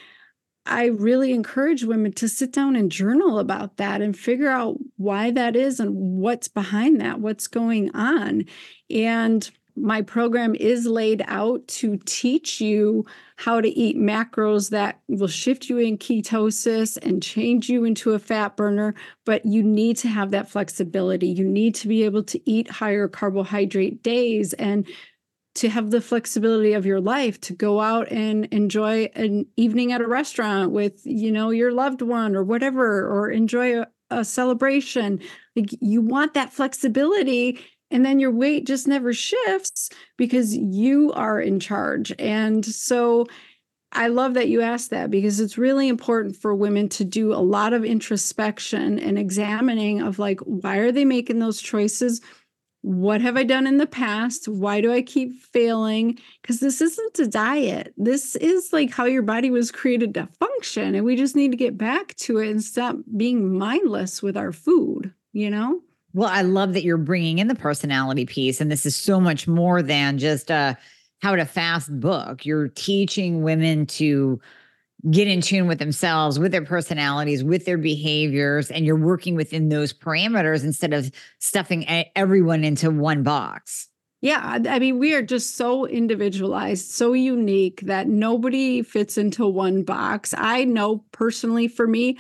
I 0.66 0.88
really 0.88 1.32
encourage 1.32 1.86
women 1.86 2.12
to 2.14 2.28
sit 2.28 2.52
down 2.52 2.76
and 2.76 2.92
journal 2.92 3.40
about 3.40 3.78
that 3.78 4.02
and 4.02 4.18
figure 4.18 4.50
out 4.50 4.78
why 4.98 5.32
that 5.32 5.56
is 5.56 5.80
and 5.80 5.96
what's 5.96 6.50
behind 6.50 7.00
that, 7.00 7.22
what's 7.22 7.48
going 7.48 7.96
on. 7.96 8.46
And 8.90 9.50
my 9.78 10.02
program 10.02 10.56
is 10.56 10.86
laid 10.86 11.24
out 11.28 11.68
to 11.68 11.98
teach 12.06 12.60
you 12.60 13.06
how 13.36 13.62
to 13.62 13.70
eat 13.70 13.98
macros 13.98 14.72
that 14.72 15.00
will 15.08 15.28
shift 15.28 15.70
you 15.70 15.78
in 15.78 15.98
ketosis 15.98 16.98
and 17.02 17.22
change 17.22 17.70
you 17.70 17.86
into 17.86 18.14
a 18.14 18.20
fat 18.20 18.58
burner. 18.58 18.96
But 19.26 19.46
you 19.46 19.62
need 19.64 19.98
to 19.98 20.08
have 20.08 20.32
that 20.32 20.50
flexibility. 20.50 21.28
You 21.28 21.48
need 21.48 21.76
to 21.76 21.88
be 21.88 22.04
able 22.04 22.24
to 22.24 22.50
eat 22.50 22.70
higher 22.70 23.08
carbohydrate 23.08 24.02
days 24.02 24.54
and 24.54 24.88
to 25.56 25.70
have 25.70 25.90
the 25.90 26.02
flexibility 26.02 26.74
of 26.74 26.86
your 26.86 27.02
life 27.02 27.42
to 27.42 27.54
go 27.54 27.80
out 27.80 28.12
and 28.12 28.46
enjoy 28.46 29.10
an 29.16 29.46
evening 29.56 29.92
at 29.92 30.02
a 30.02 30.08
restaurant 30.08 30.72
with 30.72 31.02
you 31.04 31.32
know 31.32 31.50
your 31.50 31.72
loved 31.72 32.04
one 32.04 32.36
or 32.36 32.44
whatever 32.44 33.08
or 33.08 33.32
enjoy 33.32 33.82
a, 33.82 33.88
a 34.12 34.24
celebration 34.24 35.20
like 35.56 35.70
you 35.82 36.00
want 36.00 36.36
that 36.36 36.54
flexibility 36.54 37.60
and 37.92 38.06
then 38.06 38.20
your 38.20 38.32
weight 38.32 38.66
just 38.66 38.88
never 38.88 39.14
shifts 39.14 39.90
because 40.18 40.56
you 40.56 41.12
are 41.14 41.40
in 41.40 41.60
charge. 41.60 42.14
And 42.20 42.66
so 42.66 43.28
I 43.94 44.08
love 44.08 44.34
that 44.34 44.50
you 44.50 44.62
asked 44.62 44.90
that 44.90 45.10
because 45.10 45.40
it's 45.40 45.58
really 45.58 45.88
important 45.88 46.36
for 46.36 46.54
women 46.54 46.90
to 46.90 47.06
do 47.06 47.34
a 47.34 47.36
lot 47.36 47.74
of 47.74 47.86
introspection 47.86 49.00
and 49.00 49.18
examining 49.18 50.02
of 50.02 50.20
like, 50.20 50.40
why 50.42 50.78
are 50.78 50.92
they 50.92 51.06
making 51.06 51.40
those 51.40 51.62
choices? 51.62 52.22
What 52.82 53.22
have 53.22 53.38
I 53.38 53.44
done 53.44 53.66
in 53.66 53.78
the 53.78 53.88
past? 53.88 54.48
Why 54.48 54.82
do 54.82 54.92
I 54.92 55.02
keep 55.02 55.42
failing? 55.42 56.20
Because 56.42 56.60
this 56.60 56.82
isn't 56.82 57.20
a 57.20 57.28
diet. 57.28 57.94
This 57.98 58.36
is 58.36 58.72
like 58.72 58.92
how 58.92 59.06
your 59.06 59.24
body 59.24 59.50
was 59.50 59.72
created 59.72 60.14
to 60.14 60.28
function. 60.40 60.94
And 60.94 61.06
we 61.06 61.16
just 61.16 61.36
need 61.36 61.52
to 61.52 61.58
get 61.58 61.78
back 61.78 62.16
to 62.18 62.38
it 62.40 62.50
and 62.50 62.64
stop 62.64 62.98
being 63.16 63.58
mindless 63.58 64.22
with 64.22 64.38
our 64.38 64.52
food, 64.52 65.14
you 65.32 65.50
know? 65.50 65.82
Well, 66.18 66.30
I 66.30 66.42
love 66.42 66.74
that 66.74 66.84
you're 66.84 66.98
bringing 66.98 67.38
in 67.38 67.48
the 67.48 67.54
personality 67.54 68.26
piece. 68.26 68.60
And 68.60 68.72
this 68.72 68.88
is 68.88 68.96
so 68.96 69.22
much 69.22 69.48
more 69.48 69.84
than 69.84 70.18
just 70.18 70.50
a 70.50 70.76
how 71.22 71.36
to 71.36 71.46
fast 71.46 72.00
book. 72.00 72.44
You're 72.44 72.70
teaching 72.70 73.44
women 73.44 73.86
to 73.86 74.42
get 75.12 75.28
in 75.28 75.42
tune 75.42 75.68
with 75.68 75.78
themselves, 75.78 76.40
with 76.40 76.52
their 76.52 76.66
personalities, 76.66 77.44
with 77.44 77.66
their 77.66 77.78
behaviors, 77.78 78.72
and 78.72 78.84
you're 78.84 78.96
working 78.96 79.36
within 79.36 79.70
those 79.70 79.94
parameters 79.94 80.64
instead 80.64 80.92
of 80.92 81.12
stuffing 81.38 81.86
everyone 82.16 82.64
into 82.64 82.90
one 82.90 83.22
box. 83.22 83.88
Yeah, 84.22 84.58
I 84.68 84.80
mean, 84.80 84.98
we 84.98 85.14
are 85.14 85.22
just 85.22 85.56
so 85.56 85.86
individualized, 85.86 86.90
so 86.90 87.14
unique 87.14 87.82
that 87.82 88.08
nobody 88.08 88.82
fits 88.82 89.20
into 89.20 89.46
one 89.46 89.84
box. 89.84 90.34
I 90.36 90.64
know 90.64 91.06
personally 91.12 91.68
for 91.68 91.86
me, 91.86 92.18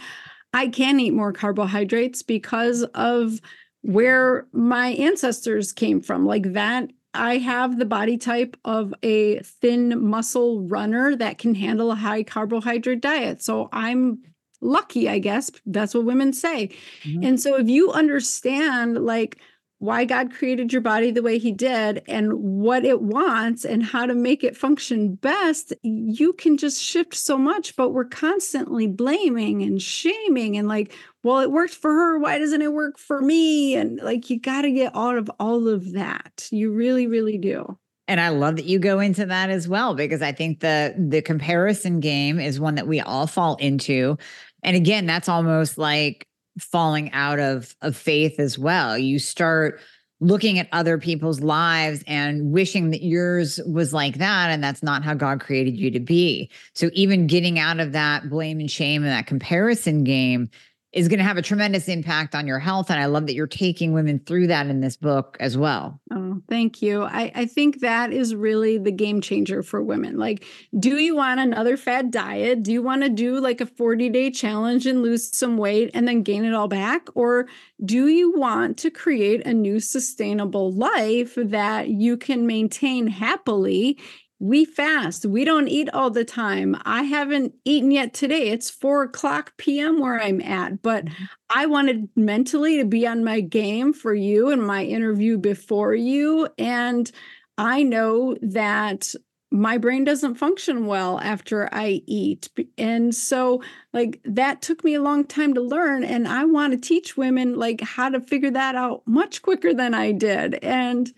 I 0.54 0.68
can 0.68 1.00
eat 1.00 1.16
more 1.16 1.34
carbohydrates 1.34 2.22
because 2.22 2.84
of 2.94 3.42
where 3.82 4.48
my 4.52 4.90
ancestors 4.90 5.72
came 5.72 6.02
from. 6.02 6.26
Like 6.26 6.54
that, 6.54 6.90
I 7.14 7.38
have 7.38 7.80
the 7.80 7.86
body 7.86 8.18
type 8.18 8.58
of 8.66 8.94
a 9.02 9.40
thin 9.40 10.04
muscle 10.06 10.62
runner 10.62 11.16
that 11.16 11.38
can 11.38 11.56
handle 11.56 11.92
a 11.92 11.96
high 11.96 12.24
carbohydrate 12.24 13.02
diet. 13.02 13.42
So 13.42 13.70
I'm 13.72 14.20
lucky, 14.62 15.10
I 15.10 15.20
guess. 15.20 15.52
That's 15.66 15.94
what 15.94 16.06
women 16.06 16.34
say. 16.34 16.70
Mm-hmm. 17.04 17.24
And 17.24 17.40
so 17.40 17.56
if 17.56 17.70
you 17.70 17.92
understand, 17.92 19.04
like, 19.06 19.40
why 19.80 20.06
God 20.06 20.34
created 20.34 20.74
your 20.74 20.82
body 20.82 21.12
the 21.12 21.22
way 21.22 21.38
he 21.38 21.52
did 21.52 22.02
and 22.08 22.34
what 22.34 22.84
it 22.84 23.00
wants 23.00 23.64
and 23.64 23.84
how 23.84 24.08
to 24.08 24.16
make 24.16 24.44
it 24.44 24.58
function 24.58 25.14
best, 25.14 25.72
you 25.84 26.34
can 26.34 26.58
just 26.58 26.84
shift 26.84 27.14
so 27.14 27.38
much. 27.38 27.76
But 27.76 27.92
we're 27.92 28.06
constantly 28.06 28.88
blaming 28.88 29.62
and 29.62 29.80
shaming 29.80 30.58
and 30.58 30.68
like, 30.68 30.96
well, 31.28 31.42
it 31.42 31.52
worked 31.52 31.74
for 31.74 31.92
her. 31.92 32.18
Why 32.18 32.40
doesn't 32.40 32.62
it 32.62 32.72
work 32.72 32.98
for 32.98 33.22
me? 33.22 33.76
And 33.76 34.00
like, 34.02 34.30
you 34.30 34.40
got 34.40 34.62
to 34.62 34.72
get 34.72 34.96
out 34.96 35.18
of 35.18 35.30
all 35.42 35.68
of 35.68 35.92
that. 35.92 36.48
You 36.52 36.72
really, 36.72 37.06
really 37.06 37.38
do. 37.38 37.78
And 38.08 38.22
I 38.22 38.30
love 38.30 38.56
that 38.56 38.64
you 38.64 38.80
go 38.80 39.02
into 39.02 39.26
that 39.26 39.50
as 39.50 39.68
well 39.68 39.94
because 39.94 40.22
I 40.22 40.32
think 40.32 40.62
the 40.62 40.96
the 40.98 41.22
comparison 41.22 42.00
game 42.00 42.40
is 42.40 42.62
one 42.62 42.76
that 42.76 42.88
we 42.88 43.02
all 43.02 43.28
fall 43.28 43.58
into. 43.58 44.18
And 44.64 44.78
again, 44.78 45.06
that's 45.06 45.28
almost 45.28 45.78
like 45.78 46.26
falling 46.58 47.12
out 47.12 47.40
of 47.40 47.76
of 47.82 47.98
faith 47.98 48.40
as 48.40 48.58
well. 48.58 48.98
You 48.98 49.20
start 49.20 49.82
looking 50.22 50.58
at 50.58 50.70
other 50.72 50.98
people's 50.98 51.42
lives 51.42 52.04
and 52.08 52.52
wishing 52.52 52.92
that 52.92 53.04
yours 53.04 53.60
was 53.68 53.94
like 53.94 54.18
that 54.18 54.50
and 54.50 54.64
that's 54.64 54.82
not 54.82 55.04
how 55.04 55.14
God 55.14 55.42
created 55.42 55.78
you 55.78 55.92
to 55.92 56.00
be. 56.00 56.50
So 56.74 56.90
even 56.94 57.28
getting 57.28 57.60
out 57.60 57.80
of 57.80 57.92
that 57.92 58.30
blame 58.30 58.60
and 58.60 58.72
shame 58.72 59.04
and 59.04 59.12
that 59.12 59.28
comparison 59.28 60.04
game 60.04 60.50
is 60.98 61.08
going 61.08 61.20
to 61.20 61.24
have 61.24 61.38
a 61.38 61.44
tremendous 61.44 61.88
impact 61.88 62.34
on 62.34 62.48
your 62.48 62.58
health. 62.58 62.90
And 62.90 63.00
I 63.00 63.06
love 63.06 63.28
that 63.28 63.36
you're 63.36 63.46
taking 63.46 63.94
women 63.94 64.18
through 64.18 64.48
that 64.48 64.66
in 64.66 64.82
this 64.82 64.98
book 64.98 65.38
as 65.40 65.56
well. 65.56 66.02
Oh, 66.12 66.42
thank 66.50 66.82
you. 66.82 67.04
I, 67.04 67.32
I 67.36 67.46
think 67.46 67.82
that 67.82 68.12
is 68.12 68.34
really 68.34 68.80
the 68.80 68.92
game 68.92 69.22
changer 69.22 69.62
for 69.62 69.84
women. 69.84 70.18
Like, 70.18 70.44
do 70.80 70.98
you 70.98 71.16
want 71.16 71.40
another 71.40 71.78
fad 71.78 72.10
diet? 72.10 72.64
Do 72.64 72.74
you 72.74 72.82
want 72.82 73.04
to 73.04 73.10
do 73.10 73.40
like 73.40 73.62
a 73.62 73.68
40 73.68 74.10
day 74.10 74.32
challenge 74.32 74.88
and 74.88 75.04
lose 75.04 75.38
some 75.38 75.56
weight 75.56 75.92
and 75.94 76.08
then 76.08 76.24
gain 76.24 76.44
it 76.44 76.56
all 76.56 76.68
back? 76.68 77.10
Or 77.14 77.46
do 77.86 78.08
you 78.08 78.34
want 78.36 78.80
to 78.80 78.90
create 78.90 79.46
a 79.46 79.54
new 79.54 79.80
sustainable 79.80 80.72
life 80.74 81.36
that 81.38 81.90
you 81.90 82.18
can 82.18 82.48
maintain 82.48 83.06
happily 83.06 84.00
we 84.40 84.66
fast. 84.66 85.26
We 85.26 85.46
don't 85.46 85.68
eat 85.68 85.90
all 85.94 86.12
the 86.12 86.26
time. 86.26 86.78
I 86.86 87.04
haven't 87.04 87.54
eaten 87.66 87.92
yet 87.92 88.14
today. 88.14 88.50
It's 88.50 88.70
four 88.70 89.04
o'clock 89.04 89.54
p.m. 89.58 90.00
where 90.00 90.22
I'm 90.22 90.42
at, 90.42 90.82
but 90.82 91.06
mm-hmm. 91.06 91.24
I 91.50 91.66
wanted 91.66 92.10
mentally 92.16 92.78
to 92.78 92.86
be 92.86 93.08
on 93.08 93.24
my 93.24 93.42
game 93.42 93.94
for 93.94 94.14
you 94.14 94.50
and 94.50 94.62
my 94.66 94.84
interview 94.84 95.38
before 95.38 95.96
you. 95.96 96.48
And 96.58 97.12
I 97.58 97.82
know 97.82 98.36
that 98.42 99.14
my 99.50 99.78
brain 99.78 100.04
doesn't 100.04 100.36
function 100.36 100.88
well 100.88 101.20
after 101.20 101.70
I 101.72 102.04
eat. 102.06 102.50
And 102.78 103.16
so, 103.16 103.64
like, 103.94 104.20
that 104.26 104.62
took 104.62 104.84
me 104.84 104.94
a 104.96 105.02
long 105.02 105.24
time 105.24 105.54
to 105.54 105.62
learn. 105.62 106.04
And 106.04 106.28
I 106.28 106.44
want 106.44 106.74
to 106.74 106.80
teach 106.80 107.16
women, 107.16 107.56
like, 107.56 107.80
how 107.82 108.10
to 108.10 108.20
figure 108.20 108.52
that 108.52 108.76
out 108.76 109.04
much 109.08 109.42
quicker 109.42 109.74
than 109.74 109.94
I 109.94 110.12
did. 110.12 110.56
And 110.62 111.12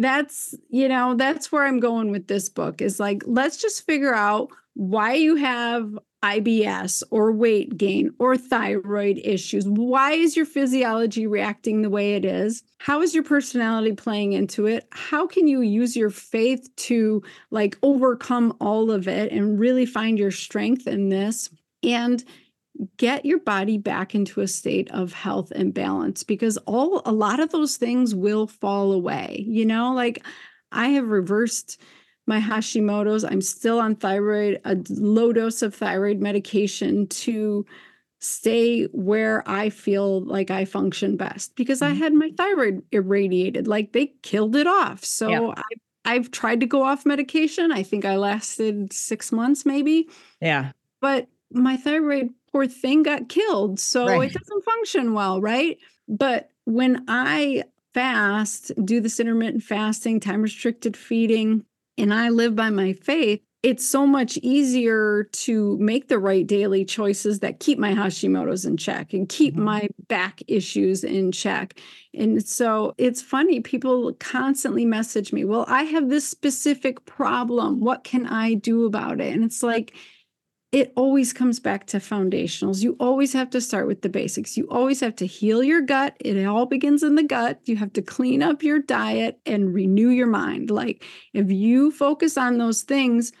that's 0.00 0.54
you 0.68 0.88
know 0.88 1.14
that's 1.14 1.52
where 1.52 1.64
i'm 1.64 1.80
going 1.80 2.10
with 2.10 2.26
this 2.26 2.48
book 2.48 2.80
is 2.80 2.98
like 2.98 3.22
let's 3.26 3.56
just 3.56 3.84
figure 3.86 4.14
out 4.14 4.50
why 4.74 5.14
you 5.14 5.36
have 5.36 5.98
IBS 6.22 7.02
or 7.10 7.32
weight 7.32 7.76
gain 7.76 8.12
or 8.18 8.36
thyroid 8.36 9.20
issues. 9.24 9.66
Why 9.66 10.12
is 10.12 10.36
your 10.36 10.44
physiology 10.44 11.26
reacting 11.26 11.82
the 11.82 11.90
way 11.90 12.14
it 12.14 12.24
is? 12.24 12.62
How 12.78 13.00
is 13.00 13.14
your 13.14 13.24
personality 13.24 13.94
playing 13.94 14.34
into 14.34 14.66
it? 14.66 14.86
How 14.90 15.26
can 15.26 15.48
you 15.48 15.62
use 15.62 15.96
your 15.96 16.10
faith 16.10 16.68
to 16.76 17.22
like 17.50 17.78
overcome 17.82 18.54
all 18.60 18.90
of 18.90 19.08
it 19.08 19.32
and 19.32 19.58
really 19.58 19.86
find 19.86 20.18
your 20.18 20.30
strength 20.30 20.86
in 20.86 21.08
this? 21.08 21.48
And 21.82 22.22
get 22.96 23.24
your 23.24 23.40
body 23.40 23.78
back 23.78 24.14
into 24.14 24.40
a 24.40 24.48
state 24.48 24.90
of 24.90 25.12
health 25.12 25.50
and 25.54 25.74
balance 25.74 26.22
because 26.22 26.56
all 26.58 27.02
a 27.04 27.12
lot 27.12 27.40
of 27.40 27.50
those 27.50 27.76
things 27.76 28.14
will 28.14 28.46
fall 28.46 28.92
away 28.92 29.44
you 29.46 29.66
know 29.66 29.92
like 29.92 30.24
i 30.72 30.88
have 30.88 31.08
reversed 31.08 31.80
my 32.26 32.40
hashimoto's 32.40 33.24
i'm 33.24 33.40
still 33.40 33.80
on 33.80 33.94
thyroid 33.94 34.60
a 34.64 34.76
low 34.88 35.32
dose 35.32 35.62
of 35.62 35.74
thyroid 35.74 36.20
medication 36.20 37.06
to 37.08 37.66
stay 38.20 38.84
where 38.92 39.42
i 39.46 39.68
feel 39.68 40.22
like 40.24 40.50
i 40.50 40.64
function 40.64 41.16
best 41.16 41.54
because 41.56 41.80
mm-hmm. 41.80 41.92
i 41.92 41.96
had 41.96 42.14
my 42.14 42.30
thyroid 42.36 42.82
irradiated 42.92 43.66
like 43.66 43.92
they 43.92 44.06
killed 44.22 44.54
it 44.54 44.66
off 44.66 45.04
so 45.04 45.28
yeah. 45.28 45.52
i 45.56 45.62
I've 46.04 46.30
tried 46.30 46.60
to 46.60 46.66
go 46.66 46.82
off 46.82 47.04
medication. 47.04 47.70
I 47.70 47.82
think 47.82 48.04
I 48.04 48.16
lasted 48.16 48.92
six 48.92 49.32
months, 49.32 49.66
maybe. 49.66 50.08
Yeah. 50.40 50.72
But 51.00 51.28
my 51.52 51.76
thyroid 51.76 52.30
poor 52.52 52.66
thing 52.66 53.02
got 53.02 53.28
killed. 53.28 53.78
So 53.80 54.06
right. 54.06 54.30
it 54.30 54.38
doesn't 54.38 54.64
function 54.64 55.14
well, 55.14 55.40
right? 55.40 55.78
But 56.08 56.50
when 56.64 57.04
I 57.08 57.64
fast, 57.94 58.72
do 58.84 59.00
this 59.00 59.20
intermittent 59.20 59.62
fasting, 59.62 60.20
time 60.20 60.42
restricted 60.42 60.96
feeding, 60.96 61.64
and 61.98 62.14
I 62.14 62.28
live 62.30 62.56
by 62.56 62.70
my 62.70 62.92
faith, 62.94 63.40
it's 63.62 63.86
so 63.86 64.06
much 64.06 64.38
easier 64.38 65.24
to 65.32 65.76
make 65.78 66.08
the 66.08 66.18
right 66.18 66.46
daily 66.46 66.82
choices 66.82 67.40
that 67.40 67.60
keep 67.60 67.78
my 67.78 67.92
Hashimoto's 67.92 68.64
in 68.64 68.78
check 68.78 69.12
and 69.12 69.28
keep 69.28 69.54
mm-hmm. 69.54 69.64
my 69.64 69.88
back 70.08 70.42
issues 70.48 71.04
in 71.04 71.30
check. 71.30 71.78
And 72.14 72.46
so 72.46 72.94
it's 72.96 73.20
funny, 73.20 73.60
people 73.60 74.14
constantly 74.14 74.86
message 74.86 75.32
me, 75.32 75.44
Well, 75.44 75.66
I 75.68 75.82
have 75.82 76.08
this 76.08 76.26
specific 76.26 77.04
problem. 77.04 77.80
What 77.80 78.02
can 78.02 78.26
I 78.26 78.54
do 78.54 78.86
about 78.86 79.20
it? 79.20 79.34
And 79.34 79.44
it's 79.44 79.62
like, 79.62 79.94
it 80.72 80.92
always 80.94 81.32
comes 81.32 81.58
back 81.58 81.86
to 81.86 81.98
foundationals. 81.98 82.82
You 82.82 82.96
always 83.00 83.32
have 83.32 83.50
to 83.50 83.60
start 83.60 83.88
with 83.88 84.02
the 84.02 84.08
basics. 84.08 84.56
You 84.56 84.68
always 84.70 85.00
have 85.00 85.16
to 85.16 85.26
heal 85.26 85.64
your 85.64 85.80
gut. 85.80 86.16
It 86.20 86.44
all 86.46 86.66
begins 86.66 87.02
in 87.02 87.16
the 87.16 87.24
gut. 87.24 87.60
You 87.64 87.76
have 87.76 87.92
to 87.94 88.02
clean 88.02 88.40
up 88.42 88.62
your 88.62 88.78
diet 88.78 89.40
and 89.44 89.74
renew 89.74 90.10
your 90.10 90.28
mind. 90.28 90.70
Like 90.70 91.04
if 91.34 91.50
you 91.50 91.90
focus 91.90 92.36
on 92.36 92.58
those 92.58 92.82
things, 92.82 93.32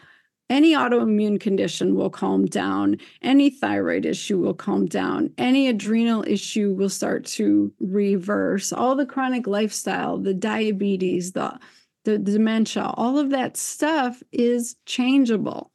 any 0.48 0.74
autoimmune 0.74 1.38
condition 1.38 1.94
will 1.94 2.10
calm 2.10 2.46
down, 2.46 2.96
any 3.22 3.50
thyroid 3.50 4.04
issue 4.04 4.38
will 4.38 4.54
calm 4.54 4.86
down, 4.86 5.32
any 5.38 5.68
adrenal 5.68 6.24
issue 6.26 6.74
will 6.74 6.88
start 6.88 7.24
to 7.26 7.72
reverse. 7.78 8.72
All 8.72 8.96
the 8.96 9.06
chronic 9.06 9.46
lifestyle, 9.46 10.18
the 10.18 10.34
diabetes, 10.34 11.32
the 11.32 11.58
the 12.04 12.18
dementia, 12.18 12.92
all 12.94 13.18
of 13.18 13.30
that 13.30 13.56
stuff 13.56 14.22
is 14.32 14.74
changeable. 14.86 15.70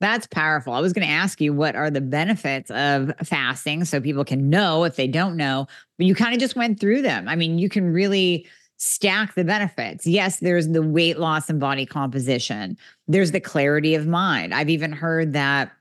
That's 0.00 0.26
powerful. 0.26 0.72
I 0.72 0.80
was 0.80 0.92
going 0.92 1.06
to 1.06 1.12
ask 1.12 1.40
you 1.40 1.52
what 1.52 1.76
are 1.76 1.90
the 1.90 2.00
benefits 2.00 2.70
of 2.70 3.12
fasting 3.22 3.84
so 3.84 4.00
people 4.00 4.24
can 4.24 4.50
know 4.50 4.84
if 4.84 4.96
they 4.96 5.06
don't 5.06 5.36
know, 5.36 5.66
but 5.96 6.06
you 6.06 6.14
kind 6.14 6.34
of 6.34 6.40
just 6.40 6.56
went 6.56 6.80
through 6.80 7.02
them. 7.02 7.28
I 7.28 7.36
mean, 7.36 7.58
you 7.58 7.68
can 7.68 7.92
really 7.92 8.46
stack 8.76 9.34
the 9.34 9.44
benefits. 9.44 10.06
Yes, 10.06 10.40
there's 10.40 10.68
the 10.68 10.82
weight 10.82 11.18
loss 11.18 11.48
and 11.48 11.60
body 11.60 11.86
composition, 11.86 12.76
there's 13.08 13.30
the 13.30 13.40
clarity 13.40 13.94
of 13.94 14.06
mind. 14.06 14.52
I've 14.52 14.70
even 14.70 14.92
heard 14.92 15.32
that 15.34 15.72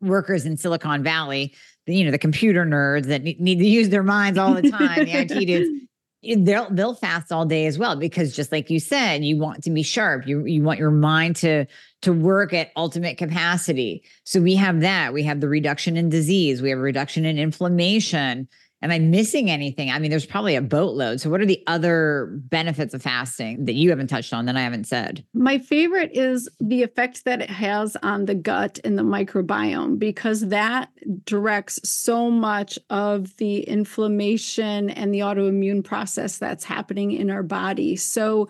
workers 0.00 0.46
in 0.46 0.56
Silicon 0.56 1.02
Valley, 1.02 1.54
you 1.86 2.04
know, 2.04 2.10
the 2.10 2.18
computer 2.18 2.64
nerds 2.64 3.06
that 3.06 3.22
need 3.22 3.58
to 3.58 3.66
use 3.66 3.88
their 3.88 4.02
minds 4.02 4.38
all 4.38 4.54
the 4.54 4.70
time, 4.70 5.04
the 5.04 5.12
IT 5.12 5.46
dudes, 5.46 5.84
Eh, 6.24 6.36
they'll 6.38 6.70
they'll 6.70 6.94
fast 6.94 7.32
all 7.32 7.46
day 7.46 7.66
as 7.66 7.78
well 7.78 7.96
because 7.96 8.34
just 8.34 8.52
like 8.52 8.70
you 8.70 8.80
said 8.80 9.24
you 9.24 9.38
want 9.38 9.62
to 9.64 9.70
be 9.70 9.82
sharp. 9.82 10.26
You 10.26 10.44
you 10.44 10.62
want 10.62 10.78
your 10.78 10.90
mind 10.90 11.36
to 11.36 11.66
to 12.02 12.12
work 12.12 12.52
at 12.52 12.70
ultimate 12.76 13.18
capacity. 13.18 14.02
So 14.24 14.40
we 14.40 14.54
have 14.56 14.80
that. 14.80 15.12
We 15.12 15.22
have 15.24 15.40
the 15.40 15.48
reduction 15.48 15.96
in 15.96 16.08
disease. 16.08 16.62
We 16.62 16.70
have 16.70 16.78
a 16.78 16.82
reduction 16.82 17.24
in 17.24 17.38
inflammation 17.38 18.48
am 18.82 18.90
i 18.90 18.98
missing 18.98 19.50
anything? 19.50 19.90
I 19.90 19.98
mean 19.98 20.10
there's 20.10 20.26
probably 20.26 20.56
a 20.56 20.62
boatload. 20.62 21.20
So 21.20 21.30
what 21.30 21.40
are 21.40 21.46
the 21.46 21.62
other 21.66 22.30
benefits 22.48 22.94
of 22.94 23.02
fasting 23.02 23.64
that 23.64 23.74
you 23.74 23.90
haven't 23.90 24.08
touched 24.08 24.32
on 24.32 24.46
that 24.46 24.56
i 24.56 24.60
haven't 24.60 24.84
said? 24.84 25.24
My 25.34 25.58
favorite 25.58 26.10
is 26.12 26.48
the 26.60 26.82
effect 26.82 27.24
that 27.24 27.40
it 27.40 27.50
has 27.50 27.96
on 28.02 28.26
the 28.26 28.34
gut 28.34 28.78
and 28.84 28.98
the 28.98 29.02
microbiome 29.02 29.98
because 29.98 30.48
that 30.48 30.90
directs 31.24 31.80
so 31.88 32.30
much 32.30 32.78
of 32.90 33.36
the 33.36 33.60
inflammation 33.60 34.90
and 34.90 35.12
the 35.12 35.20
autoimmune 35.20 35.82
process 35.84 36.38
that's 36.38 36.64
happening 36.64 37.12
in 37.12 37.30
our 37.30 37.42
body. 37.42 37.96
So 37.96 38.48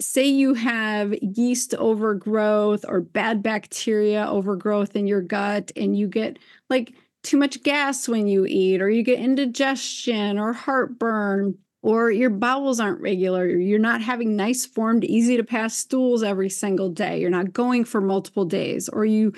say 0.00 0.24
you 0.24 0.54
have 0.54 1.14
yeast 1.22 1.74
overgrowth 1.74 2.84
or 2.86 3.00
bad 3.00 3.42
bacteria 3.42 4.26
overgrowth 4.26 4.96
in 4.96 5.06
your 5.06 5.22
gut 5.22 5.70
and 5.76 5.96
you 5.96 6.08
get 6.08 6.38
like 6.68 6.92
too 7.24 7.36
much 7.36 7.62
gas 7.62 8.08
when 8.08 8.28
you 8.28 8.46
eat, 8.46 8.80
or 8.80 8.88
you 8.88 9.02
get 9.02 9.18
indigestion 9.18 10.38
or 10.38 10.52
heartburn, 10.52 11.58
or 11.82 12.10
your 12.10 12.30
bowels 12.30 12.80
aren't 12.80 13.00
regular, 13.00 13.46
you're 13.46 13.78
not 13.78 14.00
having 14.00 14.36
nice 14.36 14.64
formed, 14.64 15.04
easy 15.04 15.36
to 15.36 15.44
pass 15.44 15.76
stools 15.76 16.22
every 16.22 16.48
single 16.48 16.88
day, 16.88 17.20
you're 17.20 17.28
not 17.28 17.52
going 17.52 17.84
for 17.84 18.00
multiple 18.00 18.44
days, 18.46 18.88
or 18.88 19.04
you 19.04 19.32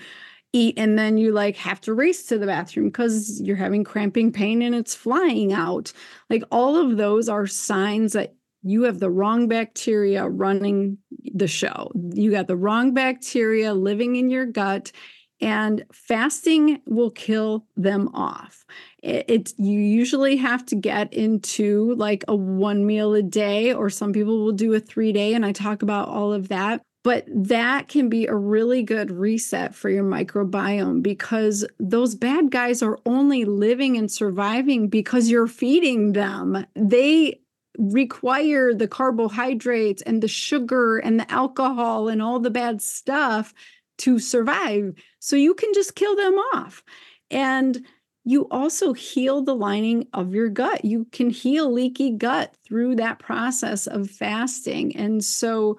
eat 0.52 0.78
and 0.78 0.98
then 0.98 1.18
you 1.18 1.32
like 1.32 1.56
have 1.56 1.80
to 1.80 1.92
race 1.92 2.24
to 2.26 2.38
the 2.38 2.46
bathroom 2.46 2.86
because 2.86 3.40
you're 3.42 3.56
having 3.56 3.84
cramping 3.84 4.32
pain 4.32 4.62
and 4.62 4.74
it's 4.74 4.94
flying 4.94 5.52
out. 5.52 5.92
Like 6.30 6.44
all 6.50 6.76
of 6.76 6.96
those 6.96 7.28
are 7.28 7.46
signs 7.46 8.12
that 8.12 8.34
you 8.62 8.82
have 8.84 8.98
the 8.98 9.10
wrong 9.10 9.48
bacteria 9.48 10.28
running 10.28 10.98
the 11.34 11.46
show. 11.46 11.90
You 12.12 12.30
got 12.30 12.46
the 12.46 12.56
wrong 12.56 12.94
bacteria 12.94 13.74
living 13.74 14.16
in 14.16 14.30
your 14.30 14.46
gut 14.46 14.92
and 15.40 15.84
fasting 15.92 16.80
will 16.86 17.10
kill 17.10 17.66
them 17.76 18.08
off. 18.14 18.64
It, 19.02 19.52
you 19.58 19.78
usually 19.78 20.36
have 20.36 20.64
to 20.66 20.74
get 20.76 21.12
into 21.12 21.94
like 21.96 22.24
a 22.26 22.34
one 22.34 22.86
meal 22.86 23.14
a 23.14 23.22
day, 23.22 23.72
or 23.72 23.90
some 23.90 24.12
people 24.12 24.44
will 24.44 24.52
do 24.52 24.72
a 24.74 24.80
three 24.80 25.12
day, 25.12 25.34
and 25.34 25.44
I 25.44 25.52
talk 25.52 25.82
about 25.82 26.08
all 26.08 26.32
of 26.32 26.48
that. 26.48 26.82
but 27.04 27.24
that 27.28 27.86
can 27.86 28.08
be 28.08 28.26
a 28.26 28.34
really 28.34 28.82
good 28.82 29.12
reset 29.12 29.76
for 29.76 29.88
your 29.88 30.02
microbiome 30.02 31.04
because 31.04 31.64
those 31.78 32.16
bad 32.16 32.50
guys 32.50 32.82
are 32.82 32.98
only 33.06 33.44
living 33.44 33.96
and 33.96 34.10
surviving 34.10 34.88
because 34.88 35.30
you're 35.30 35.46
feeding 35.46 36.14
them. 36.14 36.66
They 36.74 37.38
require 37.78 38.74
the 38.74 38.88
carbohydrates 38.88 40.02
and 40.02 40.20
the 40.20 40.26
sugar 40.28 40.98
and 40.98 41.20
the 41.20 41.30
alcohol 41.30 42.08
and 42.08 42.20
all 42.20 42.40
the 42.40 42.50
bad 42.50 42.82
stuff 42.82 43.54
to 43.98 44.18
survive. 44.18 44.94
So 45.18 45.36
you 45.36 45.54
can 45.54 45.72
just 45.74 45.94
kill 45.94 46.16
them 46.16 46.34
off. 46.54 46.82
And 47.30 47.84
you 48.24 48.48
also 48.50 48.92
heal 48.92 49.42
the 49.42 49.54
lining 49.54 50.08
of 50.12 50.34
your 50.34 50.48
gut. 50.48 50.84
You 50.84 51.06
can 51.12 51.30
heal 51.30 51.72
leaky 51.72 52.10
gut 52.10 52.54
through 52.66 52.96
that 52.96 53.20
process 53.20 53.86
of 53.86 54.10
fasting. 54.10 54.96
And 54.96 55.24
so 55.24 55.78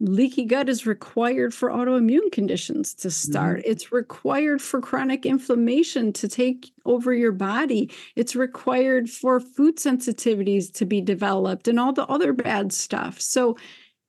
leaky 0.00 0.44
gut 0.44 0.68
is 0.68 0.86
required 0.86 1.54
for 1.54 1.70
autoimmune 1.70 2.32
conditions 2.32 2.94
to 2.94 3.10
start. 3.10 3.60
Mm-hmm. 3.60 3.70
It's 3.70 3.92
required 3.92 4.60
for 4.60 4.80
chronic 4.80 5.24
inflammation 5.24 6.12
to 6.14 6.26
take 6.26 6.72
over 6.84 7.14
your 7.14 7.32
body. 7.32 7.90
It's 8.16 8.34
required 8.34 9.08
for 9.08 9.38
food 9.38 9.76
sensitivities 9.76 10.72
to 10.74 10.84
be 10.84 11.00
developed 11.00 11.68
and 11.68 11.78
all 11.78 11.92
the 11.92 12.06
other 12.06 12.32
bad 12.32 12.72
stuff. 12.72 13.20
So 13.20 13.56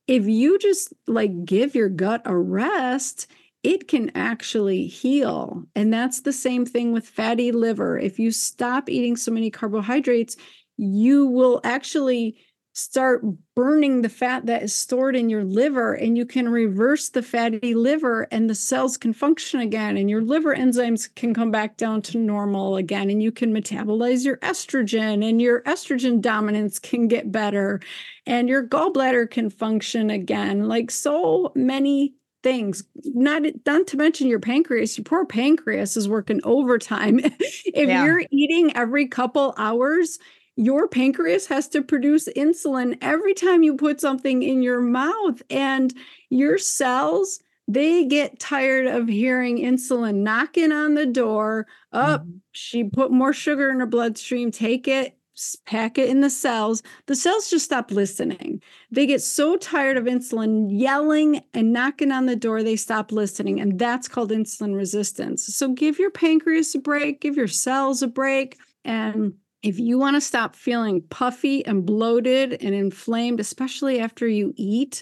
if 0.08 0.26
you 0.28 0.58
just 0.58 0.91
like 1.08 1.45
give 1.45 1.76
your 1.76 1.89
gut 1.89 2.24
a 2.26 2.36
rest, 2.36 3.28
it 3.66 3.88
can 3.88 4.11
actually 4.13 4.86
heal. 4.86 5.63
And 5.76 5.91
that's 5.91 6.22
the 6.22 6.32
same 6.32 6.68
thing 6.68 6.93
with 6.93 7.07
fatty 7.07 7.51
liver. 7.51 7.97
If 7.97 8.20
you 8.20 8.32
stop 8.32 8.89
eating 8.89 9.18
so 9.18 9.32
many 9.32 9.49
carbohydrates, 9.49 10.38
you 10.78 11.26
will 11.26 11.61
actually 11.63 12.38
start 12.74 13.24
burning 13.55 14.01
the 14.01 14.09
fat 14.09 14.45
that 14.45 14.61
is 14.61 14.76
stored 14.76 15.16
in 15.16 15.30
your 15.30 15.45
liver 15.45 15.93
and 15.93 16.18
you 16.18 16.26
can 16.26 16.47
reverse 16.47 17.09
the 17.09 17.24
fatty 17.24 17.74
liver 17.74 18.28
and 18.32 18.49
the 18.49 18.53
cells 18.53 18.97
can 18.97 19.13
function 19.13 19.61
again 19.61 19.95
and 19.95 20.09
your 20.09 20.22
liver 20.22 20.53
enzymes 20.53 21.07
can 21.16 21.34
come 21.34 21.51
back 21.51 21.78
down 21.78 22.01
to 22.01 22.18
normal 22.18 22.76
again 22.76 23.09
and 23.09 23.24
you 23.24 23.32
can 23.32 23.53
metabolize 23.53 24.26
your 24.26 24.36
estrogen 24.39 25.28
and 25.28 25.41
your 25.41 25.61
estrogen 25.61 26.20
dominance 26.20 26.78
can 26.78 27.07
get 27.07 27.32
better 27.32 27.80
and 28.28 28.49
your 28.49 28.68
gallbladder 28.68 29.32
can 29.32 29.49
function 29.49 30.09
again 30.09 30.68
like 30.68 30.91
so 30.91 31.53
many 31.55 32.13
things 32.46 32.84
not 33.04 33.41
not 33.66 33.88
to 33.88 33.98
mention 33.98 34.28
your 34.28 34.39
pancreas 34.39 34.96
your 35.00 35.04
poor 35.04 35.26
pancreas 35.26 35.98
is 35.98 36.08
working 36.08 36.39
overtime 36.43 37.20
if 37.39 37.89
yeah. 37.89 38.06
you're 38.06 38.22
eating 38.30 38.72
every 38.78 39.08
couple 39.08 39.56
hours 39.58 40.20
your 40.56 40.88
pancreas 40.88 41.48
has 41.48 41.68
to 41.68 41.82
produce 41.82 42.30
insulin 42.38 42.96
every 43.02 43.34
time 43.34 43.64
you 43.64 43.76
put 43.76 44.00
something 44.00 44.43
in 44.43 44.62
your 44.62 44.80
mouth 44.80 45.41
and 45.50 45.96
your 46.30 46.60
cells 46.60 47.39
they 47.68 48.06
get 48.06 48.38
tired 48.38 48.86
of 48.86 49.08
hearing 49.08 49.58
insulin 49.58 50.18
knocking 50.18 50.72
on 50.72 50.93
the 50.93 51.08
door 51.08 51.66
up 51.93 52.22
oh, 52.22 52.24
mm-hmm. 52.26 52.38
she 52.52 52.84
put 52.84 53.10
more 53.10 53.34
sugar 53.34 53.72
in 53.72 53.80
her 53.80 53.88
bloodstream 53.88 54.52
take 54.52 54.88
it 54.88 55.18
pack 55.66 55.98
it 55.98 56.10
in 56.10 56.22
the 56.22 56.30
cells 56.30 56.82
the 57.08 57.16
cells 57.16 57.50
just 57.50 57.66
stop 57.66 57.92
listening 57.92 58.62
they 58.92 59.06
get 59.06 59.22
so 59.22 59.58
tired 59.58 59.98
of 59.98 60.06
insulin 60.06 60.68
yelling 60.70 61.44
and 61.54 61.74
knocking 61.74 62.12
on 62.12 62.26
the 62.26 62.36
door 62.36 62.64
they 62.64 62.76
stop 62.76 63.12
listening 63.12 63.60
and 63.60 63.78
that's 63.78 64.08
called 64.08 64.32
insulin 64.32 64.76
resistance 64.76 65.46
so 65.46 65.70
give 65.70 66.00
your 66.00 66.12
pancreas 66.12 66.74
a 66.74 66.80
break 66.80 67.20
give 67.20 67.36
your 67.36 67.48
cells 67.48 68.02
a 68.02 68.08
break 68.08 68.58
and 68.86 69.34
if 69.66 69.80
you 69.80 69.98
want 69.98 70.16
to 70.16 70.22
stop 70.22 70.56
feeling 70.56 71.02
puffy 71.10 71.66
and 71.66 71.88
bloated 71.88 72.54
and 72.62 72.76
inflamed, 72.76 73.40
especially 73.40 74.00
after 74.00 74.28
you 74.28 74.54
eat 74.56 75.02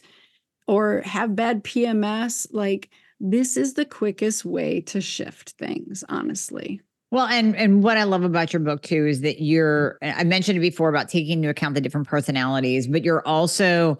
or 0.67 1.01
have 1.01 1.35
bad 1.35 1.65
PMS, 1.65 2.47
like 2.51 2.89
this 3.19 3.57
is 3.57 3.73
the 3.73 3.83
quickest 3.83 4.45
way 4.45 4.79
to 4.79 5.01
shift 5.01 5.49
things, 5.51 6.05
honestly. 6.07 6.79
Well, 7.13 7.27
and 7.27 7.55
and 7.55 7.83
what 7.83 7.95
I 7.95 8.05
love 8.05 8.23
about 8.23 8.53
your 8.53 8.59
book 8.59 8.81
too 8.81 9.05
is 9.05 9.21
that 9.21 9.39
you're 9.39 9.99
I 10.01 10.23
mentioned 10.23 10.57
it 10.57 10.61
before 10.61 10.89
about 10.89 11.09
taking 11.09 11.33
into 11.33 11.49
account 11.49 11.75
the 11.75 11.81
different 11.81 12.07
personalities, 12.07 12.87
but 12.87 13.03
you're 13.03 13.21
also 13.27 13.99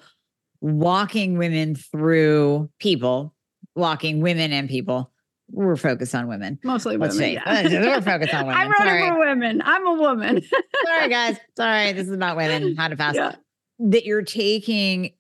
walking 0.62 1.38
women 1.38 1.76
through 1.76 2.72
people, 2.80 3.36
walking 3.76 4.22
women 4.22 4.52
and 4.52 4.68
people 4.68 5.12
we're 5.52 5.76
focused 5.76 6.16
on 6.16 6.28
women. 6.28 6.58
Mostly 6.64 6.98
women. 6.98 7.34
Yeah. 7.34 7.68
we're 7.68 8.02
focused 8.02 8.34
on 8.34 8.48
women. 8.48 8.60
I'm 8.60 8.72
running 8.72 9.14
for 9.14 9.20
women. 9.20 9.62
I'm 9.64 9.86
a 9.86 9.94
woman. 9.94 10.42
Sorry, 10.86 11.08
guys. 11.08 11.38
Sorry. 11.56 11.92
This 11.92 12.08
is 12.08 12.14
about 12.14 12.36
women, 12.36 12.76
how 12.76 12.88
to 12.88 12.96
fast. 12.96 13.18
Yeah. 13.18 13.36
That 13.78 14.06
you're 14.06 14.24
taking 14.24 15.14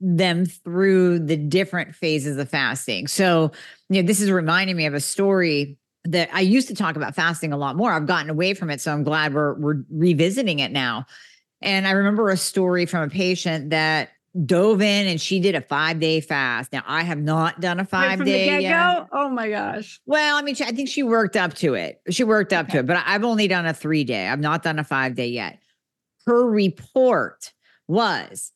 them 0.00 0.44
through 0.44 1.20
the 1.20 1.38
different 1.38 1.94
phases 1.94 2.36
of 2.36 2.50
fasting. 2.50 3.06
So, 3.06 3.52
you 3.88 4.02
know, 4.02 4.06
this 4.06 4.20
is 4.20 4.30
reminding 4.30 4.76
me 4.76 4.84
of 4.84 4.92
a 4.92 5.00
story 5.00 5.78
that 6.04 6.30
I 6.32 6.40
used 6.40 6.68
to 6.68 6.74
talk 6.74 6.96
about 6.96 7.14
fasting 7.14 7.52
a 7.52 7.56
lot 7.56 7.76
more. 7.76 7.92
I've 7.92 8.06
gotten 8.06 8.30
away 8.30 8.54
from 8.54 8.70
it. 8.70 8.80
So 8.80 8.92
I'm 8.92 9.04
glad 9.04 9.34
we're 9.34 9.54
we're 9.54 9.82
revisiting 9.90 10.60
it 10.60 10.72
now. 10.72 11.06
And 11.60 11.86
I 11.86 11.92
remember 11.92 12.30
a 12.30 12.36
story 12.36 12.86
from 12.86 13.02
a 13.02 13.08
patient 13.08 13.70
that 13.70 14.10
dove 14.44 14.80
in 14.80 15.06
and 15.06 15.20
she 15.20 15.40
did 15.40 15.54
a 15.54 15.60
five 15.60 16.00
day 16.00 16.20
fast. 16.20 16.72
Now 16.72 16.82
I 16.86 17.02
have 17.02 17.18
not 17.18 17.60
done 17.60 17.80
a 17.80 17.84
five 17.84 18.24
day 18.24 18.60
yet. 18.60 19.08
Oh 19.12 19.28
my 19.28 19.50
gosh. 19.50 20.00
Well, 20.06 20.36
I 20.36 20.42
mean, 20.42 20.54
I 20.60 20.72
think 20.72 20.88
she 20.88 21.02
worked 21.02 21.36
up 21.36 21.54
to 21.54 21.74
it. 21.74 22.00
She 22.10 22.24
worked 22.24 22.52
up 22.52 22.66
okay. 22.66 22.74
to 22.74 22.78
it, 22.80 22.86
but 22.86 23.02
I've 23.04 23.24
only 23.24 23.48
done 23.48 23.66
a 23.66 23.74
three 23.74 24.04
day. 24.04 24.28
I've 24.28 24.40
not 24.40 24.62
done 24.62 24.78
a 24.78 24.84
five 24.84 25.14
day 25.14 25.28
yet. 25.28 25.58
Her 26.26 26.46
report 26.48 27.52
was 27.86 28.52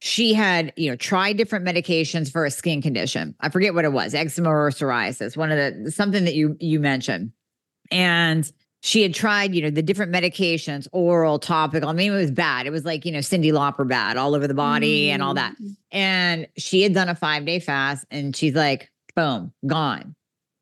she 0.00 0.32
had, 0.32 0.72
you 0.76 0.90
know, 0.90 0.96
tried 0.96 1.36
different 1.36 1.66
medications 1.66 2.30
for 2.30 2.44
a 2.44 2.50
skin 2.50 2.80
condition. 2.80 3.34
I 3.40 3.48
forget 3.48 3.74
what 3.74 3.84
it 3.84 3.92
was, 3.92 4.14
eczema 4.14 4.50
or 4.50 4.70
psoriasis, 4.70 5.36
one 5.36 5.50
of 5.50 5.56
the 5.84 5.90
something 5.90 6.24
that 6.24 6.34
you 6.34 6.56
you 6.60 6.78
mentioned. 6.80 7.32
And 7.90 8.50
she 8.80 9.02
had 9.02 9.12
tried, 9.12 9.54
you 9.54 9.62
know, 9.62 9.70
the 9.70 9.82
different 9.82 10.12
medications, 10.12 10.86
oral, 10.92 11.38
topical. 11.38 11.88
I 11.88 11.92
mean, 11.92 12.12
it 12.12 12.16
was 12.16 12.30
bad. 12.30 12.66
It 12.66 12.70
was 12.70 12.84
like, 12.84 13.04
you 13.04 13.10
know, 13.10 13.18
Cyndi 13.18 13.52
Lauper 13.52 13.86
bad 13.88 14.16
all 14.16 14.34
over 14.34 14.46
the 14.46 14.54
body 14.54 15.08
mm. 15.08 15.10
and 15.10 15.22
all 15.22 15.34
that. 15.34 15.54
Mm. 15.60 15.76
And 15.90 16.48
she 16.56 16.82
had 16.82 16.94
done 16.94 17.08
a 17.08 17.14
five 17.14 17.44
day 17.44 17.58
fast 17.58 18.06
and 18.10 18.36
she's 18.36 18.54
like, 18.54 18.90
boom, 19.16 19.52
gone. 19.66 20.14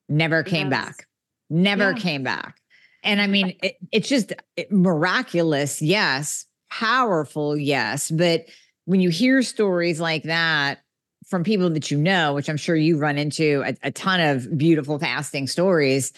Never 0.09 0.43
came 0.43 0.71
yes. 0.71 0.87
back. 0.87 1.07
Never 1.51 1.91
yeah. 1.91 1.99
came 1.99 2.23
back. 2.23 2.59
And 3.03 3.21
I 3.21 3.27
mean, 3.27 3.55
it, 3.63 3.77
it's 3.93 4.09
just 4.09 4.33
miraculous. 4.71 5.83
Yes. 5.83 6.47
Powerful. 6.71 7.57
Yes. 7.57 8.11
But 8.11 8.47
when 8.87 9.01
you 9.01 9.11
hear 9.11 9.43
stories 9.43 10.01
like 10.01 10.25
that, 10.25 10.81
from 11.27 11.43
people 11.45 11.69
that 11.71 11.91
you 11.91 11.99
know, 11.99 12.35
which 12.35 12.49
I'm 12.49 12.57
sure 12.57 12.77
you 12.77 12.99
run 12.99 13.19
into 13.19 13.63
a, 13.67 13.75
a 13.83 13.91
ton 13.91 14.21
of 14.21 14.57
beautiful 14.57 14.99
fasting 14.99 15.49
stories, 15.49 16.13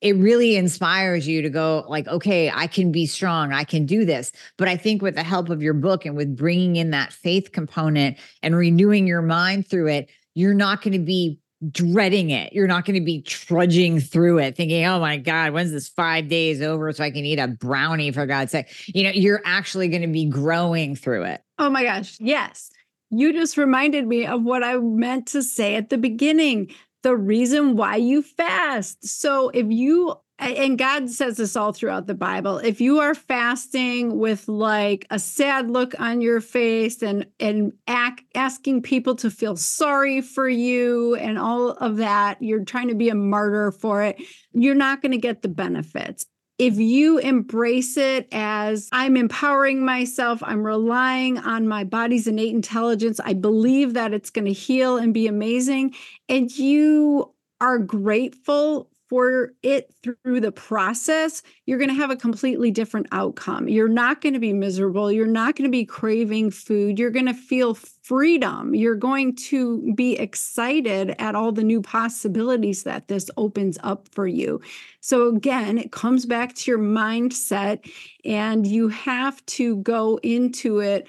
it 0.00 0.16
really 0.16 0.56
inspires 0.56 1.28
you 1.28 1.40
to 1.42 1.48
go 1.48 1.84
like 1.88 2.08
okay 2.08 2.50
i 2.50 2.66
can 2.66 2.90
be 2.90 3.06
strong 3.06 3.52
i 3.52 3.62
can 3.62 3.86
do 3.86 4.04
this. 4.04 4.32
But 4.58 4.68
i 4.68 4.76
think 4.76 5.02
with 5.02 5.14
the 5.14 5.22
help 5.22 5.50
of 5.50 5.62
your 5.62 5.74
book 5.74 6.04
and 6.04 6.16
with 6.16 6.36
bringing 6.36 6.76
in 6.76 6.90
that 6.90 7.12
faith 7.12 7.52
component 7.52 8.18
and 8.42 8.56
renewing 8.56 9.06
your 9.06 9.22
mind 9.22 9.68
through 9.68 9.88
it 9.88 10.10
you're 10.34 10.54
not 10.54 10.82
going 10.82 10.94
to 10.94 10.98
be 10.98 11.38
dreading 11.70 12.30
it. 12.30 12.52
You're 12.52 12.66
not 12.66 12.84
going 12.84 12.98
to 12.98 13.04
be 13.04 13.22
trudging 13.22 14.00
through 14.00 14.38
it 14.38 14.56
thinking 14.56 14.84
oh 14.84 14.98
my 14.98 15.16
god 15.16 15.52
when's 15.52 15.70
this 15.70 15.88
five 15.88 16.28
days 16.28 16.60
over 16.60 16.92
so 16.92 17.04
i 17.04 17.10
can 17.10 17.24
eat 17.24 17.38
a 17.38 17.46
brownie 17.46 18.10
for 18.10 18.26
god's 18.26 18.50
sake? 18.50 18.66
You 18.86 19.04
know 19.04 19.10
you're 19.10 19.42
actually 19.44 19.88
going 19.88 20.02
to 20.02 20.08
be 20.08 20.26
growing 20.26 20.96
through 20.96 21.24
it 21.24 21.43
oh 21.58 21.70
my 21.70 21.82
gosh 21.82 22.16
yes 22.20 22.70
you 23.10 23.32
just 23.32 23.56
reminded 23.56 24.06
me 24.06 24.26
of 24.26 24.42
what 24.42 24.64
I 24.64 24.76
meant 24.78 25.26
to 25.28 25.42
say 25.42 25.76
at 25.76 25.88
the 25.88 25.98
beginning 25.98 26.70
the 27.04 27.14
reason 27.14 27.76
why 27.76 27.96
you 27.96 28.22
fast. 28.22 29.06
So 29.06 29.50
if 29.50 29.66
you 29.70 30.16
and 30.40 30.76
God 30.76 31.08
says 31.10 31.36
this 31.36 31.54
all 31.54 31.72
throughout 31.72 32.08
the 32.08 32.14
Bible. 32.14 32.58
If 32.58 32.80
you 32.80 32.98
are 32.98 33.14
fasting 33.14 34.18
with 34.18 34.48
like 34.48 35.06
a 35.10 35.18
sad 35.18 35.70
look 35.70 35.94
on 36.00 36.20
your 36.20 36.40
face 36.40 37.02
and 37.02 37.26
and 37.38 37.72
act, 37.86 38.22
asking 38.34 38.82
people 38.82 39.14
to 39.16 39.30
feel 39.30 39.54
sorry 39.54 40.20
for 40.20 40.48
you 40.48 41.14
and 41.14 41.38
all 41.38 41.70
of 41.70 41.98
that, 41.98 42.42
you're 42.42 42.64
trying 42.64 42.88
to 42.88 42.96
be 42.96 43.10
a 43.10 43.14
martyr 43.14 43.70
for 43.70 44.02
it, 44.02 44.20
you're 44.52 44.74
not 44.74 45.02
going 45.02 45.12
to 45.12 45.18
get 45.18 45.42
the 45.42 45.48
benefits 45.48 46.26
if 46.58 46.76
you 46.76 47.18
embrace 47.18 47.96
it 47.96 48.28
as 48.32 48.88
I'm 48.92 49.16
empowering 49.16 49.84
myself, 49.84 50.42
I'm 50.42 50.64
relying 50.64 51.38
on 51.38 51.66
my 51.66 51.84
body's 51.84 52.26
innate 52.26 52.54
intelligence, 52.54 53.20
I 53.24 53.34
believe 53.34 53.94
that 53.94 54.14
it's 54.14 54.30
going 54.30 54.44
to 54.46 54.52
heal 54.52 54.96
and 54.96 55.12
be 55.12 55.26
amazing, 55.26 55.94
and 56.28 56.50
you 56.56 57.32
are 57.60 57.78
grateful 57.78 58.90
for 59.08 59.52
it 59.62 59.94
through 60.02 60.40
the 60.40 60.52
process, 60.52 61.42
you're 61.66 61.78
going 61.78 61.90
to 61.90 61.94
have 61.94 62.10
a 62.10 62.16
completely 62.16 62.70
different 62.70 63.06
outcome. 63.12 63.68
You're 63.68 63.88
not 63.88 64.20
going 64.20 64.32
to 64.32 64.38
be 64.38 64.52
miserable. 64.52 65.12
You're 65.12 65.26
not 65.26 65.56
going 65.56 65.68
to 65.68 65.72
be 65.72 65.84
craving 65.84 66.50
food. 66.50 66.98
You're 66.98 67.10
going 67.10 67.26
to 67.26 67.34
feel 67.34 67.74
freedom. 67.74 68.74
You're 68.74 68.94
going 68.94 69.36
to 69.36 69.92
be 69.94 70.14
excited 70.18 71.14
at 71.18 71.34
all 71.34 71.52
the 71.52 71.64
new 71.64 71.80
possibilities 71.80 72.82
that 72.84 73.08
this 73.08 73.30
opens 73.36 73.78
up 73.82 74.08
for 74.12 74.26
you. 74.26 74.60
So, 75.00 75.28
again, 75.28 75.78
it 75.78 75.92
comes 75.92 76.26
back 76.26 76.54
to 76.54 76.70
your 76.70 76.80
mindset, 76.80 77.90
and 78.24 78.66
you 78.66 78.88
have 78.88 79.44
to 79.46 79.76
go 79.78 80.18
into 80.22 80.80
it 80.80 81.06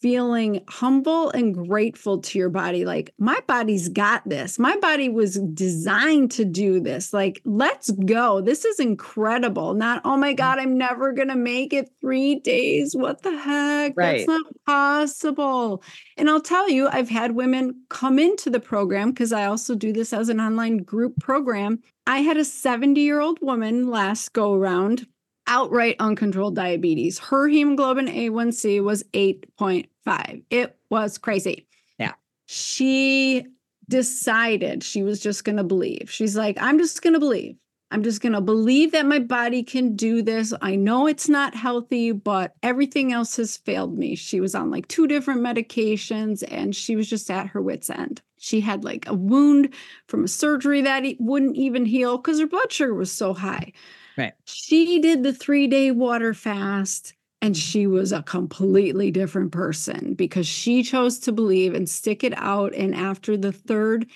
feeling 0.00 0.64
humble 0.68 1.30
and 1.30 1.54
grateful 1.54 2.18
to 2.18 2.38
your 2.38 2.48
body. 2.48 2.84
Like, 2.84 3.12
my 3.18 3.38
body's 3.46 3.88
got 3.88 4.26
this. 4.28 4.58
My 4.58 4.76
body 4.76 5.08
was 5.08 5.38
designed 5.52 6.30
to 6.32 6.44
do 6.44 6.80
this. 6.80 7.12
Like, 7.12 7.42
let's 7.44 7.90
go. 7.90 8.40
This 8.40 8.64
is 8.64 8.80
incredible. 8.80 9.74
Not, 9.74 10.00
oh 10.04 10.16
my 10.16 10.32
mm. 10.32 10.38
God, 10.38 10.58
I'm 10.58 10.78
never 10.78 11.12
going 11.12 11.28
to 11.28 11.36
make 11.36 11.72
it 11.72 11.90
three 12.00 12.36
days. 12.36 12.96
What 12.96 13.22
the 13.22 13.36
heck? 13.36 13.92
Right. 13.96 14.18
That's 14.18 14.28
not 14.28 14.46
possible. 14.66 15.82
And 16.16 16.30
I'll 16.30 16.40
tell 16.40 16.68
you, 16.68 16.88
I've 16.88 17.10
had 17.10 17.32
women 17.32 17.82
come 17.90 18.18
into 18.18 18.48
the 18.48 18.60
program 18.60 19.10
because 19.10 19.32
I 19.32 19.44
also 19.44 19.74
do 19.74 19.92
this 19.92 20.12
as 20.12 20.28
an 20.28 20.40
online 20.40 20.78
group 20.78 21.20
program. 21.20 21.80
I 22.06 22.18
had 22.18 22.38
a 22.38 22.44
70 22.44 23.00
year 23.00 23.20
old 23.20 23.38
woman 23.42 23.88
last 23.88 24.32
go 24.32 24.54
around 24.54 25.06
outright 25.50 25.96
uncontrolled 25.98 26.56
diabetes. 26.56 27.18
Her 27.18 27.48
hemoglobin 27.48 28.06
A1C 28.06 28.82
was 28.82 29.02
8.5. 29.12 30.42
It 30.48 30.78
was 30.88 31.18
crazy. 31.18 31.66
Yeah. 31.98 32.12
She 32.46 33.44
decided 33.88 34.82
she 34.82 35.02
was 35.02 35.20
just 35.20 35.44
going 35.44 35.56
to 35.56 35.64
believe. 35.64 36.10
She's 36.10 36.36
like, 36.36 36.56
I'm 36.60 36.78
just 36.78 37.02
going 37.02 37.14
to 37.14 37.20
believe. 37.20 37.56
I'm 37.92 38.04
just 38.04 38.22
going 38.22 38.34
to 38.34 38.40
believe 38.40 38.92
that 38.92 39.04
my 39.04 39.18
body 39.18 39.64
can 39.64 39.96
do 39.96 40.22
this. 40.22 40.54
I 40.62 40.76
know 40.76 41.08
it's 41.08 41.28
not 41.28 41.56
healthy, 41.56 42.12
but 42.12 42.54
everything 42.62 43.12
else 43.12 43.36
has 43.36 43.56
failed 43.56 43.98
me. 43.98 44.14
She 44.14 44.40
was 44.40 44.54
on 44.54 44.70
like 44.70 44.86
two 44.86 45.08
different 45.08 45.40
medications 45.40 46.44
and 46.48 46.74
she 46.74 46.94
was 46.94 47.10
just 47.10 47.28
at 47.32 47.48
her 47.48 47.60
wits' 47.60 47.90
end. 47.90 48.22
She 48.38 48.60
had 48.60 48.84
like 48.84 49.08
a 49.08 49.14
wound 49.14 49.74
from 50.06 50.22
a 50.22 50.28
surgery 50.28 50.82
that 50.82 51.04
wouldn't 51.18 51.56
even 51.56 51.84
heal 51.84 52.16
because 52.16 52.38
her 52.38 52.46
blood 52.46 52.70
sugar 52.70 52.94
was 52.94 53.10
so 53.10 53.34
high. 53.34 53.72
Right. 54.16 54.32
She 54.44 55.00
did 55.00 55.22
the 55.22 55.32
three 55.32 55.66
day 55.66 55.90
water 55.90 56.34
fast 56.34 57.14
and 57.42 57.56
she 57.56 57.86
was 57.86 58.12
a 58.12 58.22
completely 58.22 59.10
different 59.10 59.52
person 59.52 60.14
because 60.14 60.46
she 60.46 60.82
chose 60.82 61.18
to 61.20 61.32
believe 61.32 61.74
and 61.74 61.88
stick 61.88 62.22
it 62.22 62.34
out. 62.36 62.74
And 62.74 62.94
after 62.94 63.36
the 63.36 63.52
third 63.52 64.06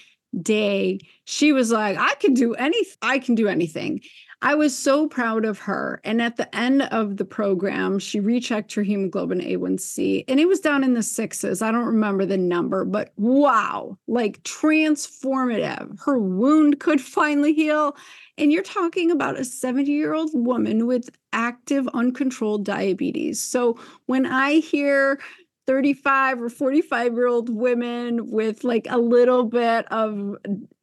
day, 0.42 1.00
she 1.24 1.52
was 1.52 1.70
like, 1.70 1.96
I 1.96 2.14
can 2.16 2.34
do 2.34 2.54
anything. 2.54 2.96
I 3.00 3.18
can 3.18 3.34
do 3.34 3.48
anything. 3.48 4.00
I 4.42 4.54
was 4.54 4.76
so 4.76 5.08
proud 5.08 5.44
of 5.44 5.58
her. 5.60 6.00
And 6.04 6.20
at 6.20 6.36
the 6.36 6.54
end 6.54 6.82
of 6.82 7.16
the 7.16 7.24
program, 7.24 7.98
she 7.98 8.20
rechecked 8.20 8.74
her 8.74 8.82
hemoglobin 8.82 9.40
A1C 9.40 10.24
and 10.28 10.40
it 10.40 10.46
was 10.46 10.60
down 10.60 10.84
in 10.84 10.94
the 10.94 11.02
sixes. 11.02 11.62
I 11.62 11.70
don't 11.70 11.84
remember 11.86 12.26
the 12.26 12.38
number, 12.38 12.84
but 12.84 13.12
wow, 13.16 13.98
like 14.06 14.42
transformative. 14.42 15.98
Her 16.04 16.18
wound 16.18 16.80
could 16.80 17.00
finally 17.00 17.54
heal. 17.54 17.96
And 18.36 18.50
you're 18.50 18.62
talking 18.62 19.10
about 19.10 19.38
a 19.38 19.44
70 19.44 19.90
year 19.90 20.14
old 20.14 20.30
woman 20.34 20.86
with 20.86 21.08
active, 21.32 21.88
uncontrolled 21.94 22.64
diabetes. 22.64 23.40
So 23.40 23.78
when 24.06 24.26
I 24.26 24.54
hear 24.54 25.20
35 25.66 26.42
or 26.42 26.48
45 26.48 27.14
year 27.14 27.26
old 27.26 27.48
women 27.48 28.30
with 28.30 28.64
like 28.64 28.86
a 28.90 28.98
little 28.98 29.44
bit 29.44 29.90
of 29.90 30.36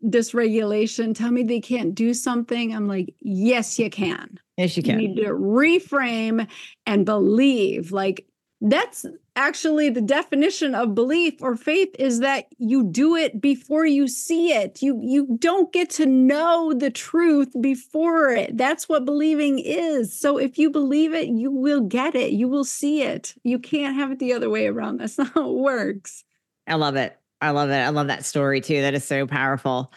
dysregulation 0.05 1.15
tell 1.15 1.31
me 1.31 1.43
they 1.43 1.61
can't 1.61 1.93
do 1.93 2.13
something, 2.13 2.75
I'm 2.75 2.87
like, 2.87 3.13
yes, 3.19 3.77
you 3.77 3.89
can. 3.89 4.39
Yes, 4.57 4.75
you 4.77 4.83
can. 4.83 4.99
You 4.99 5.07
need 5.09 5.15
to 5.17 5.29
reframe 5.29 6.47
and 6.85 7.05
believe. 7.05 7.91
Like 7.91 8.25
that's 8.61 9.05
actually 9.41 9.89
the 9.89 10.01
definition 10.01 10.75
of 10.75 10.93
belief 10.93 11.41
or 11.41 11.55
faith 11.55 11.89
is 11.97 12.19
that 12.19 12.45
you 12.59 12.83
do 12.83 13.15
it 13.15 13.41
before 13.41 13.85
you 13.85 14.07
see 14.07 14.53
it. 14.53 14.81
You 14.81 14.99
you 15.01 15.37
don't 15.39 15.73
get 15.73 15.89
to 15.91 16.05
know 16.05 16.73
the 16.73 16.91
truth 16.91 17.49
before 17.59 18.29
it. 18.29 18.55
That's 18.55 18.87
what 18.87 19.05
believing 19.05 19.59
is. 19.59 20.17
So 20.17 20.37
if 20.37 20.57
you 20.57 20.69
believe 20.69 21.13
it 21.13 21.27
you 21.27 21.51
will 21.51 21.81
get 21.81 22.13
it. 22.15 22.31
You 22.31 22.47
will 22.47 22.63
see 22.63 23.01
it. 23.01 23.33
You 23.43 23.57
can't 23.57 23.95
have 23.95 24.11
it 24.11 24.19
the 24.19 24.33
other 24.33 24.49
way 24.49 24.67
around. 24.67 24.97
That's 24.97 25.17
not 25.17 25.33
how 25.33 25.49
it 25.49 25.57
works. 25.57 26.23
I 26.67 26.75
love 26.75 26.95
it. 26.95 27.17
I 27.41 27.49
love 27.49 27.69
it. 27.71 27.79
I 27.79 27.89
love 27.89 28.07
that 28.07 28.23
story 28.23 28.61
too. 28.61 28.81
That 28.81 28.93
is 28.93 29.03
so 29.03 29.25
powerful. 29.25 29.91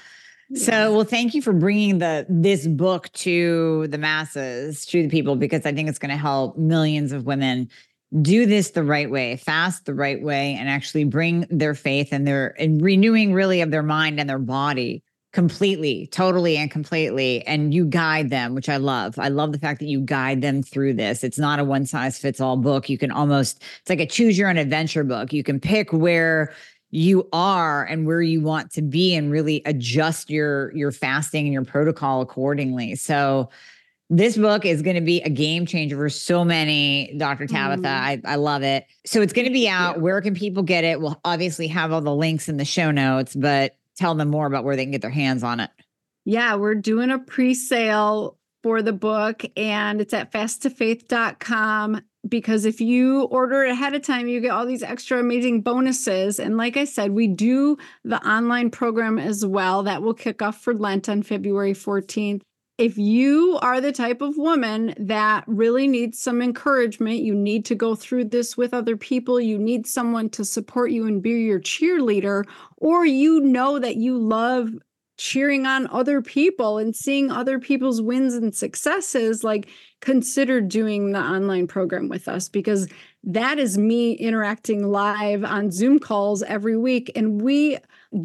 So, 0.54 0.94
well, 0.94 1.04
thank 1.04 1.34
you 1.34 1.42
for 1.42 1.52
bringing 1.52 1.98
the 1.98 2.26
this 2.28 2.66
book 2.66 3.10
to 3.12 3.88
the 3.88 3.98
masses, 3.98 4.86
to 4.86 5.02
the 5.02 5.08
people, 5.08 5.36
because 5.36 5.66
I 5.66 5.72
think 5.72 5.88
it's 5.88 5.98
going 5.98 6.10
to 6.10 6.16
help 6.16 6.56
millions 6.56 7.12
of 7.12 7.24
women 7.24 7.70
do 8.22 8.46
this 8.46 8.70
the 8.70 8.84
right 8.84 9.10
way, 9.10 9.36
fast 9.36 9.86
the 9.86 9.94
right 9.94 10.22
way, 10.22 10.54
and 10.54 10.68
actually 10.68 11.04
bring 11.04 11.46
their 11.50 11.74
faith 11.74 12.12
and 12.12 12.26
their 12.26 12.54
and 12.60 12.80
renewing 12.82 13.32
really 13.32 13.60
of 13.60 13.70
their 13.70 13.82
mind 13.82 14.20
and 14.20 14.28
their 14.28 14.38
body 14.38 15.02
completely, 15.32 16.06
totally 16.06 16.56
and 16.56 16.70
completely. 16.70 17.44
And 17.44 17.74
you 17.74 17.84
guide 17.84 18.30
them, 18.30 18.54
which 18.54 18.68
I 18.68 18.76
love. 18.76 19.18
I 19.18 19.28
love 19.28 19.50
the 19.50 19.58
fact 19.58 19.80
that 19.80 19.86
you 19.86 20.00
guide 20.00 20.42
them 20.42 20.62
through 20.62 20.94
this. 20.94 21.24
It's 21.24 21.38
not 21.38 21.58
a 21.58 21.64
one 21.64 21.86
size 21.86 22.18
fits 22.18 22.40
all 22.40 22.56
book. 22.56 22.88
You 22.88 22.96
can 22.96 23.10
almost, 23.10 23.60
it's 23.80 23.90
like 23.90 23.98
a 23.98 24.06
choose 24.06 24.38
your 24.38 24.48
own 24.48 24.58
adventure 24.58 25.02
book. 25.02 25.32
You 25.32 25.42
can 25.42 25.58
pick 25.58 25.92
where 25.92 26.54
you 26.92 27.28
are 27.32 27.84
and 27.84 28.06
where 28.06 28.22
you 28.22 28.40
want 28.40 28.70
to 28.70 28.80
be 28.80 29.16
and 29.16 29.32
really 29.32 29.60
adjust 29.66 30.30
your 30.30 30.72
your 30.76 30.92
fasting 30.92 31.44
and 31.44 31.52
your 31.52 31.64
protocol 31.64 32.20
accordingly. 32.20 32.94
So 32.94 33.50
this 34.10 34.36
book 34.36 34.66
is 34.66 34.82
going 34.82 34.96
to 34.96 35.02
be 35.02 35.22
a 35.22 35.30
game 35.30 35.66
changer 35.66 35.96
for 35.96 36.10
so 36.10 36.44
many, 36.44 37.14
Dr. 37.16 37.46
Tabatha. 37.46 37.82
Mm. 37.82 37.86
I, 37.86 38.20
I 38.24 38.34
love 38.36 38.62
it. 38.62 38.86
So 39.06 39.22
it's 39.22 39.32
going 39.32 39.46
to 39.46 39.52
be 39.52 39.68
out. 39.68 40.00
Where 40.00 40.20
can 40.20 40.34
people 40.34 40.62
get 40.62 40.84
it? 40.84 41.00
We'll 41.00 41.20
obviously 41.24 41.68
have 41.68 41.92
all 41.92 42.00
the 42.00 42.14
links 42.14 42.48
in 42.48 42.58
the 42.58 42.64
show 42.64 42.90
notes, 42.90 43.34
but 43.34 43.76
tell 43.96 44.14
them 44.14 44.28
more 44.28 44.46
about 44.46 44.64
where 44.64 44.76
they 44.76 44.84
can 44.84 44.92
get 44.92 45.02
their 45.02 45.10
hands 45.10 45.42
on 45.42 45.60
it. 45.60 45.70
Yeah, 46.24 46.54
we're 46.56 46.74
doing 46.74 47.10
a 47.10 47.18
pre 47.18 47.54
sale 47.54 48.38
for 48.62 48.82
the 48.82 48.92
book 48.92 49.44
and 49.56 50.00
it's 50.00 50.14
at 50.14 50.32
fasttofaith.com 50.32 52.00
because 52.26 52.64
if 52.64 52.80
you 52.80 53.24
order 53.24 53.62
it 53.64 53.70
ahead 53.70 53.94
of 53.94 54.02
time, 54.02 54.26
you 54.26 54.40
get 54.40 54.50
all 54.50 54.64
these 54.64 54.82
extra 54.82 55.20
amazing 55.20 55.60
bonuses. 55.60 56.38
And 56.38 56.56
like 56.56 56.78
I 56.78 56.84
said, 56.84 57.10
we 57.10 57.26
do 57.26 57.76
the 58.04 58.26
online 58.26 58.70
program 58.70 59.18
as 59.18 59.44
well 59.44 59.82
that 59.82 60.02
will 60.02 60.14
kick 60.14 60.40
off 60.40 60.62
for 60.62 60.74
Lent 60.74 61.10
on 61.10 61.22
February 61.22 61.74
14th 61.74 62.40
if 62.76 62.98
you 62.98 63.58
are 63.62 63.80
the 63.80 63.92
type 63.92 64.20
of 64.20 64.36
woman 64.36 64.94
that 64.98 65.44
really 65.46 65.86
needs 65.86 66.18
some 66.18 66.42
encouragement, 66.42 67.20
you 67.20 67.34
need 67.34 67.64
to 67.66 67.74
go 67.74 67.94
through 67.94 68.24
this 68.24 68.56
with 68.56 68.74
other 68.74 68.96
people, 68.96 69.40
you 69.40 69.58
need 69.58 69.86
someone 69.86 70.28
to 70.30 70.44
support 70.44 70.90
you 70.90 71.06
and 71.06 71.22
be 71.22 71.30
your 71.30 71.60
cheerleader, 71.60 72.44
or 72.78 73.06
you 73.06 73.40
know 73.40 73.78
that 73.78 73.96
you 73.96 74.18
love 74.18 74.70
cheering 75.16 75.64
on 75.66 75.86
other 75.92 76.20
people 76.20 76.78
and 76.78 76.96
seeing 76.96 77.30
other 77.30 77.60
people's 77.60 78.02
wins 78.02 78.34
and 78.34 78.54
successes, 78.54 79.44
like 79.44 79.68
consider 80.00 80.60
doing 80.60 81.12
the 81.12 81.20
online 81.20 81.68
program 81.68 82.08
with 82.08 82.26
us 82.26 82.48
because 82.48 82.88
that 83.22 83.58
is 83.58 83.78
me 83.78 84.12
interacting 84.14 84.88
live 84.88 85.44
on 85.44 85.70
Zoom 85.70 86.00
calls 86.00 86.42
every 86.42 86.76
week. 86.76 87.12
And 87.14 87.40
we 87.40 87.78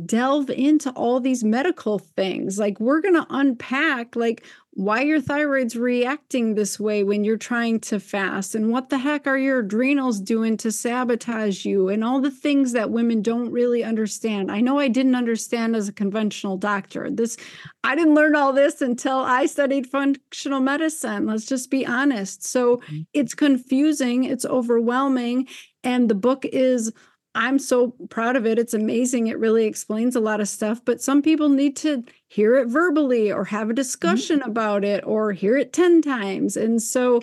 delve 0.06 0.50
into 0.50 0.92
all 0.92 1.20
these 1.20 1.44
medical 1.44 2.00
things. 2.00 2.60
Like 2.60 2.80
we're 2.80 3.02
going 3.02 3.16
to 3.16 3.28
unpack 3.30 4.16
like 4.16 4.46
why 4.72 5.02
your 5.02 5.20
thyroid's 5.20 5.76
reacting 5.76 6.54
this 6.54 6.80
way 6.80 7.04
when 7.04 7.24
you're 7.24 7.38
trying 7.38 7.80
to 7.80 8.00
fast 8.00 8.56
and 8.56 8.70
what 8.70 8.90
the 8.90 8.98
heck 8.98 9.26
are 9.28 9.38
your 9.38 9.60
adrenals 9.60 10.22
doing 10.22 10.56
to 10.56 10.72
sabotage 10.72 11.66
you 11.66 11.90
and 11.90 12.04
all 12.04 12.22
the 12.22 12.32
things 12.32 12.72
that 12.72 12.92
women 12.92 13.22
don't 13.22 13.52
really 13.52 13.84
understand. 13.84 14.52
I 14.52 14.62
know 14.62 14.80
I 14.80 14.88
didn't 14.88 15.16
understand 15.16 15.76
as 15.76 15.90
a 15.90 15.94
conventional 15.94 16.56
doctor. 16.56 17.10
This 17.10 17.36
I 17.84 17.96
didn't 17.96 18.16
learn 18.16 18.36
all 18.36 18.54
this 18.54 18.82
until 18.82 19.18
I 19.18 19.48
studied 19.48 19.88
functional 19.88 20.60
medicine. 20.60 21.26
Let's 21.26 21.46
just 21.46 21.72
be 21.72 21.86
honest. 21.86 22.46
So 22.46 22.78
mm-hmm. 22.78 23.02
it's 23.14 23.34
confusing, 23.34 24.24
it's 24.24 24.46
overwhelming 24.46 25.48
and 25.84 26.10
the 26.10 26.16
book 26.16 26.46
is 26.46 26.92
I'm 27.36 27.60
so 27.60 27.92
proud 28.10 28.36
of 28.36 28.46
it. 28.46 28.58
It's 28.58 28.74
amazing. 28.74 29.28
It 29.28 29.40
really 29.40 29.66
explains 29.66 30.16
a 30.16 30.20
lot 30.20 30.42
of 30.42 30.48
stuff, 30.48 30.84
but 30.84 31.02
some 31.02 31.22
people 31.22 31.50
need 31.50 31.76
to 31.78 32.04
hear 32.28 32.56
it 32.56 32.68
verbally 32.68 33.32
or 33.32 33.46
have 33.46 33.70
a 33.70 33.74
discussion 33.74 34.40
mm-hmm. 34.40 34.50
about 34.50 34.84
it 34.84 35.04
or 35.06 35.32
hear 35.32 35.56
it 35.56 35.72
10 35.72 36.02
times. 36.02 36.58
And 36.58 36.82
so 36.82 37.22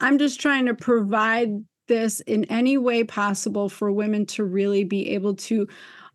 I'm 0.00 0.18
just 0.18 0.40
trying 0.40 0.66
to 0.66 0.74
provide 0.74 1.64
this 1.88 2.20
in 2.20 2.44
any 2.46 2.76
way 2.76 3.04
possible 3.04 3.68
for 3.68 3.90
women 3.90 4.26
to 4.26 4.44
really 4.44 4.84
be 4.84 5.10
able 5.10 5.34
to 5.34 5.66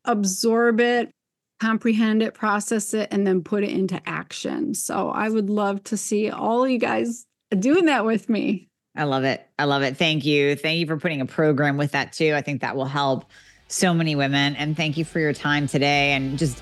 absorb 0.05 0.79
it, 0.79 1.11
comprehend 1.59 2.21
it, 2.21 2.33
process 2.33 2.93
it, 2.93 3.07
and 3.11 3.25
then 3.25 3.41
put 3.41 3.63
it 3.63 3.69
into 3.69 4.01
action. 4.07 4.73
So 4.73 5.09
I 5.09 5.29
would 5.29 5.49
love 5.49 5.83
to 5.85 5.97
see 5.97 6.29
all 6.29 6.67
you 6.67 6.77
guys 6.77 7.25
doing 7.57 7.85
that 7.85 8.05
with 8.05 8.29
me. 8.29 8.70
I 8.95 9.05
love 9.05 9.23
it. 9.23 9.47
I 9.57 9.65
love 9.65 9.83
it. 9.83 9.97
Thank 9.97 10.25
you. 10.25 10.55
Thank 10.55 10.79
you 10.79 10.87
for 10.87 10.97
putting 10.97 11.21
a 11.21 11.25
program 11.25 11.77
with 11.77 11.91
that 11.91 12.13
too. 12.13 12.33
I 12.35 12.41
think 12.41 12.61
that 12.61 12.75
will 12.75 12.85
help 12.85 13.25
so 13.67 13.93
many 13.93 14.15
women. 14.15 14.55
And 14.57 14.75
thank 14.75 14.97
you 14.97 15.05
for 15.05 15.19
your 15.19 15.33
time 15.33 15.67
today 15.67 16.11
and 16.11 16.37
just, 16.37 16.61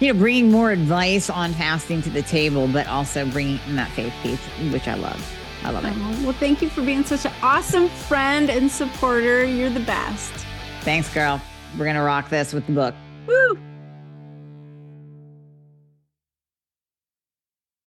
you 0.00 0.12
know, 0.12 0.18
bringing 0.18 0.50
more 0.50 0.72
advice 0.72 1.30
on 1.30 1.52
fasting 1.52 2.02
to 2.02 2.10
the 2.10 2.22
table, 2.22 2.66
but 2.66 2.88
also 2.88 3.24
bringing 3.26 3.60
in 3.68 3.76
that 3.76 3.90
faith 3.92 4.12
piece, 4.22 4.40
which 4.72 4.88
I 4.88 4.94
love. 4.94 5.24
I 5.62 5.70
love 5.70 5.84
it. 5.84 5.92
Oh, 5.94 6.24
well, 6.24 6.32
thank 6.32 6.60
you 6.60 6.68
for 6.68 6.82
being 6.82 7.04
such 7.04 7.24
an 7.24 7.32
awesome 7.40 7.88
friend 7.88 8.50
and 8.50 8.68
supporter. 8.68 9.44
You're 9.44 9.70
the 9.70 9.80
best. 9.80 10.32
Thanks, 10.80 11.12
girl. 11.14 11.40
We're 11.78 11.84
going 11.84 11.94
to 11.94 12.02
rock 12.02 12.28
this 12.28 12.52
with 12.52 12.66
the 12.66 12.72
book. 12.72 12.94
Woo! 13.28 13.56